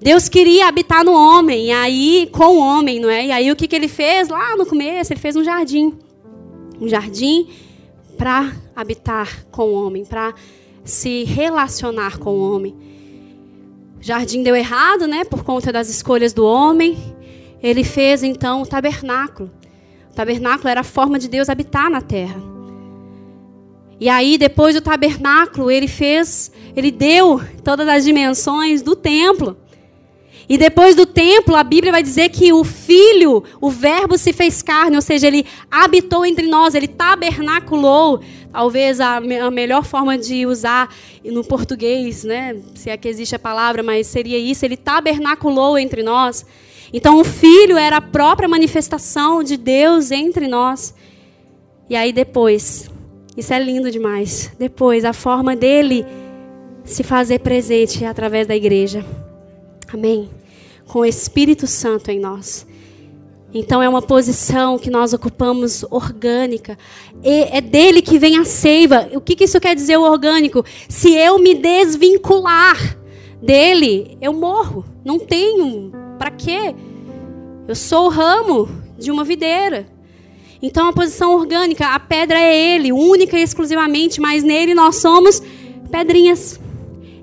Deus 0.00 0.28
queria 0.28 0.66
habitar 0.66 1.04
no 1.04 1.12
homem, 1.12 1.66
e 1.66 1.70
aí 1.70 2.28
com 2.32 2.56
o 2.56 2.58
homem, 2.58 2.98
não 2.98 3.08
é? 3.08 3.26
E 3.26 3.30
aí 3.30 3.52
o 3.52 3.56
que, 3.56 3.68
que 3.68 3.76
ele 3.76 3.88
fez 3.88 4.28
lá 4.28 4.56
no 4.56 4.66
começo? 4.66 5.12
Ele 5.12 5.20
fez 5.20 5.36
um 5.36 5.44
jardim. 5.44 5.96
Um 6.80 6.88
jardim 6.88 7.48
para 8.18 8.52
habitar 8.74 9.46
com 9.52 9.68
o 9.68 9.86
homem, 9.86 10.04
para 10.04 10.34
se 10.82 11.22
relacionar 11.22 12.18
com 12.18 12.30
o 12.30 12.54
homem. 12.54 12.74
O 14.00 14.02
jardim 14.02 14.42
deu 14.42 14.56
errado, 14.56 15.06
né, 15.06 15.24
por 15.24 15.44
conta 15.44 15.70
das 15.70 15.88
escolhas 15.88 16.32
do 16.32 16.44
homem 16.44 16.98
ele 17.62 17.84
fez 17.84 18.22
então 18.22 18.62
o 18.62 18.66
tabernáculo. 18.66 19.50
O 20.10 20.14
tabernáculo 20.14 20.68
era 20.68 20.80
a 20.80 20.84
forma 20.84 21.18
de 21.18 21.28
Deus 21.28 21.48
habitar 21.48 21.88
na 21.88 22.00
terra. 22.00 22.40
E 24.00 24.08
aí, 24.08 24.36
depois 24.36 24.74
do 24.74 24.80
tabernáculo, 24.80 25.70
ele 25.70 25.86
fez, 25.86 26.50
ele 26.74 26.90
deu 26.90 27.40
todas 27.62 27.86
as 27.86 28.04
dimensões 28.04 28.82
do 28.82 28.96
templo. 28.96 29.56
E 30.48 30.58
depois 30.58 30.96
do 30.96 31.06
templo, 31.06 31.54
a 31.54 31.62
Bíblia 31.62 31.92
vai 31.92 32.02
dizer 32.02 32.28
que 32.28 32.52
o 32.52 32.64
Filho, 32.64 33.44
o 33.60 33.70
Verbo 33.70 34.18
se 34.18 34.32
fez 34.32 34.60
carne, 34.60 34.96
ou 34.96 35.02
seja, 35.02 35.28
ele 35.28 35.46
habitou 35.70 36.26
entre 36.26 36.46
nós, 36.48 36.74
ele 36.74 36.88
tabernaculou. 36.88 38.20
Talvez 38.52 39.00
a, 39.00 39.16
a 39.16 39.50
melhor 39.50 39.84
forma 39.84 40.18
de 40.18 40.44
usar 40.46 40.92
no 41.24 41.44
português, 41.44 42.24
né? 42.24 42.56
Se 42.74 42.90
é 42.90 42.96
que 42.96 43.08
existe 43.08 43.34
a 43.34 43.38
palavra, 43.38 43.82
mas 43.82 44.08
seria 44.08 44.36
isso. 44.36 44.64
Ele 44.64 44.76
tabernaculou 44.76 45.78
entre 45.78 46.02
nós. 46.02 46.44
Então 46.92 47.18
o 47.18 47.24
filho 47.24 47.78
era 47.78 47.96
a 47.96 48.02
própria 48.02 48.48
manifestação 48.48 49.42
de 49.42 49.56
Deus 49.56 50.10
entre 50.10 50.46
nós. 50.46 50.94
E 51.88 51.96
aí 51.96 52.12
depois, 52.12 52.90
isso 53.36 53.52
é 53.52 53.58
lindo 53.58 53.90
demais. 53.90 54.52
Depois, 54.58 55.04
a 55.04 55.12
forma 55.12 55.56
dele 55.56 56.04
se 56.84 57.02
fazer 57.02 57.38
presente 57.38 58.04
através 58.04 58.46
da 58.46 58.54
igreja. 58.54 59.04
Amém. 59.92 60.28
Com 60.86 61.00
o 61.00 61.04
Espírito 61.04 61.66
Santo 61.66 62.10
em 62.10 62.18
nós. 62.18 62.66
Então 63.54 63.82
é 63.82 63.88
uma 63.88 64.00
posição 64.00 64.78
que 64.78 64.90
nós 64.90 65.12
ocupamos 65.12 65.84
orgânica. 65.90 66.78
E 67.22 67.48
é 67.52 67.60
dele 67.60 68.02
que 68.02 68.18
vem 68.18 68.38
a 68.38 68.44
seiva. 68.44 69.08
O 69.14 69.20
que, 69.20 69.36
que 69.36 69.44
isso 69.44 69.60
quer 69.60 69.74
dizer, 69.74 69.96
o 69.96 70.02
orgânico? 70.02 70.64
Se 70.88 71.14
eu 71.14 71.38
me 71.38 71.54
desvincular 71.54 72.98
dele, 73.42 74.16
eu 74.20 74.32
morro. 74.32 74.84
Não 75.04 75.18
tenho 75.18 75.92
para 76.22 76.30
quê? 76.30 76.72
Eu 77.66 77.74
sou 77.74 78.06
o 78.06 78.08
ramo 78.08 78.68
de 78.96 79.10
uma 79.10 79.24
videira. 79.24 79.88
Então 80.62 80.86
a 80.86 80.92
posição 80.92 81.34
orgânica, 81.34 81.88
a 81.88 81.98
pedra 81.98 82.38
é 82.38 82.76
ele, 82.76 82.92
única 82.92 83.36
e 83.36 83.42
exclusivamente, 83.42 84.20
mas 84.20 84.44
nele 84.44 84.72
nós 84.72 84.98
somos 84.98 85.42
pedrinhas 85.90 86.60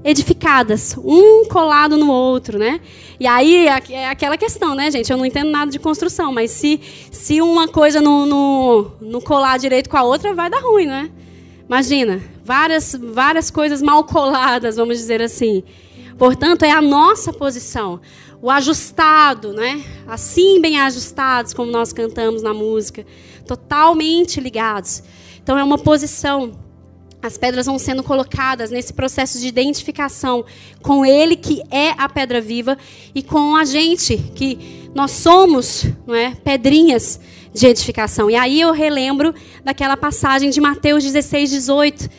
edificadas, 0.04 0.98
um 0.98 1.46
colado 1.46 1.96
no 1.96 2.12
outro, 2.12 2.60
né? 2.60 2.82
E 3.18 3.26
aí 3.26 3.68
é 3.68 4.10
aquela 4.10 4.36
questão, 4.36 4.76
né, 4.76 4.92
gente? 4.92 5.10
Eu 5.10 5.18
não 5.18 5.26
entendo 5.26 5.50
nada 5.50 5.72
de 5.72 5.80
construção, 5.80 6.34
mas 6.34 6.52
se, 6.52 6.82
se 7.10 7.40
uma 7.40 7.70
coisa 7.70 8.02
não 8.02 8.26
no, 8.26 8.92
no 9.00 9.22
colar 9.22 9.58
direito 9.58 9.90
com 9.90 9.96
a 9.96 10.04
outra, 10.04 10.34
vai 10.34 10.50
dar 10.50 10.60
ruim, 10.60 10.88
né? 10.88 11.10
Imagina, 11.66 12.22
várias, 12.44 13.00
várias 13.02 13.50
coisas 13.50 13.82
mal 13.82 14.04
coladas, 14.04 14.76
vamos 14.76 14.98
dizer 14.98 15.22
assim. 15.22 15.64
Portanto, 16.18 16.64
é 16.64 16.72
a 16.72 16.82
nossa 16.82 17.32
posição 17.32 18.02
o 18.42 18.50
ajustado, 18.50 19.54
né? 19.54 19.84
Assim 20.08 20.62
bem 20.62 20.80
ajustados, 20.80 21.54
como 21.54 21.72
nós 21.72 21.92
cantamos 21.92 22.42
na 22.42 22.54
música, 22.54 23.06
totalmente 23.46 24.40
ligados. 24.40 25.04
Então 25.42 25.58
é 25.58 25.64
uma 25.64 25.78
posição. 25.78 26.52
As 27.22 27.38
pedras 27.38 27.66
vão 27.66 27.78
sendo 27.78 28.02
colocadas 28.02 28.72
nesse 28.72 28.94
processo 28.94 29.40
de 29.40 29.48
identificação 29.48 30.46
com 30.82 31.06
ele 31.06 31.36
que 31.36 31.62
é 31.70 31.90
a 31.98 32.08
pedra 32.08 32.40
viva 32.40 32.78
e 33.14 33.22
com 33.22 33.58
a 33.58 33.66
gente 33.66 34.18
que 34.36 34.90
nós 34.96 35.12
somos, 35.12 35.86
não 36.08 36.16
é, 36.16 36.34
pedrinhas 36.36 37.20
de 37.54 37.68
edificação. 37.68 38.30
E 38.30 38.36
aí 38.36 38.62
eu 38.62 38.72
relembro 38.72 39.36
daquela 39.66 39.98
passagem 39.98 40.50
de 40.50 40.62
Mateus 40.62 41.04
16, 41.04 41.50
18 41.50 42.10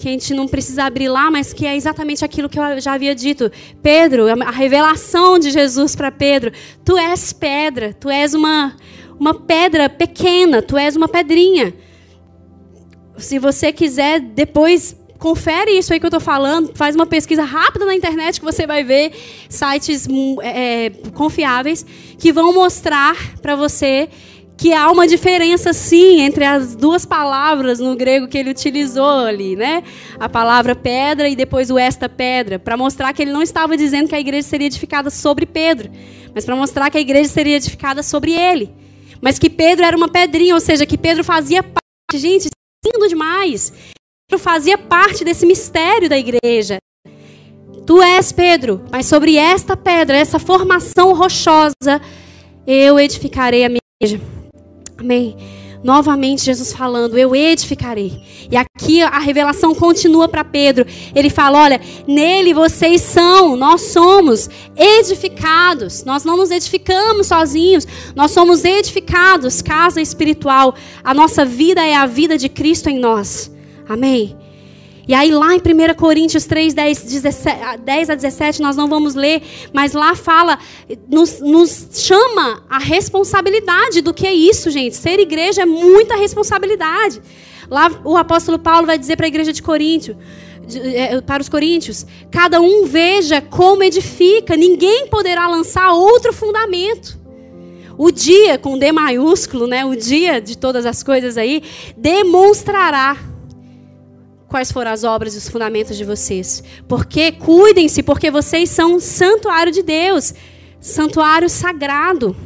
que 0.00 0.08
a 0.08 0.12
gente 0.12 0.32
não 0.32 0.48
precisa 0.48 0.84
abrir 0.84 1.08
lá, 1.08 1.30
mas 1.30 1.52
que 1.52 1.66
é 1.66 1.76
exatamente 1.76 2.24
aquilo 2.24 2.48
que 2.48 2.58
eu 2.58 2.80
já 2.80 2.94
havia 2.94 3.14
dito. 3.14 3.52
Pedro, 3.82 4.26
a 4.28 4.50
revelação 4.50 5.38
de 5.38 5.50
Jesus 5.50 5.94
para 5.94 6.10
Pedro: 6.10 6.50
tu 6.82 6.96
és 6.96 7.34
pedra, 7.34 7.92
tu 7.92 8.08
és 8.08 8.32
uma, 8.32 8.74
uma 9.18 9.34
pedra 9.34 9.90
pequena, 9.90 10.62
tu 10.62 10.78
és 10.78 10.96
uma 10.96 11.06
pedrinha. 11.06 11.74
Se 13.18 13.38
você 13.38 13.70
quiser, 13.70 14.20
depois 14.20 14.96
confere 15.18 15.72
isso 15.72 15.92
aí 15.92 16.00
que 16.00 16.06
eu 16.06 16.08
estou 16.08 16.20
falando, 16.20 16.72
faz 16.74 16.94
uma 16.94 17.04
pesquisa 17.04 17.44
rápida 17.44 17.84
na 17.84 17.94
internet 17.94 18.40
que 18.40 18.44
você 18.44 18.66
vai 18.66 18.82
ver 18.82 19.12
sites 19.50 20.08
hum, 20.10 20.38
é, 20.40 20.86
é, 20.86 20.90
confiáveis 21.12 21.84
que 22.18 22.32
vão 22.32 22.54
mostrar 22.54 23.14
para 23.42 23.54
você 23.54 24.08
que 24.60 24.74
há 24.74 24.90
uma 24.90 25.08
diferença 25.08 25.72
sim 25.72 26.20
entre 26.20 26.44
as 26.44 26.76
duas 26.76 27.06
palavras 27.06 27.78
no 27.78 27.96
grego 27.96 28.28
que 28.28 28.36
ele 28.36 28.50
utilizou 28.50 29.24
ali, 29.24 29.56
né? 29.56 29.82
A 30.18 30.28
palavra 30.28 30.76
pedra 30.76 31.30
e 31.30 31.34
depois 31.34 31.70
o 31.70 31.78
esta 31.78 32.10
pedra, 32.10 32.58
para 32.58 32.76
mostrar 32.76 33.10
que 33.14 33.22
ele 33.22 33.32
não 33.32 33.40
estava 33.40 33.74
dizendo 33.74 34.06
que 34.06 34.14
a 34.14 34.20
igreja 34.20 34.46
seria 34.46 34.66
edificada 34.66 35.08
sobre 35.08 35.46
Pedro, 35.46 35.90
mas 36.34 36.44
para 36.44 36.54
mostrar 36.54 36.90
que 36.90 36.98
a 36.98 37.00
igreja 37.00 37.30
seria 37.30 37.56
edificada 37.56 38.02
sobre 38.02 38.32
ele. 38.32 38.70
Mas 39.18 39.38
que 39.38 39.48
Pedro 39.48 39.86
era 39.86 39.96
uma 39.96 40.08
pedrinha, 40.08 40.52
ou 40.52 40.60
seja, 40.60 40.84
que 40.84 40.98
Pedro 40.98 41.24
fazia 41.24 41.62
parte, 41.62 42.18
gente, 42.18 42.50
lindo 42.84 43.08
demais. 43.08 43.72
Pedro 44.28 44.44
fazia 44.44 44.76
parte 44.76 45.24
desse 45.24 45.46
mistério 45.46 46.06
da 46.06 46.18
igreja. 46.18 46.76
Tu 47.86 48.02
és 48.02 48.30
Pedro, 48.30 48.84
mas 48.92 49.06
sobre 49.06 49.36
esta 49.36 49.74
pedra, 49.74 50.18
essa 50.18 50.38
formação 50.38 51.14
rochosa, 51.14 51.98
eu 52.66 53.00
edificarei 53.00 53.64
a 53.64 53.70
minha 53.70 53.80
igreja. 54.02 54.39
Amém. 55.00 55.36
Novamente 55.82 56.44
Jesus 56.44 56.74
falando, 56.74 57.16
eu 57.16 57.34
edificarei. 57.34 58.22
E 58.50 58.56
aqui 58.56 59.00
a 59.00 59.18
revelação 59.18 59.74
continua 59.74 60.28
para 60.28 60.44
Pedro. 60.44 60.84
Ele 61.14 61.30
fala: 61.30 61.58
olha, 61.58 61.80
nele 62.06 62.52
vocês 62.52 63.00
são, 63.00 63.56
nós 63.56 63.80
somos 63.80 64.50
edificados. 64.76 66.04
Nós 66.04 66.22
não 66.22 66.36
nos 66.36 66.50
edificamos 66.50 67.28
sozinhos, 67.28 67.86
nós 68.14 68.30
somos 68.30 68.62
edificados, 68.62 69.62
casa 69.62 70.02
espiritual. 70.02 70.74
A 71.02 71.14
nossa 71.14 71.46
vida 71.46 71.82
é 71.82 71.94
a 71.94 72.04
vida 72.04 72.36
de 72.36 72.50
Cristo 72.50 72.90
em 72.90 72.98
nós. 72.98 73.50
Amém. 73.88 74.39
E 75.10 75.14
aí, 75.14 75.32
lá 75.32 75.52
em 75.52 75.58
1 75.58 75.94
Coríntios 75.96 76.44
3, 76.46 76.72
10, 76.72 77.02
17, 77.02 77.78
10 77.84 78.10
a 78.10 78.14
17, 78.14 78.62
nós 78.62 78.76
não 78.76 78.86
vamos 78.86 79.16
ler, 79.16 79.42
mas 79.72 79.92
lá 79.92 80.14
fala, 80.14 80.56
nos, 81.08 81.40
nos 81.40 81.88
chama 81.94 82.62
a 82.70 82.78
responsabilidade 82.78 84.02
do 84.02 84.14
que 84.14 84.24
é 84.24 84.32
isso, 84.32 84.70
gente. 84.70 84.94
Ser 84.94 85.18
igreja 85.18 85.62
é 85.62 85.66
muita 85.66 86.14
responsabilidade. 86.14 87.20
Lá 87.68 87.90
o 88.04 88.16
apóstolo 88.16 88.56
Paulo 88.56 88.86
vai 88.86 88.96
dizer 88.96 89.16
para 89.16 89.26
a 89.26 89.28
igreja 89.28 89.52
de 89.52 89.60
Coríntio, 89.60 90.16
é, 90.94 91.20
para 91.20 91.42
os 91.42 91.48
coríntios, 91.48 92.06
cada 92.30 92.60
um 92.60 92.84
veja 92.86 93.40
como 93.40 93.82
edifica, 93.82 94.56
ninguém 94.56 95.08
poderá 95.08 95.48
lançar 95.48 95.90
outro 95.90 96.32
fundamento. 96.32 97.18
O 97.98 98.12
dia 98.12 98.56
com 98.58 98.78
D 98.78 98.92
maiúsculo, 98.92 99.66
né, 99.66 99.84
o 99.84 99.96
dia 99.96 100.40
de 100.40 100.56
todas 100.56 100.86
as 100.86 101.02
coisas 101.02 101.36
aí, 101.36 101.64
demonstrará 101.96 103.29
quais 104.50 104.72
foram 104.72 104.90
as 104.90 105.04
obras 105.04 105.34
e 105.34 105.38
os 105.38 105.48
fundamentos 105.48 105.96
de 105.96 106.04
vocês. 106.04 106.62
Porque 106.88 107.30
cuidem-se, 107.30 108.02
porque 108.02 108.30
vocês 108.30 108.68
são 108.68 108.96
um 108.96 109.00
santuário 109.00 109.72
de 109.72 109.80
Deus, 109.80 110.34
santuário 110.80 111.48
sagrado. 111.48 112.36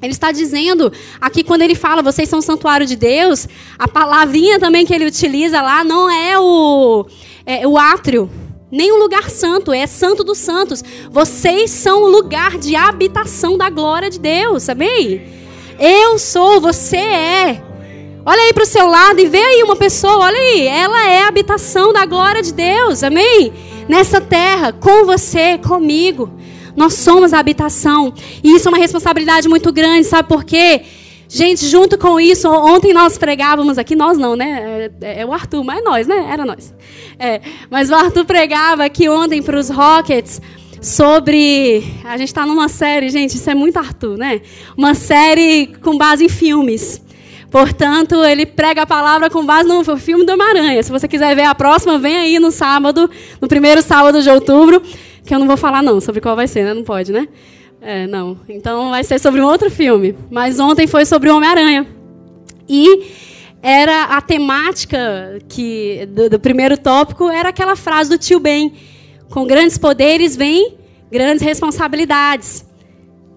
Ele 0.00 0.12
está 0.12 0.32
dizendo 0.32 0.90
aqui 1.20 1.44
quando 1.44 1.62
ele 1.62 1.74
fala 1.74 2.02
vocês 2.02 2.28
são 2.28 2.38
um 2.38 2.42
santuário 2.42 2.86
de 2.86 2.96
Deus, 2.96 3.46
a 3.78 3.86
palavrinha 3.86 4.58
também 4.58 4.86
que 4.86 4.94
ele 4.94 5.06
utiliza 5.06 5.60
lá 5.60 5.84
não 5.84 6.10
é 6.10 6.38
o, 6.38 7.06
é, 7.44 7.66
o 7.66 7.76
átrio, 7.76 8.30
nem 8.70 8.90
o 8.92 8.98
lugar 8.98 9.28
santo, 9.30 9.72
é 9.72 9.86
santo 9.86 10.24
dos 10.24 10.38
santos. 10.38 10.82
Vocês 11.10 11.70
são 11.70 12.02
o 12.04 12.08
lugar 12.08 12.56
de 12.56 12.74
habitação 12.74 13.58
da 13.58 13.68
glória 13.68 14.08
de 14.08 14.18
Deus, 14.18 14.68
amém? 14.68 15.22
Eu 15.78 16.18
sou, 16.18 16.60
você 16.60 16.96
é. 16.96 17.62
Olha 18.28 18.42
aí 18.42 18.52
para 18.52 18.64
o 18.64 18.66
seu 18.66 18.88
lado 18.88 19.20
e 19.20 19.28
vê 19.28 19.38
aí 19.38 19.62
uma 19.62 19.76
pessoa, 19.76 20.24
olha 20.24 20.36
aí, 20.36 20.66
ela 20.66 21.08
é 21.08 21.22
a 21.22 21.28
habitação 21.28 21.92
da 21.92 22.04
glória 22.04 22.42
de 22.42 22.52
Deus, 22.52 23.04
amém? 23.04 23.52
Nessa 23.88 24.20
terra, 24.20 24.72
com 24.72 25.04
você, 25.04 25.58
comigo. 25.58 26.28
Nós 26.74 26.94
somos 26.94 27.32
a 27.32 27.38
habitação. 27.38 28.12
E 28.42 28.56
isso 28.56 28.66
é 28.66 28.72
uma 28.72 28.78
responsabilidade 28.78 29.48
muito 29.48 29.72
grande, 29.72 30.08
sabe 30.08 30.28
por 30.28 30.42
quê? 30.42 30.82
Gente, 31.28 31.66
junto 31.66 31.96
com 31.96 32.18
isso, 32.18 32.48
ontem 32.50 32.92
nós 32.92 33.16
pregávamos 33.16 33.78
aqui, 33.78 33.94
nós 33.94 34.18
não, 34.18 34.34
né? 34.34 34.90
É, 35.00 35.20
é 35.20 35.24
o 35.24 35.32
Arthur, 35.32 35.62
mas 35.62 35.78
é 35.78 35.82
nós, 35.82 36.06
né? 36.08 36.26
Era 36.28 36.44
nós. 36.44 36.74
É, 37.20 37.40
mas 37.70 37.90
o 37.90 37.94
Arthur 37.94 38.24
pregava 38.24 38.84
aqui 38.84 39.08
ontem 39.08 39.40
para 39.40 39.56
os 39.56 39.70
Rockets 39.70 40.42
sobre. 40.82 41.84
A 42.04 42.16
gente 42.16 42.28
está 42.28 42.44
numa 42.44 42.66
série, 42.68 43.08
gente, 43.08 43.36
isso 43.36 43.48
é 43.48 43.54
muito 43.54 43.76
Arthur, 43.76 44.18
né? 44.18 44.40
Uma 44.76 44.94
série 44.94 45.68
com 45.80 45.96
base 45.96 46.24
em 46.24 46.28
filmes. 46.28 47.05
Portanto, 47.56 48.22
ele 48.22 48.44
prega 48.44 48.82
a 48.82 48.86
palavra 48.86 49.30
com 49.30 49.42
base 49.42 49.66
no 49.66 49.82
filme 49.96 50.26
do 50.26 50.32
Homem-Aranha. 50.32 50.82
Se 50.82 50.92
você 50.92 51.08
quiser 51.08 51.34
ver 51.34 51.44
a 51.44 51.54
próxima, 51.54 51.98
vem 51.98 52.14
aí 52.14 52.38
no 52.38 52.50
sábado, 52.50 53.08
no 53.40 53.48
primeiro 53.48 53.80
sábado 53.80 54.20
de 54.20 54.28
outubro, 54.28 54.82
que 55.24 55.34
eu 55.34 55.38
não 55.38 55.46
vou 55.46 55.56
falar 55.56 55.82
não 55.82 55.98
sobre 55.98 56.20
qual 56.20 56.36
vai 56.36 56.46
ser, 56.46 56.64
né? 56.64 56.74
Não 56.74 56.84
pode, 56.84 57.12
né? 57.12 57.26
É, 57.80 58.06
não. 58.06 58.38
Então 58.46 58.90
vai 58.90 59.02
ser 59.02 59.18
sobre 59.18 59.40
um 59.40 59.46
outro 59.46 59.70
filme. 59.70 60.14
Mas 60.30 60.60
ontem 60.60 60.86
foi 60.86 61.06
sobre 61.06 61.30
o 61.30 61.36
Homem-Aranha. 61.38 61.86
E 62.68 63.06
era 63.62 64.02
a 64.04 64.20
temática 64.20 65.38
que 65.48 66.06
do, 66.10 66.28
do, 66.28 66.38
primeiro 66.38 66.76
tópico 66.76 67.30
era 67.30 67.48
aquela 67.48 67.74
frase 67.74 68.10
do 68.10 68.18
tio 68.18 68.38
Ben: 68.38 68.70
com 69.30 69.46
grandes 69.46 69.78
poderes 69.78 70.36
vem 70.36 70.74
grandes 71.10 71.42
responsabilidades. 71.42 72.65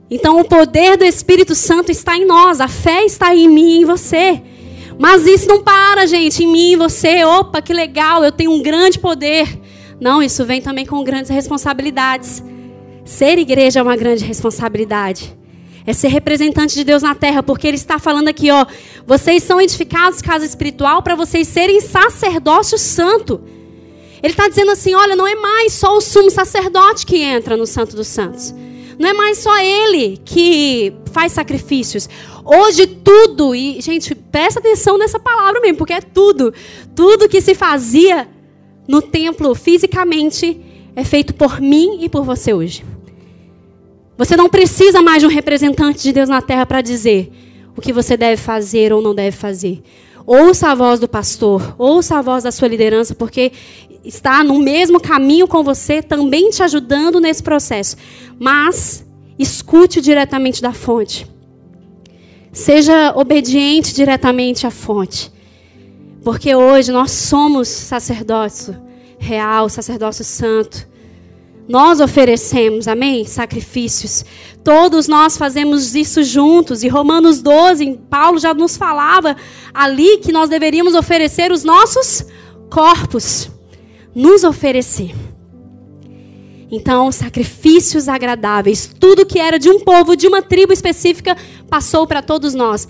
Então, 0.10 0.40
o 0.40 0.46
poder 0.46 0.98
do 0.98 1.06
Espírito 1.06 1.54
Santo 1.54 1.92
está 1.92 2.18
em 2.18 2.26
nós, 2.26 2.60
a 2.60 2.68
fé 2.68 3.06
está 3.06 3.36
em 3.36 3.48
mim 3.48 3.70
e 3.70 3.82
em 3.82 3.86
você. 3.86 4.42
Mas 4.98 5.26
isso 5.26 5.48
não 5.48 5.64
para, 5.64 6.06
gente, 6.08 6.44
em 6.44 6.48
mim 6.48 6.72
e 6.72 6.76
você. 6.76 7.24
Opa, 7.24 7.62
que 7.62 7.74
legal, 7.74 8.24
eu 8.24 8.32
tenho 8.32 8.52
um 8.52 8.62
grande 8.62 9.00
poder. 9.00 9.48
Não, 10.00 10.22
isso 10.22 10.44
vem 10.46 10.62
também 10.62 10.86
com 10.86 11.04
grandes 11.04 11.30
responsabilidades. 11.30 12.44
Ser 13.06 13.38
igreja 13.38 13.80
é 13.80 13.84
uma 13.84 13.96
grande 13.96 14.26
responsabilidade. 14.26 15.38
É 15.86 15.94
ser 15.94 16.10
representante 16.10 16.76
de 16.76 16.84
Deus 16.84 17.02
na 17.02 17.16
terra, 17.16 17.42
porque 17.42 17.68
Ele 17.68 17.78
está 17.78 17.98
falando 17.98 18.28
aqui, 18.28 18.52
ó. 18.52 18.66
Vocês 19.06 19.44
são 19.44 19.62
edificados 19.62 20.22
casa 20.22 20.46
espiritual 20.46 21.02
para 21.02 21.16
vocês 21.16 21.48
serem 21.48 21.82
sacerdócio 21.82 22.78
santo. 22.78 23.42
Ele 24.22 24.34
está 24.34 24.48
dizendo 24.48 24.72
assim: 24.72 24.94
olha, 24.94 25.16
não 25.16 25.28
é 25.28 25.36
mais 25.36 25.74
só 25.74 25.96
o 25.96 26.02
sumo 26.02 26.30
sacerdote 26.30 27.06
que 27.06 27.18
entra 27.22 27.56
no 27.56 27.66
Santo 27.66 27.96
dos 27.96 28.08
Santos. 28.08 28.54
Não 29.00 29.10
é 29.10 29.14
mais 29.14 29.38
só 29.38 29.58
ele 29.58 30.20
que 30.26 30.94
faz 31.14 31.32
sacrifícios. 31.32 32.10
Hoje 32.44 32.86
tudo, 32.86 33.56
e 33.56 33.80
gente, 33.80 34.14
presta 34.14 34.60
atenção 34.60 34.98
nessa 34.98 35.18
palavra 35.18 35.62
mesmo, 35.62 35.78
porque 35.78 35.94
é 35.94 36.02
tudo. 36.02 36.54
Tudo 36.94 37.30
que 37.30 37.40
se 37.40 37.56
fazia 37.56 38.28
no 38.86 39.02
templo 39.02 39.56
fisicamente 39.56 40.60
é 40.96 41.06
feito 41.06 41.34
por 41.34 41.62
mim 41.62 42.00
e 42.02 42.10
por 42.10 42.26
você 42.26 42.54
hoje. 42.54 42.84
Você 44.18 44.36
não 44.36 44.50
precisa 44.50 45.02
mais 45.02 45.22
de 45.22 45.28
um 45.28 45.30
representante 45.30 46.04
de 46.04 46.12
Deus 46.12 46.28
na 46.28 46.42
terra 46.42 46.66
para 46.66 46.82
dizer 46.82 47.32
o 47.78 47.82
que 47.82 47.94
você 47.94 48.18
deve 48.18 48.36
fazer 48.36 48.92
ou 48.92 49.02
não 49.02 49.16
deve 49.16 49.36
fazer. 49.38 49.82
Ouça 50.32 50.68
a 50.68 50.76
voz 50.76 51.00
do 51.00 51.08
pastor, 51.08 51.74
ouça 51.76 52.20
a 52.20 52.22
voz 52.22 52.44
da 52.44 52.52
sua 52.52 52.68
liderança, 52.68 53.16
porque 53.16 53.52
está 54.06 54.44
no 54.44 54.60
mesmo 54.60 55.00
caminho 55.00 55.48
com 55.48 55.64
você, 55.64 56.04
também 56.04 56.52
te 56.52 56.62
ajudando 56.62 57.20
nesse 57.20 57.42
processo. 57.42 57.98
Mas 58.38 59.04
escute 59.40 60.00
diretamente 60.00 60.62
da 60.62 60.72
fonte. 60.72 61.26
Seja 62.52 63.12
obediente 63.16 63.92
diretamente 63.92 64.68
à 64.68 64.70
fonte. 64.70 65.32
Porque 66.24 66.54
hoje 66.54 66.92
nós 66.92 67.10
somos 67.10 67.68
sacerdócio 67.68 68.80
real, 69.18 69.68
sacerdócio 69.68 70.24
santo. 70.24 70.88
Nós 71.68 72.00
oferecemos, 72.00 72.88
amém? 72.88 73.26
Sacrifícios. 73.26 74.24
Todos 74.64 75.08
nós 75.08 75.38
fazemos 75.38 75.96
isso 75.96 76.24
juntos. 76.24 76.84
E 76.84 76.88
Romanos 76.88 77.42
12, 77.42 78.00
Paulo 78.10 78.40
já 78.40 78.54
nos 78.54 78.76
falava 78.78 79.36
ali 79.74 80.18
que 80.18 80.32
nós 80.32 80.50
deveríamos 80.50 80.96
oferecer 80.96 81.52
os 81.52 81.64
nossos 81.64 82.26
corpos 82.70 83.50
nos 84.14 84.44
oferecer. 84.44 85.16
Então, 86.72 87.12
sacrifícios 87.12 88.08
agradáveis, 88.08 88.90
tudo 89.00 89.26
que 89.26 89.40
era 89.40 89.58
de 89.58 89.70
um 89.70 89.80
povo, 89.80 90.16
de 90.16 90.28
uma 90.28 90.42
tribo 90.42 90.72
específica, 90.72 91.36
passou 91.68 92.06
para 92.06 92.22
todos 92.22 92.54
nós. 92.54 92.88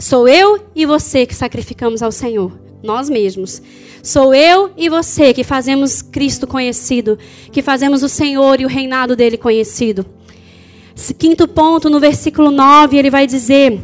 Sou 0.00 0.26
eu 0.26 0.66
e 0.74 0.84
você 0.84 1.24
que 1.24 1.34
sacrificamos 1.34 2.02
ao 2.02 2.10
Senhor, 2.10 2.58
nós 2.82 3.08
mesmos. 3.08 3.62
Sou 4.02 4.34
eu 4.34 4.72
e 4.76 4.88
você 4.88 5.32
que 5.32 5.44
fazemos 5.44 6.02
Cristo 6.02 6.46
conhecido, 6.46 7.16
que 7.52 7.62
fazemos 7.62 8.02
o 8.02 8.08
Senhor 8.08 8.60
e 8.60 8.64
o 8.64 8.68
reinado 8.68 9.14
dele 9.14 9.36
conhecido. 9.36 10.04
Quinto 11.18 11.48
ponto, 11.48 11.90
no 11.90 11.98
versículo 11.98 12.50
9, 12.50 12.96
ele 12.96 13.10
vai 13.10 13.26
dizer: 13.26 13.80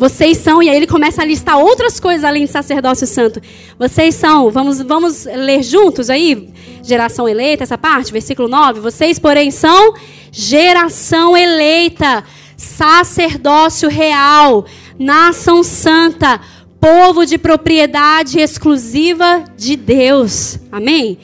vocês 0.00 0.38
são, 0.38 0.62
e 0.62 0.68
aí 0.70 0.76
ele 0.76 0.86
começa 0.86 1.20
a 1.20 1.26
listar 1.26 1.58
outras 1.58 2.00
coisas 2.00 2.24
além 2.24 2.46
de 2.46 2.50
sacerdócio 2.50 3.06
santo. 3.06 3.38
Vocês 3.78 4.14
são, 4.14 4.50
vamos, 4.50 4.80
vamos 4.80 5.26
ler 5.26 5.62
juntos 5.62 6.08
aí, 6.08 6.48
geração 6.82 7.28
eleita, 7.28 7.64
essa 7.64 7.76
parte, 7.76 8.10
versículo 8.10 8.48
9. 8.48 8.80
Vocês, 8.80 9.18
porém, 9.18 9.50
são 9.50 9.92
geração 10.32 11.36
eleita, 11.36 12.24
sacerdócio 12.56 13.90
real, 13.90 14.64
nação 14.98 15.62
santa, 15.62 16.40
povo 16.80 17.26
de 17.26 17.36
propriedade 17.36 18.40
exclusiva 18.40 19.44
de 19.54 19.76
Deus. 19.76 20.58
Amém? 20.72 21.18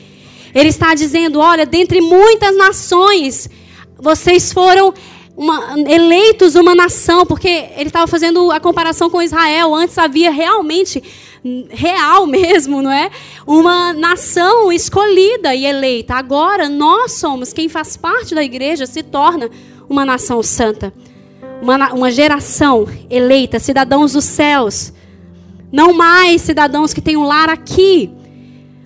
Ele 0.54 0.68
está 0.68 0.94
dizendo: 0.94 1.40
olha, 1.40 1.64
dentre 1.64 2.02
muitas 2.02 2.54
nações, 2.54 3.48
vocês 3.98 4.52
foram 4.52 4.92
uma, 5.36 5.74
eleitos 5.88 6.54
uma 6.54 6.74
nação, 6.74 7.26
porque 7.26 7.48
ele 7.76 7.88
estava 7.88 8.06
fazendo 8.06 8.50
a 8.50 8.58
comparação 8.58 9.10
com 9.10 9.20
Israel. 9.22 9.74
Antes 9.74 9.98
havia 9.98 10.30
realmente, 10.30 11.02
real 11.68 12.26
mesmo, 12.28 12.82
não 12.82 12.90
é? 12.90 13.10
Uma 13.46 13.92
nação 13.92 14.72
escolhida 14.72 15.54
e 15.54 15.66
eleita. 15.66 16.14
Agora 16.14 16.68
nós 16.68 17.12
somos, 17.12 17.52
quem 17.52 17.68
faz 17.68 17.96
parte 17.96 18.34
da 18.34 18.42
igreja 18.42 18.86
se 18.86 19.02
torna 19.02 19.50
uma 19.88 20.04
nação 20.04 20.42
santa. 20.42 20.92
Uma, 21.60 21.92
uma 21.92 22.10
geração 22.10 22.86
eleita, 23.10 23.58
cidadãos 23.58 24.12
dos 24.12 24.24
céus. 24.24 24.92
Não 25.72 25.92
mais 25.92 26.42
cidadãos 26.42 26.92
que 26.92 27.00
têm 27.00 27.16
um 27.16 27.24
lar 27.24 27.48
aqui. 27.48 28.10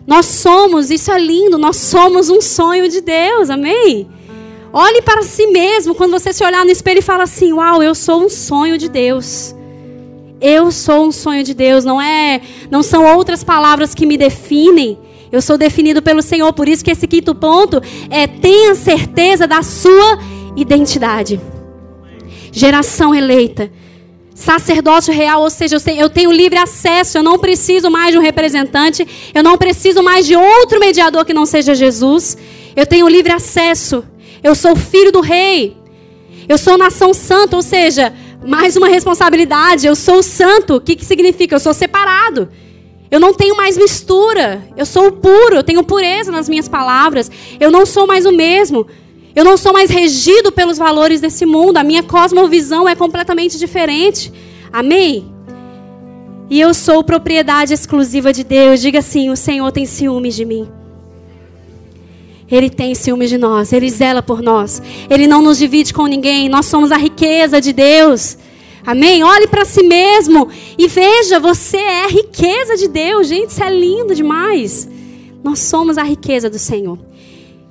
Nós 0.06 0.26
somos, 0.26 0.90
isso 0.90 1.10
é 1.12 1.18
lindo, 1.18 1.58
nós 1.58 1.76
somos 1.76 2.30
um 2.30 2.40
sonho 2.40 2.88
de 2.88 3.00
Deus, 3.00 3.50
amém? 3.50 4.08
Olhe 4.72 5.02
para 5.02 5.22
si 5.22 5.48
mesmo 5.48 5.94
quando 5.94 6.12
você 6.12 6.32
se 6.32 6.44
olhar 6.44 6.64
no 6.64 6.70
espelho 6.70 6.98
e 6.98 7.02
fala 7.02 7.24
assim: 7.24 7.52
"Uau, 7.52 7.82
eu 7.82 7.94
sou 7.94 8.24
um 8.24 8.28
sonho 8.28 8.78
de 8.78 8.88
Deus". 8.88 9.54
Eu 10.40 10.70
sou 10.70 11.06
um 11.06 11.12
sonho 11.12 11.44
de 11.44 11.52
Deus, 11.52 11.84
não 11.84 12.00
é, 12.00 12.40
não 12.70 12.82
são 12.82 13.04
outras 13.14 13.44
palavras 13.44 13.94
que 13.94 14.06
me 14.06 14.16
definem. 14.16 14.98
Eu 15.30 15.42
sou 15.42 15.58
definido 15.58 16.00
pelo 16.00 16.22
Senhor, 16.22 16.52
por 16.52 16.66
isso 16.66 16.84
que 16.84 16.90
esse 16.90 17.06
quinto 17.06 17.34
ponto 17.34 17.80
é 18.08 18.26
tenha 18.26 18.74
certeza 18.74 19.46
da 19.46 19.62
sua 19.62 20.18
identidade. 20.56 21.38
Geração 22.50 23.14
eleita, 23.14 23.70
sacerdócio 24.34 25.12
real, 25.12 25.42
ou 25.42 25.50
seja, 25.50 25.76
eu 25.96 26.08
tenho 26.08 26.32
livre 26.32 26.58
acesso, 26.58 27.18
eu 27.18 27.22
não 27.22 27.38
preciso 27.38 27.90
mais 27.90 28.12
de 28.12 28.18
um 28.18 28.22
representante, 28.22 29.06
eu 29.34 29.42
não 29.42 29.58
preciso 29.58 30.02
mais 30.02 30.26
de 30.26 30.34
outro 30.34 30.80
mediador 30.80 31.24
que 31.24 31.34
não 31.34 31.44
seja 31.44 31.74
Jesus. 31.74 32.36
Eu 32.74 32.86
tenho 32.86 33.06
livre 33.06 33.30
acesso. 33.30 34.02
Eu 34.42 34.54
sou 34.54 34.74
filho 34.74 35.12
do 35.12 35.20
rei. 35.20 35.76
Eu 36.48 36.58
sou 36.58 36.76
nação 36.76 37.14
santa, 37.14 37.56
ou 37.56 37.62
seja, 37.62 38.12
mais 38.46 38.76
uma 38.76 38.88
responsabilidade. 38.88 39.86
Eu 39.86 39.94
sou 39.94 40.22
santo. 40.22 40.76
O 40.76 40.80
que, 40.80 40.96
que 40.96 41.04
significa? 41.04 41.54
Eu 41.54 41.60
sou 41.60 41.74
separado. 41.74 42.48
Eu 43.10 43.20
não 43.20 43.34
tenho 43.34 43.56
mais 43.56 43.76
mistura. 43.76 44.62
Eu 44.76 44.86
sou 44.86 45.12
puro. 45.12 45.56
Eu 45.56 45.62
tenho 45.62 45.84
pureza 45.84 46.30
nas 46.30 46.48
minhas 46.48 46.68
palavras. 46.68 47.30
Eu 47.58 47.70
não 47.70 47.84
sou 47.84 48.06
mais 48.06 48.24
o 48.24 48.32
mesmo. 48.32 48.86
Eu 49.34 49.44
não 49.44 49.56
sou 49.56 49.72
mais 49.72 49.90
regido 49.90 50.50
pelos 50.50 50.78
valores 50.78 51.20
desse 51.20 51.44
mundo. 51.44 51.76
A 51.76 51.84
minha 51.84 52.02
cosmovisão 52.02 52.88
é 52.88 52.94
completamente 52.94 53.58
diferente. 53.58 54.32
Amém? 54.72 55.32
E 56.48 56.60
eu 56.60 56.74
sou 56.74 57.04
propriedade 57.04 57.72
exclusiva 57.72 58.32
de 58.32 58.42
Deus. 58.42 58.80
Diga 58.80 58.98
assim: 58.98 59.30
o 59.30 59.36
Senhor 59.36 59.70
tem 59.70 59.86
ciúmes 59.86 60.34
de 60.34 60.44
mim. 60.44 60.68
Ele 62.50 62.68
tem 62.68 62.94
ciúmes 62.94 63.30
de 63.30 63.38
nós, 63.38 63.72
ele 63.72 63.88
zela 63.88 64.22
por 64.22 64.42
nós. 64.42 64.82
Ele 65.08 65.26
não 65.26 65.40
nos 65.40 65.58
divide 65.58 65.94
com 65.94 66.06
ninguém. 66.06 66.48
Nós 66.48 66.66
somos 66.66 66.90
a 66.90 66.96
riqueza 66.96 67.60
de 67.60 67.72
Deus. 67.72 68.36
Amém? 68.84 69.22
Olhe 69.22 69.46
para 69.46 69.64
si 69.64 69.82
mesmo 69.82 70.48
e 70.76 70.88
veja, 70.88 71.38
você 71.38 71.76
é 71.76 72.04
a 72.04 72.08
riqueza 72.08 72.76
de 72.76 72.88
Deus. 72.88 73.28
Gente, 73.28 73.50
isso 73.50 73.62
é 73.62 73.70
lindo 73.70 74.14
demais. 74.14 74.88
Nós 75.44 75.60
somos 75.60 75.96
a 75.96 76.02
riqueza 76.02 76.50
do 76.50 76.58
Senhor. 76.58 76.98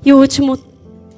E 0.06 0.14
o 0.14 0.18
último 0.18 0.58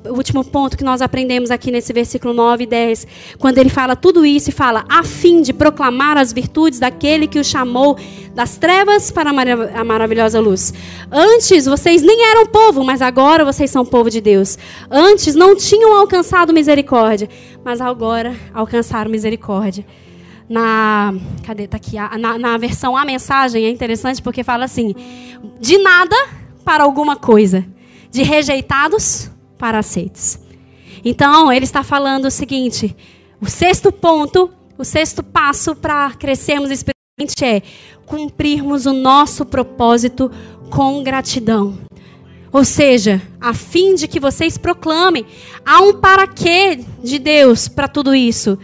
último 0.05 0.43
ponto 0.43 0.77
que 0.77 0.83
nós 0.83 1.01
aprendemos 1.01 1.51
aqui 1.51 1.71
nesse 1.71 1.93
versículo 1.93 2.33
9 2.33 2.63
e 2.63 2.67
10, 2.67 3.07
quando 3.37 3.57
ele 3.57 3.69
fala 3.69 3.95
tudo 3.95 4.25
isso 4.25 4.49
e 4.49 4.53
fala, 4.53 4.85
a 4.89 5.03
fim 5.03 5.41
de 5.41 5.53
proclamar 5.53 6.17
as 6.17 6.33
virtudes 6.33 6.79
daquele 6.79 7.27
que 7.27 7.39
o 7.39 7.43
chamou 7.43 7.97
das 8.33 8.57
trevas 8.57 9.11
para 9.11 9.29
a 9.29 9.83
maravilhosa 9.83 10.39
luz. 10.39 10.73
Antes 11.11 11.65
vocês 11.65 12.01
nem 12.01 12.25
eram 12.31 12.47
povo, 12.47 12.83
mas 12.83 13.01
agora 13.01 13.45
vocês 13.45 13.69
são 13.69 13.85
povo 13.85 14.09
de 14.09 14.21
Deus. 14.21 14.57
Antes 14.89 15.35
não 15.35 15.55
tinham 15.55 15.93
alcançado 15.97 16.53
misericórdia, 16.53 17.29
mas 17.63 17.81
agora 17.81 18.35
alcançaram 18.53 19.11
misericórdia. 19.11 19.85
Na, 20.49 21.13
cadê, 21.45 21.65
tá 21.65 21.77
aqui, 21.77 21.95
na, 22.19 22.37
na 22.37 22.57
versão 22.57 22.97
A 22.97 23.05
Mensagem 23.05 23.65
é 23.65 23.69
interessante 23.69 24.21
porque 24.21 24.43
fala 24.43 24.65
assim, 24.65 24.93
de 25.59 25.77
nada 25.77 26.15
para 26.65 26.83
alguma 26.83 27.15
coisa, 27.15 27.65
de 28.09 28.21
rejeitados 28.21 29.31
para 29.62 29.78
aceitos. 29.78 30.39
Então, 31.05 31.53
ele 31.53 31.66
está 31.66 31.84
falando 31.84 32.26
o 32.26 32.32
seguinte: 32.32 32.95
o 33.39 33.45
sexto 33.47 33.91
ponto, 33.91 34.49
o 34.76 34.84
sexto 34.84 35.22
passo 35.22 35.76
para 35.76 36.09
crescermos 36.16 36.72
espiritualmente 36.72 37.45
é 37.45 37.62
cumprirmos 38.07 38.88
o 38.88 38.91
nosso 38.91 39.45
propósito 39.45 40.32
com 40.72 41.03
gratidão. 41.03 41.78
Ou 42.51 42.66
seja, 42.66 43.22
a 43.39 43.53
fim 43.53 43.93
de 43.93 44.07
que 44.07 44.20
vocês 44.20 44.57
proclamem, 44.57 45.26
há 45.64 45.80
um 45.80 45.93
para 45.93 46.28
quê 46.28 46.84
de 47.01 47.20
Deus 47.20 47.68
para 47.68 47.88
tudo 47.88 48.16
isso. 48.16 48.57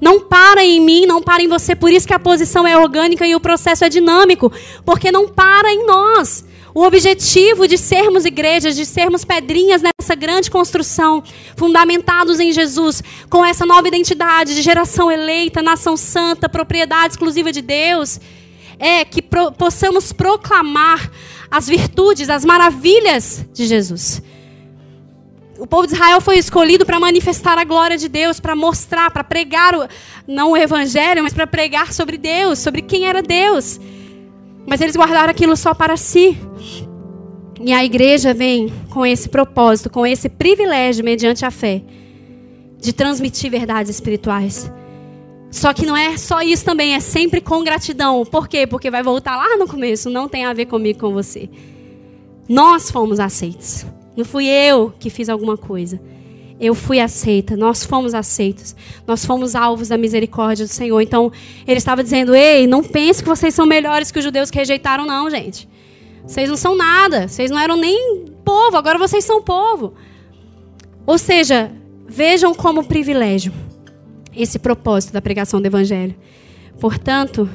Não 0.00 0.20
para 0.20 0.64
em 0.64 0.80
mim, 0.80 1.06
não 1.06 1.22
para 1.22 1.42
em 1.42 1.48
você, 1.48 1.76
por 1.76 1.92
isso 1.92 2.06
que 2.06 2.12
a 2.12 2.18
posição 2.18 2.66
é 2.66 2.76
orgânica 2.76 3.26
e 3.26 3.34
o 3.34 3.40
processo 3.40 3.84
é 3.84 3.88
dinâmico, 3.88 4.52
porque 4.84 5.12
não 5.12 5.28
para 5.28 5.72
em 5.72 5.86
nós. 5.86 6.44
O 6.74 6.82
objetivo 6.82 7.66
de 7.66 7.76
sermos 7.76 8.24
igrejas, 8.24 8.76
de 8.76 8.86
sermos 8.86 9.24
pedrinhas 9.24 9.82
nessa 9.82 10.14
grande 10.14 10.50
construção, 10.50 11.22
fundamentados 11.56 12.38
em 12.38 12.52
Jesus, 12.52 13.02
com 13.28 13.44
essa 13.44 13.66
nova 13.66 13.88
identidade 13.88 14.54
de 14.54 14.62
geração 14.62 15.10
eleita, 15.10 15.62
nação 15.62 15.96
santa, 15.96 16.48
propriedade 16.48 17.14
exclusiva 17.14 17.50
de 17.50 17.60
Deus, 17.60 18.20
é 18.78 19.04
que 19.04 19.20
pro, 19.20 19.50
possamos 19.52 20.12
proclamar 20.12 21.10
as 21.50 21.66
virtudes, 21.66 22.30
as 22.30 22.44
maravilhas 22.44 23.44
de 23.52 23.66
Jesus. 23.66 24.22
O 25.58 25.66
povo 25.66 25.86
de 25.86 25.92
Israel 25.92 26.20
foi 26.20 26.38
escolhido 26.38 26.86
para 26.86 27.00
manifestar 27.00 27.58
a 27.58 27.64
glória 27.64 27.98
de 27.98 28.08
Deus, 28.08 28.40
para 28.40 28.54
mostrar, 28.54 29.10
para 29.10 29.24
pregar, 29.24 29.74
o, 29.74 29.88
não 30.26 30.52
o 30.52 30.56
evangelho, 30.56 31.22
mas 31.22 31.34
para 31.34 31.46
pregar 31.46 31.92
sobre 31.92 32.16
Deus, 32.16 32.60
sobre 32.60 32.80
quem 32.80 33.06
era 33.06 33.20
Deus. 33.20 33.78
Mas 34.70 34.80
eles 34.80 34.94
guardaram 34.94 35.30
aquilo 35.30 35.56
só 35.56 35.74
para 35.74 35.96
si. 35.96 36.38
E 37.60 37.72
a 37.72 37.84
igreja 37.84 38.32
vem 38.32 38.72
com 38.88 39.04
esse 39.04 39.28
propósito, 39.28 39.90
com 39.90 40.06
esse 40.06 40.28
privilégio, 40.28 41.04
mediante 41.04 41.44
a 41.44 41.50
fé, 41.50 41.82
de 42.78 42.92
transmitir 42.92 43.50
verdades 43.50 43.90
espirituais. 43.90 44.72
Só 45.50 45.74
que 45.74 45.84
não 45.84 45.96
é 45.96 46.16
só 46.16 46.40
isso 46.40 46.64
também, 46.64 46.94
é 46.94 47.00
sempre 47.00 47.40
com 47.40 47.64
gratidão. 47.64 48.24
Por 48.24 48.46
quê? 48.46 48.64
Porque 48.64 48.92
vai 48.92 49.02
voltar 49.02 49.36
lá 49.36 49.56
no 49.56 49.66
começo, 49.66 50.08
não 50.08 50.28
tem 50.28 50.44
a 50.44 50.52
ver 50.52 50.66
comigo, 50.66 51.00
com 51.00 51.12
você. 51.12 51.50
Nós 52.48 52.92
fomos 52.92 53.18
aceitos. 53.18 53.84
Não 54.16 54.24
fui 54.24 54.46
eu 54.46 54.94
que 55.00 55.10
fiz 55.10 55.28
alguma 55.28 55.56
coisa. 55.56 56.00
Eu 56.60 56.74
fui 56.74 57.00
aceita, 57.00 57.56
nós 57.56 57.84
fomos 57.84 58.12
aceitos, 58.14 58.76
nós 59.06 59.24
fomos 59.24 59.54
alvos 59.54 59.88
da 59.88 59.96
misericórdia 59.96 60.66
do 60.66 60.70
Senhor. 60.70 61.00
Então, 61.00 61.32
ele 61.66 61.78
estava 61.78 62.02
dizendo: 62.02 62.34
ei, 62.34 62.66
não 62.66 62.84
pense 62.84 63.22
que 63.22 63.28
vocês 63.28 63.54
são 63.54 63.64
melhores 63.64 64.12
que 64.12 64.18
os 64.18 64.24
judeus 64.24 64.50
que 64.50 64.58
rejeitaram, 64.58 65.06
não, 65.06 65.30
gente. 65.30 65.66
Vocês 66.26 66.50
não 66.50 66.56
são 66.56 66.76
nada, 66.76 67.26
vocês 67.26 67.50
não 67.50 67.58
eram 67.58 67.76
nem 67.76 68.26
povo, 68.44 68.76
agora 68.76 68.98
vocês 68.98 69.24
são 69.24 69.42
povo. 69.42 69.94
Ou 71.06 71.16
seja, 71.16 71.72
vejam 72.06 72.54
como 72.54 72.84
privilégio 72.84 73.52
esse 74.36 74.58
propósito 74.58 75.12
da 75.12 75.22
pregação 75.22 75.60
do 75.60 75.66
Evangelho. 75.66 76.14
Portanto, 76.78 77.48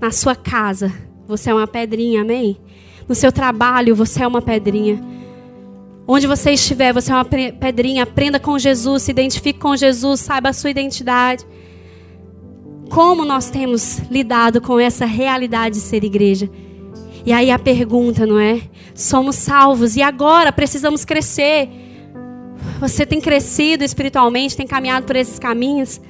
na 0.00 0.10
sua 0.10 0.34
casa, 0.34 0.92
você 1.26 1.50
é 1.50 1.54
uma 1.54 1.66
pedrinha, 1.66 2.22
amém? 2.22 2.56
No 3.08 3.14
seu 3.14 3.32
trabalho, 3.32 3.94
você 3.94 4.22
é 4.22 4.26
uma 4.26 4.40
pedrinha. 4.40 5.02
Onde 6.10 6.26
você 6.26 6.52
estiver, 6.52 6.90
você 6.90 7.12
é 7.12 7.14
uma 7.14 7.24
pedrinha. 7.26 8.04
Aprenda 8.04 8.40
com 8.40 8.58
Jesus, 8.58 9.02
se 9.02 9.10
identifique 9.10 9.58
com 9.58 9.76
Jesus, 9.76 10.20
saiba 10.20 10.48
a 10.48 10.52
sua 10.54 10.70
identidade. 10.70 11.44
Como 12.88 13.26
nós 13.26 13.50
temos 13.50 13.98
lidado 14.10 14.58
com 14.62 14.80
essa 14.80 15.04
realidade 15.04 15.74
de 15.74 15.82
ser 15.82 16.02
igreja? 16.02 16.48
E 17.26 17.32
aí 17.32 17.50
a 17.50 17.58
pergunta, 17.58 18.24
não 18.24 18.38
é? 18.38 18.62
Somos 18.94 19.36
salvos 19.36 19.96
e 19.96 20.02
agora 20.02 20.50
precisamos 20.50 21.04
crescer. 21.04 21.68
Você 22.80 23.04
tem 23.04 23.20
crescido 23.20 23.84
espiritualmente, 23.84 24.56
tem 24.56 24.66
caminhado 24.66 25.04
por 25.04 25.14
esses 25.14 25.38
caminhos? 25.38 26.00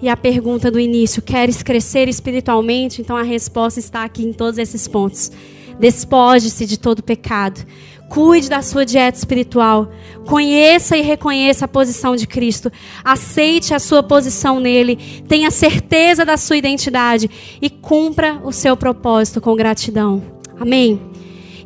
E 0.00 0.08
a 0.08 0.16
pergunta 0.16 0.70
do 0.70 0.78
início, 0.78 1.20
queres 1.20 1.60
crescer 1.60 2.08
espiritualmente? 2.08 3.02
Então 3.02 3.16
a 3.16 3.24
resposta 3.24 3.80
está 3.80 4.04
aqui 4.04 4.22
em 4.22 4.32
todos 4.32 4.58
esses 4.58 4.86
pontos. 4.86 5.32
Despoje-se 5.80 6.66
de 6.66 6.78
todo 6.78 7.02
pecado. 7.02 7.66
Cuide 8.08 8.48
da 8.48 8.62
sua 8.62 8.86
dieta 8.86 9.18
espiritual. 9.18 9.90
Conheça 10.26 10.96
e 10.96 11.02
reconheça 11.02 11.66
a 11.66 11.68
posição 11.68 12.16
de 12.16 12.26
Cristo. 12.26 12.72
Aceite 13.04 13.74
a 13.74 13.78
sua 13.78 14.02
posição 14.02 14.58
nele. 14.58 14.96
Tenha 15.28 15.50
certeza 15.50 16.24
da 16.24 16.36
sua 16.36 16.56
identidade. 16.56 17.30
E 17.60 17.68
cumpra 17.68 18.40
o 18.42 18.52
seu 18.52 18.76
propósito 18.76 19.40
com 19.40 19.54
gratidão. 19.54 20.22
Amém? 20.58 21.00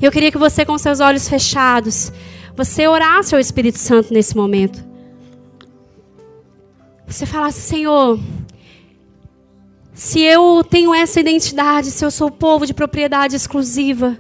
Eu 0.01 0.11
queria 0.11 0.33
que 0.33 0.39
você, 0.39 0.65
com 0.65 0.77
seus 0.77 0.99
olhos 0.99 1.29
fechados, 1.29 2.13
você 2.57 2.89
orasse 2.89 3.35
ao 3.35 3.41
Espírito 3.41 3.79
Santo 3.79 4.13
nesse 4.13 4.37
momento. 4.37 4.85
Você 7.07 7.25
falasse, 7.25 7.61
Senhor, 7.61 8.19
se 9.95 10.21
eu 10.21 10.65
tenho 10.65 10.93
essa 10.95 11.21
identidade, 11.21 11.91
se 11.91 12.05
eu 12.05 12.11
sou 12.11 12.31
povo 12.31 12.67
de 12.67 12.75
propriedade 12.75 13.37
exclusiva, 13.37 14.19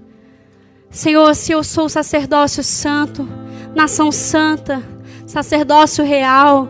Senhor, 0.92 1.34
se 1.34 1.52
eu 1.52 1.64
sou 1.64 1.88
sacerdócio 1.88 2.62
santo, 2.62 3.26
nação 3.74 4.12
santa, 4.12 4.82
sacerdócio 5.26 6.04
real, 6.04 6.68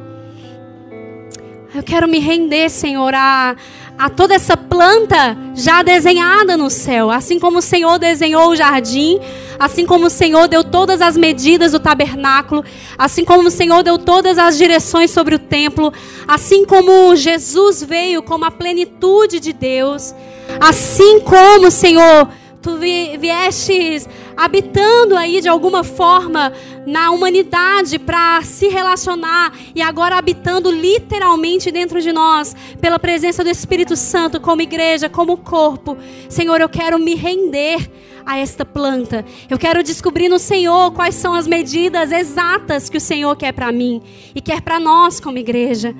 eu 1.74 1.82
quero 1.82 2.06
me 2.06 2.20
render, 2.20 2.68
Senhor, 2.70 3.12
a, 3.12 3.56
a 3.98 4.08
toda 4.08 4.34
essa 4.34 4.56
planta 4.56 5.36
já 5.56 5.82
desenhada 5.82 6.56
no 6.56 6.70
céu. 6.70 7.10
Assim 7.10 7.40
como 7.40 7.58
o 7.58 7.62
Senhor 7.62 7.98
desenhou 7.98 8.50
o 8.50 8.56
jardim, 8.56 9.18
assim 9.58 9.84
como 9.84 10.06
o 10.06 10.10
Senhor 10.10 10.46
deu 10.46 10.62
todas 10.62 11.02
as 11.02 11.16
medidas 11.16 11.72
do 11.72 11.80
tabernáculo, 11.80 12.64
assim 12.96 13.24
como 13.24 13.48
o 13.48 13.50
Senhor 13.50 13.82
deu 13.82 13.98
todas 13.98 14.38
as 14.38 14.56
direções 14.56 15.10
sobre 15.10 15.34
o 15.34 15.38
templo, 15.38 15.92
assim 16.28 16.64
como 16.64 17.16
Jesus 17.16 17.82
veio 17.82 18.22
como 18.22 18.44
a 18.44 18.52
plenitude 18.52 19.40
de 19.40 19.52
Deus, 19.52 20.14
assim 20.60 21.18
como, 21.18 21.72
Senhor, 21.72 22.28
tu 22.62 22.78
viestes 22.78 24.08
habitando 24.36 25.16
aí 25.16 25.40
de 25.40 25.48
alguma 25.48 25.82
forma 25.82 26.52
na 26.86 27.10
humanidade 27.10 27.98
para 27.98 28.40
se 28.42 28.68
relacionar 28.68 29.52
e 29.74 29.82
agora 29.82 30.16
habitando 30.16 30.70
literalmente 30.70 31.70
dentro 31.72 32.00
de 32.00 32.12
nós, 32.12 32.54
pela 32.80 32.98
presença 32.98 33.42
do 33.42 33.50
Espírito 33.50 33.96
Santo, 33.96 34.40
como 34.40 34.62
igreja, 34.62 35.08
como 35.08 35.36
corpo. 35.36 35.98
Senhor, 36.28 36.60
eu 36.60 36.68
quero 36.68 36.98
me 36.98 37.16
render 37.16 37.90
a 38.24 38.38
esta 38.38 38.64
planta. 38.64 39.24
Eu 39.50 39.58
quero 39.58 39.82
descobrir 39.82 40.28
no 40.28 40.38
Senhor 40.38 40.92
quais 40.92 41.16
são 41.16 41.34
as 41.34 41.48
medidas 41.48 42.12
exatas 42.12 42.88
que 42.88 42.96
o 42.96 43.00
Senhor 43.00 43.34
quer 43.36 43.52
para 43.52 43.72
mim 43.72 44.00
e 44.34 44.40
quer 44.40 44.60
para 44.60 44.78
nós 44.78 45.18
como 45.18 45.38
igreja. 45.38 45.94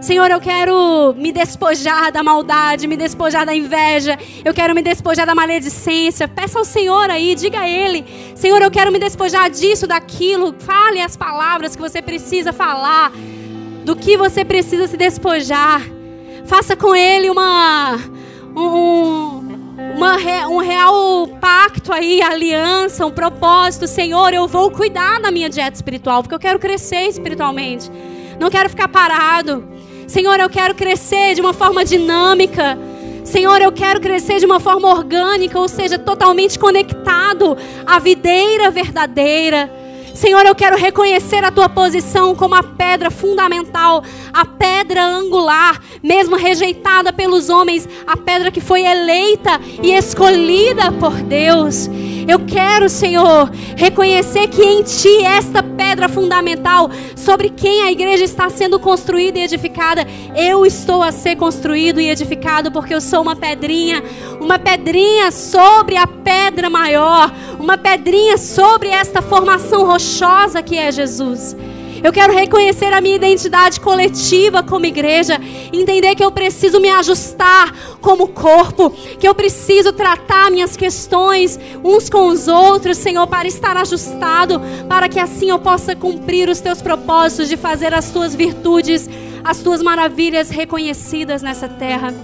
Senhor, 0.00 0.30
eu 0.30 0.40
quero 0.40 1.14
me 1.14 1.30
despojar 1.30 2.10
da 2.10 2.22
maldade, 2.22 2.86
me 2.86 2.96
despojar 2.96 3.44
da 3.44 3.54
inveja, 3.54 4.18
eu 4.42 4.54
quero 4.54 4.74
me 4.74 4.80
despojar 4.80 5.26
da 5.26 5.34
maledicência. 5.34 6.26
Peça 6.26 6.58
ao 6.58 6.64
Senhor 6.64 7.10
aí, 7.10 7.34
diga 7.34 7.60
a 7.60 7.68
Ele: 7.68 8.06
Senhor, 8.34 8.62
eu 8.62 8.70
quero 8.70 8.90
me 8.90 8.98
despojar 8.98 9.50
disso, 9.50 9.86
daquilo. 9.86 10.54
Fale 10.58 11.02
as 11.02 11.18
palavras 11.18 11.76
que 11.76 11.82
você 11.82 12.00
precisa 12.00 12.50
falar, 12.50 13.12
do 13.84 13.94
que 13.94 14.16
você 14.16 14.42
precisa 14.42 14.86
se 14.86 14.96
despojar. 14.96 15.82
Faça 16.46 16.74
com 16.74 16.96
Ele 16.96 17.28
uma. 17.28 17.98
Um, 18.56 19.40
uma, 19.96 20.16
um 20.48 20.58
real 20.58 21.28
pacto 21.40 21.92
aí, 21.92 22.22
aliança, 22.22 23.04
um 23.04 23.10
propósito. 23.10 23.86
Senhor, 23.86 24.32
eu 24.32 24.48
vou 24.48 24.70
cuidar 24.70 25.20
da 25.20 25.30
minha 25.30 25.50
dieta 25.50 25.76
espiritual, 25.76 26.22
porque 26.22 26.34
eu 26.34 26.38
quero 26.38 26.58
crescer 26.58 27.06
espiritualmente. 27.06 27.90
Não 28.38 28.48
quero 28.48 28.70
ficar 28.70 28.88
parado. 28.88 29.79
Senhor, 30.10 30.40
eu 30.40 30.50
quero 30.50 30.74
crescer 30.74 31.36
de 31.36 31.40
uma 31.40 31.52
forma 31.52 31.84
dinâmica. 31.84 32.76
Senhor, 33.22 33.62
eu 33.62 33.70
quero 33.70 34.00
crescer 34.00 34.40
de 34.40 34.44
uma 34.44 34.58
forma 34.58 34.88
orgânica, 34.88 35.56
ou 35.56 35.68
seja, 35.68 35.96
totalmente 36.00 36.58
conectado 36.58 37.56
à 37.86 38.00
videira 38.00 38.72
verdadeira. 38.72 39.72
Senhor, 40.12 40.44
eu 40.44 40.54
quero 40.56 40.76
reconhecer 40.76 41.44
a 41.44 41.52
tua 41.52 41.68
posição 41.68 42.34
como 42.34 42.56
a 42.56 42.62
pedra 42.64 43.08
fundamental, 43.08 44.02
a 44.32 44.44
pedra 44.44 45.00
angular, 45.06 45.80
mesmo 46.02 46.34
rejeitada 46.34 47.12
pelos 47.12 47.48
homens, 47.48 47.88
a 48.04 48.16
pedra 48.16 48.50
que 48.50 48.60
foi 48.60 48.82
eleita 48.82 49.60
e 49.80 49.92
escolhida 49.92 50.90
por 50.90 51.12
Deus. 51.22 51.88
Eu 52.28 52.40
quero, 52.40 52.88
Senhor, 52.88 53.50
reconhecer 53.76 54.48
que 54.48 54.62
em 54.62 54.82
Ti, 54.82 55.24
esta 55.24 55.62
pedra 55.62 56.08
fundamental, 56.08 56.90
sobre 57.16 57.50
quem 57.50 57.82
a 57.82 57.92
igreja 57.92 58.24
está 58.24 58.48
sendo 58.50 58.78
construída 58.78 59.38
e 59.38 59.42
edificada, 59.42 60.06
eu 60.34 60.64
estou 60.64 61.02
a 61.02 61.12
ser 61.12 61.36
construído 61.36 62.00
e 62.00 62.08
edificado, 62.08 62.70
porque 62.70 62.94
eu 62.94 63.00
sou 63.00 63.22
uma 63.22 63.36
pedrinha, 63.36 64.02
uma 64.40 64.58
pedrinha 64.58 65.30
sobre 65.30 65.96
a 65.96 66.06
pedra 66.06 66.68
maior, 66.68 67.32
uma 67.58 67.76
pedrinha 67.76 68.36
sobre 68.38 68.88
esta 68.88 69.22
formação 69.22 69.86
rochosa 69.86 70.62
que 70.62 70.76
é 70.76 70.90
Jesus. 70.90 71.56
Eu 72.02 72.12
quero 72.12 72.32
reconhecer 72.32 72.92
a 72.92 73.00
minha 73.00 73.16
identidade 73.16 73.78
coletiva 73.78 74.62
como 74.62 74.86
igreja, 74.86 75.38
entender 75.72 76.14
que 76.14 76.24
eu 76.24 76.30
preciso 76.30 76.80
me 76.80 76.88
ajustar 76.88 77.74
como 78.00 78.28
corpo, 78.28 78.90
que 79.18 79.28
eu 79.28 79.34
preciso 79.34 79.92
tratar 79.92 80.50
minhas 80.50 80.76
questões 80.76 81.58
uns 81.84 82.08
com 82.08 82.28
os 82.28 82.48
outros, 82.48 82.96
Senhor, 82.96 83.26
para 83.26 83.46
estar 83.46 83.76
ajustado, 83.76 84.60
para 84.88 85.08
que 85.08 85.18
assim 85.18 85.50
eu 85.50 85.58
possa 85.58 85.94
cumprir 85.94 86.48
os 86.48 86.60
teus 86.60 86.80
propósitos 86.80 87.48
de 87.48 87.56
fazer 87.56 87.92
as 87.92 88.10
tuas 88.10 88.34
virtudes, 88.34 89.08
as 89.44 89.58
tuas 89.58 89.82
maravilhas 89.82 90.50
reconhecidas 90.50 91.42
nessa 91.42 91.68
terra. 91.68 92.14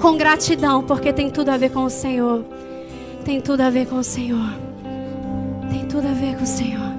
Com 0.00 0.16
gratidão, 0.16 0.82
porque 0.82 1.12
tem 1.12 1.30
tudo 1.30 1.48
a 1.48 1.56
ver 1.56 1.70
com 1.70 1.84
o 1.84 1.90
Senhor. 1.90 2.44
Tem 3.24 3.40
tudo 3.40 3.62
a 3.62 3.70
ver 3.70 3.86
com 3.86 3.96
o 3.96 4.04
Senhor. 4.04 4.52
Tem 5.70 5.86
tudo 5.86 6.06
a 6.06 6.12
ver 6.12 6.36
com 6.36 6.44
o 6.44 6.46
Senhor. 6.46 6.95